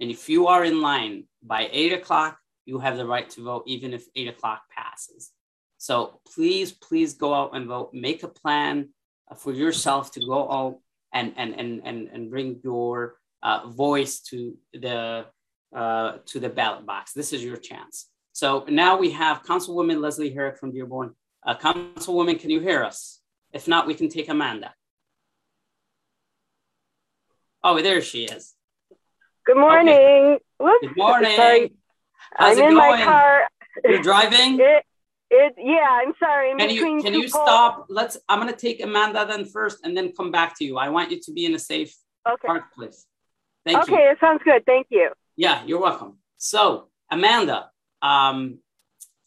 And 0.00 0.10
if 0.10 0.28
you 0.28 0.48
are 0.48 0.64
in 0.64 0.82
line 0.82 1.28
by 1.40 1.68
eight 1.70 1.92
o'clock, 1.92 2.36
you 2.66 2.80
have 2.80 2.96
the 2.96 3.06
right 3.06 3.30
to 3.30 3.44
vote, 3.44 3.62
even 3.68 3.94
if 3.94 4.06
eight 4.16 4.26
o'clock 4.26 4.62
passes. 4.76 5.30
So 5.78 6.18
please, 6.34 6.72
please 6.72 7.14
go 7.14 7.32
out 7.32 7.54
and 7.54 7.68
vote. 7.68 7.90
Make 7.94 8.24
a 8.24 8.28
plan 8.28 8.88
for 9.36 9.52
yourself 9.52 10.10
to 10.14 10.20
go 10.26 10.50
out 10.50 10.80
and, 11.12 11.32
and, 11.36 11.54
and, 11.54 11.80
and, 11.84 12.08
and 12.08 12.28
bring 12.28 12.58
your 12.64 13.18
uh, 13.44 13.68
voice 13.68 14.20
to 14.22 14.56
the, 14.72 15.26
uh, 15.74 16.18
to 16.26 16.40
the 16.40 16.48
ballot 16.48 16.86
box. 16.86 17.12
This 17.12 17.32
is 17.32 17.42
your 17.44 17.56
chance. 17.56 18.08
So 18.32 18.64
now 18.68 18.96
we 18.96 19.10
have 19.12 19.42
Councilwoman 19.42 20.00
Leslie 20.00 20.30
Herrick 20.32 20.58
from 20.58 20.72
Dearborn. 20.72 21.14
Uh, 21.46 21.56
Councilwoman, 21.56 22.38
can 22.38 22.50
you 22.50 22.60
hear 22.60 22.82
us? 22.82 23.20
If 23.52 23.68
not, 23.68 23.86
we 23.86 23.94
can 23.94 24.08
take 24.08 24.28
Amanda. 24.28 24.74
Oh, 27.62 27.80
there 27.80 28.02
she 28.02 28.24
is. 28.24 28.54
Good 29.46 29.56
morning. 29.56 30.38
Whoops. 30.58 30.86
Good 30.86 30.96
morning. 30.96 31.36
Sorry. 31.36 31.72
How's 32.36 32.58
I'm 32.58 32.64
it 32.64 32.68
in 32.68 32.74
going? 32.74 33.00
my 33.00 33.04
car. 33.04 33.42
You're 33.84 34.02
driving? 34.02 34.60
It, 35.30 35.36
it, 35.36 35.54
yeah, 35.58 35.88
I'm 35.90 36.12
sorry. 36.20 36.52
I'm 36.52 36.58
Can 36.58 36.70
you 36.70 37.02
can 37.02 37.14
you 37.14 37.22
poles. 37.22 37.30
stop? 37.32 37.86
Let's. 37.88 38.18
I'm 38.28 38.38
gonna 38.38 38.54
take 38.54 38.80
Amanda 38.80 39.26
then 39.26 39.46
first, 39.46 39.78
and 39.82 39.96
then 39.96 40.12
come 40.12 40.30
back 40.30 40.56
to 40.58 40.64
you. 40.64 40.76
I 40.76 40.90
want 40.90 41.10
you 41.10 41.18
to 41.18 41.32
be 41.32 41.44
in 41.46 41.54
a 41.54 41.58
safe 41.58 41.92
Okay. 42.28 42.46
park 42.46 42.72
place. 42.72 43.06
Thank 43.64 43.78
okay, 43.82 43.90
you. 43.92 43.98
Okay, 43.98 44.10
it 44.10 44.18
sounds 44.20 44.42
good. 44.44 44.64
Thank 44.64 44.88
you. 44.90 45.10
Yeah, 45.36 45.64
you're 45.64 45.80
welcome. 45.80 46.18
So, 46.38 46.88
Amanda, 47.10 47.70
um, 48.02 48.58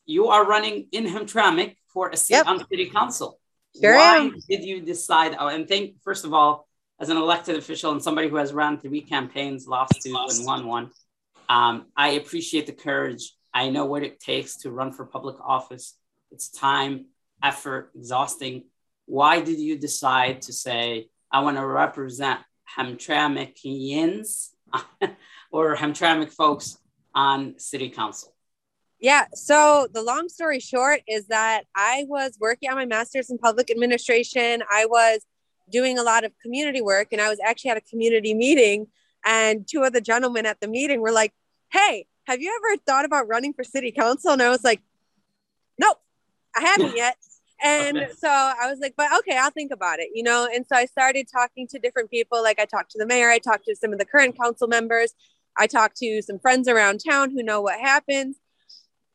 you 0.06 0.28
are 0.28 0.46
running 0.46 0.88
in 0.92 1.06
Hamtramck 1.06 1.76
for 1.88 2.10
a 2.10 2.18
seat 2.18 2.46
on 2.46 2.66
city 2.70 2.90
council. 2.90 3.40
Sure 3.80 3.96
Why 3.96 4.18
am. 4.18 4.36
did 4.50 4.64
you 4.64 4.82
decide? 4.82 5.36
Oh, 5.38 5.48
and 5.48 5.68
think 5.68 5.96
first 6.04 6.26
of 6.26 6.34
all, 6.34 6.68
as 7.00 7.10
an 7.10 7.18
elected 7.18 7.58
official 7.58 7.92
and 7.92 8.02
somebody 8.02 8.30
who 8.30 8.38
has 8.38 8.54
run 8.54 8.80
three 8.80 9.02
campaigns, 9.02 9.68
lost 9.68 10.02
two, 10.02 10.16
and 10.16 10.46
won 10.46 10.66
one, 10.66 10.92
um, 11.50 11.86
I 11.96 12.10
appreciate 12.12 12.66
the 12.66 12.74
courage. 12.74 13.34
I 13.54 13.70
know 13.70 13.86
what 13.86 14.04
it 14.04 14.20
takes 14.20 14.58
to 14.58 14.72
run 14.72 14.92
for 14.94 15.06
public 15.06 15.36
office. 15.44 15.96
It's 16.32 16.50
time, 16.50 17.08
effort, 17.44 17.92
exhausting. 17.96 18.64
Why 19.06 19.42
did 19.42 19.60
you 19.60 19.78
decide 19.78 20.44
to 20.44 20.54
say, 20.54 21.10
I 21.32 21.42
want 21.42 21.58
to 21.58 21.66
represent 21.66 22.40
Hamtramckians 22.78 24.50
or 25.52 25.76
Hamtramck 25.76 26.32
folks 26.32 26.78
on 27.14 27.58
city 27.58 27.90
council? 27.90 28.34
Yeah. 29.00 29.26
So 29.34 29.88
the 29.94 30.02
long 30.02 30.28
story 30.28 30.60
short 30.60 31.02
is 31.08 31.28
that 31.28 31.64
I 31.76 32.06
was 32.08 32.38
working 32.40 32.70
on 32.70 32.76
my 32.76 32.86
master's 32.86 33.30
in 33.30 33.38
public 33.38 33.70
administration. 33.70 34.64
I 34.72 34.86
was 34.86 35.20
doing 35.70 36.00
a 36.00 36.04
lot 36.04 36.24
of 36.24 36.32
community 36.42 36.82
work 36.82 37.10
and 37.12 37.22
I 37.22 37.30
was 37.30 37.40
actually 37.46 37.72
at 37.72 37.78
a 37.78 37.82
community 37.82 38.34
meeting 38.34 38.88
and 39.26 39.68
two 39.68 39.84
of 39.84 39.94
the 39.94 40.02
gentlemen 40.02 40.46
at 40.46 40.60
the 40.62 40.68
meeting 40.68 41.02
were 41.02 41.12
like, 41.12 41.34
Hey, 41.72 42.08
have 42.26 42.42
you 42.42 42.58
ever 42.58 42.82
thought 42.86 43.06
about 43.06 43.28
running 43.28 43.54
for 43.54 43.64
city 43.64 43.92
council? 43.92 44.32
And 44.32 44.42
I 44.42 44.50
was 44.50 44.64
like, 44.64 44.82
Nope, 45.80 45.98
I 46.56 46.62
haven't 46.62 46.96
yet. 46.96 47.16
And 47.64 47.98
Okay. 47.98 48.12
so 48.16 48.30
I 48.30 48.70
was 48.70 48.78
like, 48.80 48.94
but 48.96 49.08
okay, 49.18 49.36
I'll 49.36 49.50
think 49.50 49.72
about 49.74 49.98
it, 49.98 50.10
you 50.14 50.22
know? 50.22 50.48
And 50.54 50.64
so 50.68 50.76
I 50.76 50.86
started 50.86 51.28
talking 51.28 51.66
to 51.70 51.80
different 51.80 52.12
people. 52.12 52.44
Like 52.44 52.60
I 52.60 52.66
talked 52.66 52.92
to 52.92 53.00
the 53.00 53.08
mayor, 53.08 53.32
I 53.32 53.40
talked 53.40 53.66
to 53.66 53.76
some 53.76 53.92
of 53.92 53.98
the 53.98 54.06
current 54.06 54.38
council 54.38 54.68
members, 54.68 55.16
I 55.58 55.68
talked 55.68 55.98
to 55.98 56.22
some 56.22 56.40
friends 56.40 56.68
around 56.68 57.02
town 57.08 57.32
who 57.32 57.44
know 57.44 57.62
what 57.62 57.80
happens, 57.80 58.38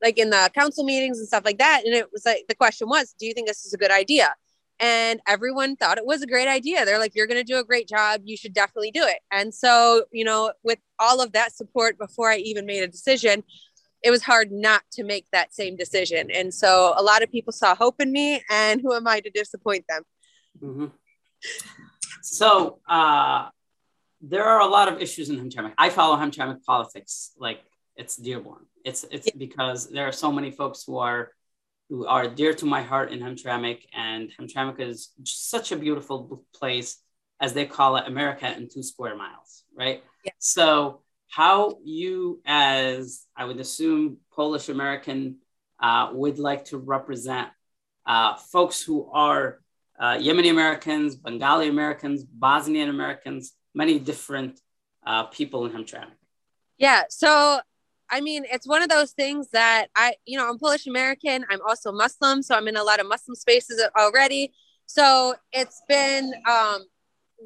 like 0.03 0.19
in 0.19 0.31
the 0.31 0.51
council 0.55 0.85
meetings 0.85 1.19
and 1.19 1.29
stuff 1.29 1.45
like 1.45 1.59
that. 1.59 1.83
And 1.85 1.95
it 1.95 2.13
was 2.13 2.25
like, 2.27 2.45
the 2.49 2.55
question 2.55 2.89
was, 2.89 3.15
do 3.19 3.27
you 3.27 3.35
think 3.35 3.47
this 3.47 3.65
is 3.65 3.73
a 3.73 3.79
good 3.79 3.93
idea? 3.93 4.35
And 4.81 5.21
everyone 5.29 5.77
thought 5.77 5.99
it 5.99 6.07
was 6.07 6.23
a 6.23 6.27
great 6.27 6.49
idea. 6.49 6.85
They're 6.85 6.99
like, 6.99 7.15
you're 7.15 7.29
going 7.29 7.39
to 7.39 7.45
do 7.45 7.59
a 7.59 7.65
great 7.65 7.89
job. 7.89 8.23
You 8.25 8.37
should 8.37 8.53
definitely 8.53 8.91
do 8.91 9.05
it. 9.05 9.21
And 9.31 9.55
so, 9.55 10.07
you 10.11 10.25
know, 10.25 10.53
with 10.65 10.81
all 10.99 11.21
of 11.21 11.33
that 11.33 11.55
support 11.55 11.99
before 11.99 12.31
I 12.31 12.39
even 12.39 12.67
made 12.67 12.83
a 12.83 12.89
decision, 12.89 13.45
it 14.03 14.11
was 14.11 14.25
hard 14.25 14.51
not 14.51 14.83
to 14.95 15.05
make 15.05 15.27
that 15.31 15.55
same 15.55 15.77
decision. 15.77 16.33
And 16.33 16.53
so 16.53 16.95
a 16.97 17.03
lot 17.03 17.23
of 17.23 17.31
people 17.31 17.53
saw 17.53 17.77
hope 17.77 18.01
in 18.01 18.11
me, 18.11 18.43
and 18.51 18.81
who 18.81 18.93
am 18.93 19.07
I 19.07 19.21
to 19.21 19.31
disappoint 19.31 19.85
them? 19.89 20.03
Mhm. 20.61 20.93
So 22.23 22.81
uh, 22.89 23.51
there 24.23 24.45
are 24.45 24.61
a 24.61 24.67
lot 24.67 24.89
of 24.89 25.03
issues 25.03 25.29
in 25.31 25.37
Hamtramck. 25.37 25.75
I 25.77 25.91
follow 25.91 26.17
Hamtramck 26.17 26.65
politics 26.65 27.33
like 27.37 27.61
it's 27.97 28.17
Dearborn. 28.17 28.65
It's 28.85 29.05
it's 29.11 29.31
because 29.33 29.91
there 29.91 30.07
are 30.07 30.13
so 30.13 30.33
many 30.33 30.51
folks 30.51 30.85
who 30.87 30.99
are 30.99 31.33
who 31.89 32.07
are 32.07 32.29
dear 32.29 32.55
to 32.55 32.65
my 32.65 32.83
heart 32.83 33.13
in 33.13 33.19
Hamtramck, 33.21 33.81
and 33.93 34.31
Hamtramck 34.39 34.81
is 34.81 35.11
such 35.25 35.73
a 35.73 35.77
beautiful 35.77 36.45
place, 36.55 36.99
as 37.41 37.53
they 37.53 37.67
call 37.67 37.97
it, 37.97 38.07
America 38.07 38.51
in 38.57 38.69
two 38.73 38.83
square 38.83 39.17
miles, 39.17 39.65
right? 39.77 40.03
Yeah. 40.25 40.33
So 40.39 41.03
how 41.29 41.79
you, 41.85 42.41
as 42.47 43.27
I 43.37 43.45
would 43.45 43.59
assume, 43.59 44.19
Polish 44.35 44.69
American, 44.69 45.39
uh, 45.81 46.11
would 46.13 46.39
like 46.39 46.67
to 46.67 46.79
represent 46.79 47.49
uh, 48.07 48.37
folks 48.37 48.81
who 48.83 49.11
are 49.11 49.61
uh, 49.99 50.17
Yemeni 50.17 50.51
Americans, 50.51 51.17
Bengali 51.17 51.69
Americans, 51.69 52.25
Bosnian 52.25 52.89
Americans, 52.89 53.53
many 53.75 53.99
different 53.99 54.61
uh, 55.07 55.25
people 55.25 55.67
in 55.67 55.73
Hamtramck. 55.73 56.11
Yeah. 56.79 57.05
So, 57.09 57.61
I 58.11 58.21
mean, 58.21 58.45
it's 58.51 58.67
one 58.67 58.83
of 58.83 58.89
those 58.89 59.13
things 59.13 59.49
that 59.53 59.87
I, 59.97 60.15
you 60.27 60.39
know, 60.39 60.49
I'm 60.49 60.59
Polish 60.59 60.87
American. 60.87 61.45
I'm 61.49 61.61
also 61.67 61.93
Muslim. 61.93 62.43
So 62.43 62.55
I'm 62.55 62.69
in 62.69 62.77
a 62.77 62.83
lot 62.83 63.01
of 63.01 63.09
Muslim 63.09 63.35
spaces 63.35 63.83
already. 63.99 64.53
So 64.87 65.35
it's 65.53 65.81
been 65.89 66.33
um, 66.49 66.85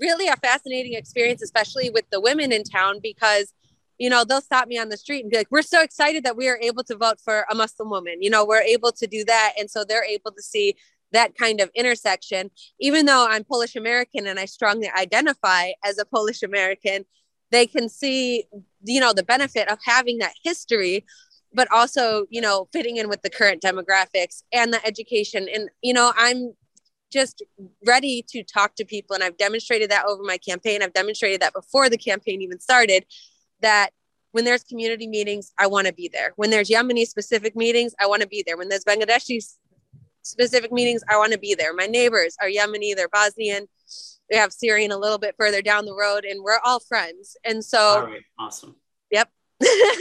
really 0.00 0.26
a 0.26 0.36
fascinating 0.36 0.94
experience, 0.94 1.42
especially 1.42 1.90
with 1.90 2.04
the 2.10 2.20
women 2.20 2.50
in 2.50 2.64
town, 2.64 2.98
because, 3.02 3.52
you 3.98 4.10
know, 4.10 4.24
they'll 4.24 4.40
stop 4.40 4.66
me 4.68 4.78
on 4.78 4.88
the 4.88 4.96
street 4.96 5.20
and 5.20 5.30
be 5.30 5.36
like, 5.36 5.50
we're 5.50 5.62
so 5.62 5.82
excited 5.82 6.24
that 6.24 6.36
we 6.36 6.48
are 6.48 6.58
able 6.60 6.82
to 6.84 6.96
vote 6.96 7.20
for 7.20 7.46
a 7.50 7.54
Muslim 7.54 7.88
woman. 7.90 8.20
You 8.20 8.30
know, 8.30 8.44
we're 8.44 8.62
able 8.62 8.92
to 8.92 9.06
do 9.06 9.24
that. 9.24 9.52
And 9.58 9.70
so 9.70 9.84
they're 9.84 10.04
able 10.04 10.32
to 10.32 10.42
see 10.42 10.76
that 11.16 11.36
kind 11.36 11.60
of 11.60 11.70
intersection. 11.74 12.50
Even 12.78 13.06
though 13.06 13.26
I'm 13.28 13.42
Polish 13.42 13.74
American 13.74 14.26
and 14.26 14.38
I 14.38 14.44
strongly 14.44 14.90
identify 14.96 15.70
as 15.82 15.98
a 15.98 16.04
Polish 16.04 16.42
American, 16.42 17.04
they 17.50 17.66
can 17.66 17.88
see 17.88 18.44
you 18.84 19.00
know 19.00 19.12
the 19.12 19.22
benefit 19.22 19.68
of 19.68 19.78
having 19.84 20.18
that 20.18 20.34
history 20.44 21.04
but 21.54 21.68
also 21.72 22.26
you 22.28 22.40
know 22.40 22.68
fitting 22.72 22.98
in 22.98 23.08
with 23.08 23.22
the 23.22 23.30
current 23.30 23.62
demographics 23.62 24.42
and 24.52 24.72
the 24.72 24.86
education. 24.86 25.48
And 25.52 25.70
you 25.82 25.94
know 25.94 26.12
i'm 26.16 26.54
just 27.12 27.42
ready 27.86 28.24
to 28.28 28.42
talk 28.42 28.74
to 28.76 28.84
people. 28.84 29.14
And 29.14 29.24
i've 29.24 29.38
demonstrated 29.38 29.90
that 29.90 30.04
over 30.06 30.22
my 30.22 30.38
campaign. 30.38 30.82
I've 30.82 30.92
demonstrated 30.92 31.40
that 31.40 31.54
before 31.54 31.88
the 31.88 31.96
campaign 31.96 32.42
even 32.42 32.60
started 32.60 33.06
that 33.62 33.90
when 34.32 34.44
there's 34.44 34.64
community 34.64 35.06
meetings 35.06 35.52
i 35.58 35.66
want 35.66 35.86
to 35.86 35.94
be 35.94 36.10
there. 36.12 36.32
When 36.36 36.50
there's 36.50 36.68
yemeni 36.68 37.06
specific 37.06 37.56
meetings 37.56 37.94
i 37.98 38.06
want 38.06 38.20
to 38.22 38.28
be 38.28 38.44
there. 38.46 38.58
When 38.58 38.68
there's 38.68 38.84
bangladeshi 38.84 39.40
specific 40.26 40.72
meetings 40.72 41.02
i 41.08 41.16
want 41.16 41.32
to 41.32 41.38
be 41.38 41.54
there 41.54 41.72
my 41.74 41.86
neighbors 41.86 42.36
are 42.40 42.48
yemeni 42.48 42.94
they're 42.94 43.08
bosnian 43.08 43.66
we 44.30 44.36
have 44.36 44.52
syrian 44.52 44.90
a 44.92 44.96
little 44.98 45.18
bit 45.18 45.34
further 45.38 45.62
down 45.62 45.84
the 45.84 45.94
road 45.94 46.24
and 46.24 46.42
we're 46.42 46.58
all 46.64 46.80
friends 46.80 47.36
and 47.44 47.64
so 47.64 47.78
All 47.78 48.06
right, 48.06 48.22
awesome. 48.38 48.74
Yep. 49.10 49.30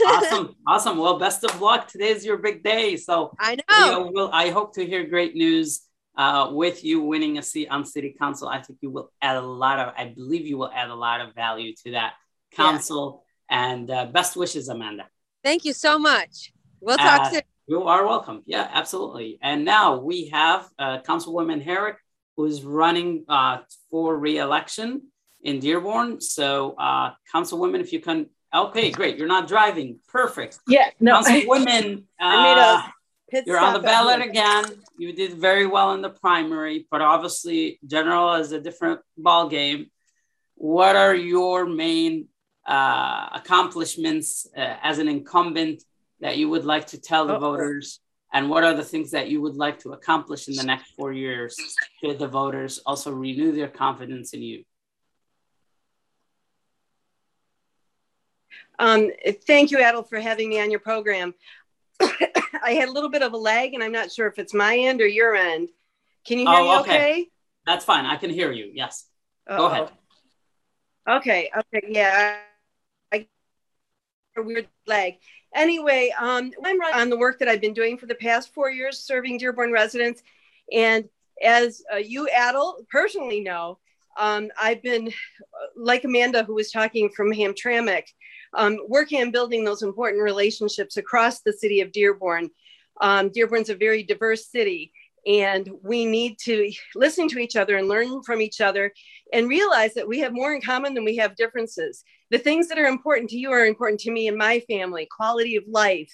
awesome, 0.06 0.54
awesome. 0.66 0.98
Well, 0.98 1.18
best 1.18 1.44
of 1.44 1.60
luck. 1.60 1.86
Today 1.88 2.08
is 2.08 2.26
your 2.26 2.36
big 2.38 2.62
day. 2.64 2.96
So 2.96 3.32
I 3.38 3.56
know. 3.70 4.10
Will, 4.12 4.30
I 4.32 4.50
hope 4.50 4.74
to 4.74 4.84
hear 4.84 5.06
great 5.06 5.34
news 5.36 5.80
uh, 6.18 6.48
with 6.50 6.84
you 6.84 7.00
winning 7.02 7.38
a 7.38 7.42
seat 7.42 7.68
on 7.70 7.84
city 7.84 8.14
council. 8.18 8.48
I 8.48 8.60
think 8.60 8.80
you 8.82 8.90
will 8.90 9.12
add 9.22 9.36
a 9.36 9.40
lot 9.40 9.78
of, 9.78 9.94
I 9.96 10.06
believe 10.06 10.44
you 10.46 10.58
will 10.58 10.70
add 10.70 10.90
a 10.90 10.94
lot 10.94 11.20
of 11.20 11.34
value 11.34 11.72
to 11.84 11.92
that 11.92 12.14
council. 12.52 13.24
And 13.48 13.88
uh, 13.90 14.06
best 14.06 14.36
wishes, 14.36 14.68
Amanda. 14.68 15.06
Thank 15.44 15.64
you 15.64 15.72
so 15.72 15.98
much. 15.98 16.52
We'll 16.80 16.98
talk 16.98 17.20
Uh, 17.26 17.30
soon. 17.30 17.42
You 17.66 17.82
are 17.84 18.06
welcome. 18.06 18.42
Yeah, 18.46 18.68
absolutely. 18.72 19.38
And 19.42 19.64
now 19.64 19.98
we 19.98 20.28
have 20.28 20.68
uh, 20.78 21.00
Councilwoman 21.00 21.62
Herrick, 21.62 21.96
who 22.36 22.44
is 22.44 22.62
running 22.62 23.24
uh, 23.28 23.58
for 23.90 24.16
re-election 24.16 25.02
in 25.42 25.58
Dearborn. 25.58 26.20
So, 26.20 26.76
uh, 26.78 27.12
Councilwoman, 27.34 27.80
if 27.80 27.92
you 27.92 28.00
can, 28.00 28.26
okay, 28.54 28.90
great. 28.90 29.16
You're 29.18 29.26
not 29.26 29.48
driving. 29.48 29.98
Perfect. 30.08 30.60
Yeah, 30.68 30.90
no. 31.00 31.22
Councilwoman, 31.22 32.04
I 32.20 32.42
made 32.42 32.60
uh, 32.60 32.82
a 32.86 32.92
Pit 33.30 33.44
You're 33.46 33.58
on 33.58 33.72
the 33.72 33.80
ballot 33.80 34.22
again. 34.22 34.64
You 34.96 35.12
did 35.12 35.34
very 35.34 35.66
well 35.66 35.92
in 35.94 36.02
the 36.02 36.10
primary, 36.10 36.86
but 36.90 37.00
obviously 37.00 37.80
general 37.84 38.34
is 38.34 38.52
a 38.52 38.60
different 38.60 39.00
ball 39.18 39.48
game. 39.48 39.90
What 40.54 40.94
are 40.94 41.14
your 41.14 41.66
main 41.66 42.28
uh, 42.64 43.28
accomplishments 43.34 44.46
uh, 44.56 44.76
as 44.82 44.98
an 44.98 45.08
incumbent 45.08 45.82
that 46.20 46.36
you 46.36 46.48
would 46.48 46.64
like 46.64 46.86
to 46.88 47.00
tell 47.00 47.26
the 47.26 47.34
Uh-oh. 47.34 47.40
voters? 47.40 48.00
And 48.32 48.50
what 48.50 48.64
are 48.64 48.74
the 48.74 48.84
things 48.84 49.12
that 49.12 49.28
you 49.28 49.40
would 49.40 49.56
like 49.56 49.78
to 49.80 49.92
accomplish 49.92 50.48
in 50.48 50.54
the 50.54 50.64
next 50.64 50.90
four 50.94 51.12
years 51.12 51.56
should 52.02 52.18
the 52.18 52.28
voters 52.28 52.80
also 52.84 53.12
renew 53.12 53.52
their 53.52 53.68
confidence 53.68 54.32
in 54.34 54.42
you? 54.42 54.64
Um, 58.78 59.10
thank 59.46 59.70
you, 59.70 59.78
Adil, 59.78 60.06
for 60.08 60.20
having 60.20 60.48
me 60.48 60.60
on 60.60 60.70
your 60.70 60.80
program. 60.80 61.34
I 62.00 62.72
had 62.72 62.88
a 62.88 62.92
little 62.92 63.08
bit 63.08 63.22
of 63.22 63.32
a 63.32 63.36
lag, 63.36 63.72
and 63.74 63.82
I'm 63.82 63.92
not 63.92 64.12
sure 64.12 64.26
if 64.26 64.38
it's 64.38 64.52
my 64.52 64.76
end 64.76 65.00
or 65.00 65.06
your 65.06 65.34
end. 65.34 65.70
Can 66.26 66.38
you 66.38 66.46
hear 66.46 66.62
me 66.62 66.78
okay? 66.80 67.28
That's 67.64 67.84
fine. 67.84 68.04
I 68.04 68.16
can 68.16 68.30
hear 68.30 68.52
you. 68.52 68.70
Yes. 68.74 69.06
Go 69.48 69.54
Uh-oh. 69.54 69.66
ahead. 69.66 69.90
Okay. 71.08 71.50
Okay. 71.56 71.86
Yeah. 71.88 72.38
Weird 74.36 74.68
leg. 74.86 75.14
Anyway, 75.54 76.12
um, 76.18 76.52
I'm 76.64 76.80
on 76.94 77.08
the 77.08 77.16
work 77.16 77.38
that 77.38 77.48
I've 77.48 77.60
been 77.60 77.72
doing 77.72 77.96
for 77.96 78.06
the 78.06 78.14
past 78.14 78.52
four 78.52 78.70
years, 78.70 79.00
serving 79.00 79.38
Dearborn 79.38 79.72
residents, 79.72 80.22
and 80.72 81.08
as 81.42 81.82
uh, 81.92 81.96
you, 81.96 82.28
Adil, 82.34 82.86
personally 82.90 83.40
know, 83.40 83.78
um, 84.18 84.50
I've 84.60 84.82
been 84.82 85.08
uh, 85.08 85.66
like 85.74 86.04
Amanda, 86.04 86.44
who 86.44 86.54
was 86.54 86.70
talking 86.70 87.08
from 87.10 87.32
Hamtramck, 87.32 88.04
um, 88.54 88.78
working 88.88 89.22
on 89.22 89.30
building 89.30 89.64
those 89.64 89.82
important 89.82 90.22
relationships 90.22 90.96
across 90.96 91.40
the 91.40 91.52
city 91.52 91.80
of 91.80 91.92
Dearborn. 91.92 92.50
Um, 93.00 93.30
Dearborn's 93.30 93.70
a 93.70 93.74
very 93.74 94.02
diverse 94.02 94.46
city, 94.46 94.92
and 95.26 95.68
we 95.82 96.06
need 96.06 96.38
to 96.40 96.70
listen 96.94 97.28
to 97.28 97.38
each 97.38 97.56
other 97.56 97.76
and 97.76 97.88
learn 97.88 98.22
from 98.22 98.40
each 98.40 98.60
other 98.60 98.92
and 99.32 99.48
realize 99.48 99.94
that 99.94 100.08
we 100.08 100.20
have 100.20 100.32
more 100.32 100.54
in 100.54 100.60
common 100.60 100.94
than 100.94 101.04
we 101.04 101.16
have 101.16 101.36
differences. 101.36 102.04
The 102.30 102.38
things 102.38 102.68
that 102.68 102.78
are 102.78 102.86
important 102.86 103.30
to 103.30 103.36
you 103.36 103.50
are 103.52 103.66
important 103.66 104.00
to 104.00 104.10
me 104.10 104.28
and 104.28 104.36
my 104.36 104.60
family 104.60 105.06
quality 105.10 105.56
of 105.56 105.64
life, 105.68 106.10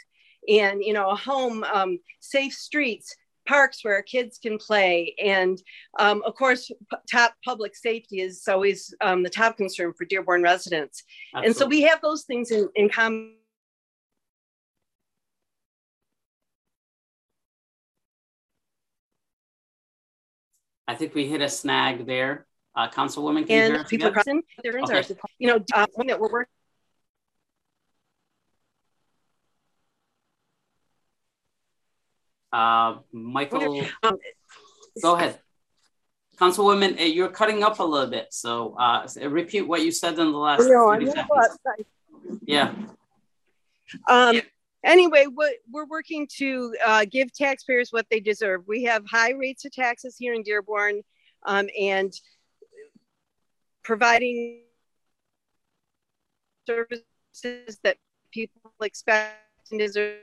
and 0.49 0.83
you 0.83 0.93
know, 0.93 1.11
a 1.11 1.17
home, 1.17 1.65
um, 1.65 1.99
safe 2.21 2.53
streets, 2.53 3.15
parks 3.47 3.85
where 3.85 3.95
our 3.95 4.03
kids 4.03 4.39
can 4.39 4.59
play, 4.59 5.15
and 5.23 5.61
um, 5.99 6.23
of 6.27 6.35
course, 6.35 6.69
p- 6.69 6.97
top 7.11 7.35
public 7.45 7.75
safety 7.75 8.21
is 8.21 8.47
always 8.47 8.95
um, 9.01 9.23
the 9.23 9.31
top 9.31 9.57
concern 9.57 9.93
for 9.97 10.05
Dearborn 10.05 10.43
residents. 10.43 11.03
And 11.35 11.57
so 11.57 11.67
we 11.67 11.83
have 11.83 12.01
those 12.03 12.25
things 12.25 12.51
in, 12.51 12.69
in 12.75 12.89
common. 12.89 13.37
I 20.87 20.95
think 20.95 21.15
we 21.15 21.27
hit 21.27 21.41
a 21.41 21.49
snag 21.49 22.07
there. 22.07 22.47
Uh, 22.75 22.89
Councilwoman, 22.89 23.47
can 23.47 23.57
you 23.57 23.63
hear 23.65 23.75
And 23.77 23.87
people 23.89 24.11
crossing 24.11 24.43
their 24.63 24.81
Okay. 24.81 24.99
are, 24.99 25.05
you 25.39 25.49
know, 25.49 25.65
uh, 25.75 25.87
one 25.95 26.07
that 26.07 26.19
we're 26.19 26.31
working. 26.31 26.53
Uh, 32.51 32.99
Michael, 33.13 33.87
Um, 34.03 34.19
go 35.01 35.17
ahead. 35.17 35.39
Councilwoman, 36.37 36.99
uh, 37.01 37.05
you're 37.05 37.29
cutting 37.29 37.63
up 37.63 37.79
a 37.79 37.85
little 37.85 38.11
bit. 38.11 38.33
So 38.33 38.75
uh, 38.79 39.07
repeat 39.29 39.63
what 39.63 39.83
you 39.83 39.91
said 39.91 40.19
in 40.19 40.33
the 40.33 40.39
last 40.39 40.69
No, 40.69 40.89
I'm 40.91 41.07
outside. 41.09 41.87
Yeah. 42.47 42.75
Um, 44.09 44.41
anyway, 44.83 45.27
what 45.27 45.55
we're 45.71 45.87
working 45.87 46.27
to 46.39 46.75
uh, 46.85 47.05
give 47.11 47.33
taxpayers 47.33 47.91
what 47.91 48.07
they 48.11 48.21
deserve. 48.21 48.67
We 48.67 48.85
have 48.85 49.05
high 49.07 49.33
rates 49.33 49.65
of 49.65 49.73
taxes 49.73 50.17
here 50.19 50.35
in 50.35 50.43
Dearborn, 50.43 51.03
um, 51.45 51.69
and 51.79 52.13
providing 53.83 54.61
services 56.67 57.05
that 57.83 57.97
people 58.33 58.73
expect 58.83 59.37
and 59.71 59.81
deserve, 59.81 60.19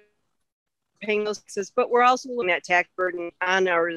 paying 1.01 1.23
those 1.23 1.39
taxes. 1.39 1.71
But 1.75 1.89
we're 1.89 2.03
also 2.03 2.29
looking 2.29 2.51
at 2.51 2.63
tax 2.63 2.89
burden 2.95 3.31
on 3.41 3.67
our. 3.67 3.91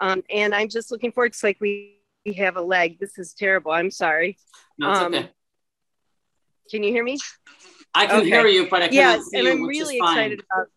Um, 0.00 0.22
and 0.30 0.54
I'm 0.54 0.68
just 0.68 0.90
looking 0.90 1.12
forward. 1.12 1.32
It's 1.32 1.42
like 1.42 1.58
we, 1.60 1.98
we 2.24 2.32
have 2.34 2.56
a 2.56 2.62
leg. 2.62 2.98
This 3.00 3.18
is 3.18 3.34
terrible. 3.34 3.72
I'm 3.72 3.90
sorry. 3.90 4.38
No, 4.78 4.90
Um, 4.92 5.14
okay. 5.14 5.30
Can 6.70 6.82
you 6.82 6.92
hear 6.92 7.02
me? 7.02 7.18
I 7.94 8.06
can 8.06 8.20
Okay. 8.20 8.28
hear 8.28 8.46
you, 8.46 8.68
but 8.68 8.82
I 8.82 8.88
cannot 8.88 9.16
yes, 9.18 9.30
see 9.30 9.38
and 9.38 9.46
you, 9.46 9.52
I'm 9.52 9.66
really 9.66 9.98
excited 9.98 10.40
about 10.52 10.68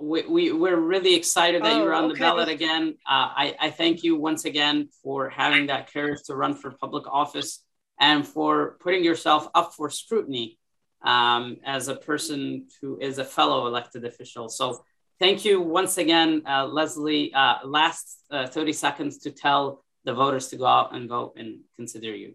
we, 0.00 0.22
we, 0.26 0.52
we're 0.52 0.76
really 0.76 1.14
excited 1.14 1.62
that 1.64 1.72
Oh, 1.72 1.82
you're 1.82 1.94
on 1.94 2.08
the 2.08 2.14
ballot 2.14 2.48
again. 2.48 2.94
Uh, 3.06 3.30
I, 3.36 3.56
I 3.60 3.70
thank 3.70 4.02
you 4.02 4.16
once 4.16 4.44
again 4.44 4.88
for 5.02 5.28
having 5.28 5.66
that 5.66 5.92
courage 5.92 6.22
to 6.24 6.36
run 6.36 6.54
for 6.54 6.70
public 6.70 7.06
office 7.06 7.64
and 8.00 8.26
for 8.26 8.76
putting 8.80 9.02
yourself 9.02 9.48
up 9.54 9.74
for 9.74 9.90
scrutiny 9.90 10.58
um, 11.02 11.56
as 11.64 11.88
a 11.88 11.96
person 11.96 12.68
who 12.80 12.98
is 13.00 13.18
a 13.18 13.24
fellow 13.24 13.66
elected 13.66 14.04
official. 14.04 14.48
So 14.48 14.84
thank 15.18 15.44
you 15.44 15.60
once 15.60 15.98
again, 15.98 16.42
uh, 16.46 16.66
Leslie. 16.66 17.32
Uh, 17.34 17.58
last 17.64 18.20
uh, 18.30 18.46
30 18.46 18.72
seconds 18.72 19.18
to 19.18 19.30
tell 19.30 19.84
the 20.04 20.14
voters 20.14 20.48
to 20.48 20.56
go 20.56 20.66
out 20.66 20.94
and 20.94 21.08
vote 21.08 21.34
and 21.36 21.60
consider 21.76 22.14
you. 22.14 22.34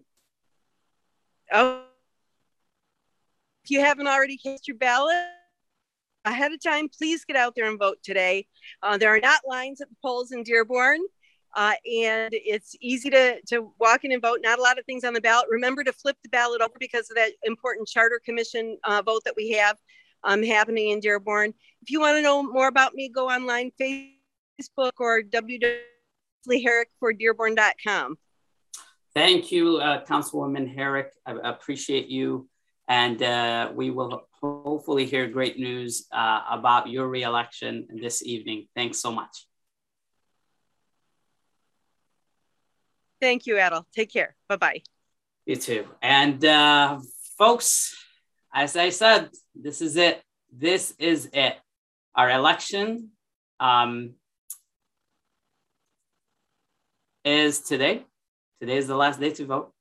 Oh, 1.52 1.84
if 3.64 3.72
you 3.72 3.80
haven't 3.80 4.08
already 4.08 4.38
cast 4.38 4.68
your 4.68 4.78
ballot 4.78 5.16
ahead 6.26 6.52
of 6.52 6.62
time, 6.62 6.90
please 6.90 7.26
get 7.26 7.36
out 7.36 7.54
there 7.56 7.70
and 7.70 7.80
vote 7.80 7.98
today. 8.04 8.48
Uh, 8.82 8.98
there 8.98 9.14
are 9.14 9.20
not 9.20 9.42
lines 9.48 9.82
at 9.82 9.90
the 9.90 9.96
polls 10.02 10.32
in 10.32 10.44
Dearborn, 10.44 11.00
uh, 11.56 11.74
and 11.86 12.34
it's 12.34 12.76
easy 12.82 13.10
to, 13.10 13.42
to 13.48 13.72
walk 13.80 14.04
in 14.04 14.12
and 14.12 14.22
vote. 14.22 14.40
Not 14.44 14.60
a 14.60 14.62
lot 14.62 14.80
of 14.80 14.86
things 14.86 15.04
on 15.04 15.14
the 15.14 15.22
ballot. 15.22 15.48
Remember 15.50 15.84
to 15.84 15.94
flip 15.94 16.18
the 16.24 16.30
ballot 16.30 16.62
over 16.62 16.74
because 16.80 17.10
of 17.10 17.16
that 17.16 17.32
important 17.44 17.88
charter 17.88 18.20
commission 18.24 18.78
uh, 18.84 19.02
vote 19.06 19.22
that 19.26 19.36
we 19.36 19.52
have 19.52 19.78
um, 20.24 20.44
happening 20.44 20.90
in 20.90 21.00
Dearborn. 21.00 21.54
If 21.82 21.92
you 21.92 22.00
want 22.00 22.18
to 22.18 22.22
know 22.22 22.44
more 22.44 22.68
about 22.68 22.94
me, 22.94 23.10
go 23.10 23.30
online, 23.30 23.72
Facebook 23.80 24.92
or 25.00 25.22
www.herrick 25.22 26.90
for 27.00 27.14
dearborn.com. 27.14 28.18
Thank 29.14 29.52
you, 29.52 29.78
uh, 29.78 30.04
Councilwoman 30.06 30.74
Herrick. 30.74 31.12
I 31.26 31.36
appreciate 31.44 32.08
you. 32.08 32.50
And 32.88 33.22
uh, 33.24 33.72
we 33.74 33.92
will 33.92 34.28
hopefully 34.42 35.06
hear 35.06 35.28
great 35.28 35.58
news 35.58 36.06
uh, 36.12 36.42
about 36.50 36.90
your 36.90 37.08
reelection 37.08 37.88
this 38.02 38.22
evening. 38.24 38.68
Thanks 38.76 39.00
so 39.00 39.12
much. 39.12 39.48
Thank 43.22 43.46
you, 43.46 43.56
Adil. 43.56 43.86
Take 43.96 44.12
care. 44.12 44.36
Bye 44.50 44.58
bye. 44.58 44.82
You 45.46 45.56
too. 45.56 45.86
And 46.02 46.44
uh, 46.44 47.00
folks, 47.38 47.96
as 48.54 48.76
I 48.76 48.90
said, 48.90 49.30
this 49.56 49.82
is 49.82 49.96
it. 49.96 50.22
This 50.52 50.94
is 51.00 51.30
it. 51.34 51.58
Our 52.16 52.30
election 52.30 53.12
um, 53.60 54.16
is 57.24 57.62
today. 57.62 58.06
Today 58.60 58.78
is 58.78 58.88
the 58.88 58.96
last 58.96 59.20
day 59.20 59.32
to 59.32 59.46
vote. 59.46 59.73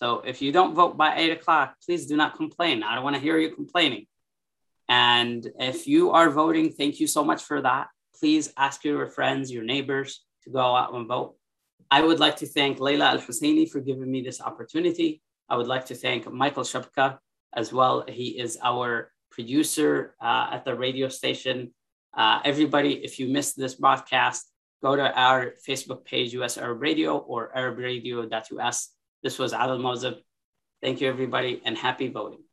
So 0.00 0.22
if 0.24 0.40
you 0.40 0.50
don't 0.50 0.74
vote 0.74 0.96
by 0.96 1.14
eight 1.16 1.30
o'clock, 1.30 1.74
please 1.84 2.06
do 2.06 2.16
not 2.16 2.34
complain. 2.34 2.82
I 2.82 2.94
don't 2.94 3.04
want 3.04 3.16
to 3.16 3.22
hear 3.22 3.36
you 3.36 3.54
complaining. 3.54 4.06
And 4.88 5.46
if 5.58 5.86
you 5.86 6.12
are 6.12 6.30
voting, 6.30 6.72
thank 6.72 7.00
you 7.00 7.06
so 7.06 7.22
much 7.22 7.42
for 7.42 7.60
that. 7.60 7.88
Please 8.18 8.50
ask 8.56 8.82
your 8.82 9.06
friends, 9.08 9.52
your 9.52 9.62
neighbors 9.62 10.24
to 10.44 10.50
go 10.50 10.74
out 10.74 10.94
and 10.94 11.06
vote. 11.06 11.34
I 11.90 12.00
would 12.00 12.18
like 12.18 12.36
to 12.38 12.46
thank 12.46 12.80
Leila 12.80 13.10
Al 13.10 13.18
Husseini 13.18 13.68
for 13.70 13.80
giving 13.80 14.10
me 14.10 14.22
this 14.22 14.40
opportunity. 14.40 15.20
I 15.50 15.56
would 15.58 15.66
like 15.66 15.84
to 15.86 15.94
thank 15.94 16.32
Michael 16.32 16.64
Shapka 16.64 17.18
as 17.54 17.70
well. 17.70 18.04
He 18.08 18.40
is 18.40 18.56
our 18.62 19.12
producer 19.30 20.14
uh, 20.18 20.48
at 20.54 20.64
the 20.64 20.74
radio 20.74 21.08
station. 21.08 21.74
Uh, 22.16 22.40
everybody, 22.42 23.04
if 23.04 23.18
you 23.18 23.28
missed 23.28 23.58
this 23.58 23.74
broadcast, 23.74 24.50
go 24.82 24.96
to 24.96 25.12
our 25.12 25.52
Facebook 25.68 26.06
page, 26.06 26.32
US 26.32 26.56
Arab 26.56 26.80
Radio 26.80 27.18
or 27.18 27.52
arabradio.us. 27.54 28.88
This 29.22 29.38
was 29.38 29.52
Adil 29.52 29.80
Mozip. 29.80 30.20
Thank 30.82 31.00
you, 31.00 31.08
everybody, 31.08 31.60
and 31.64 31.76
happy 31.76 32.08
voting. 32.08 32.44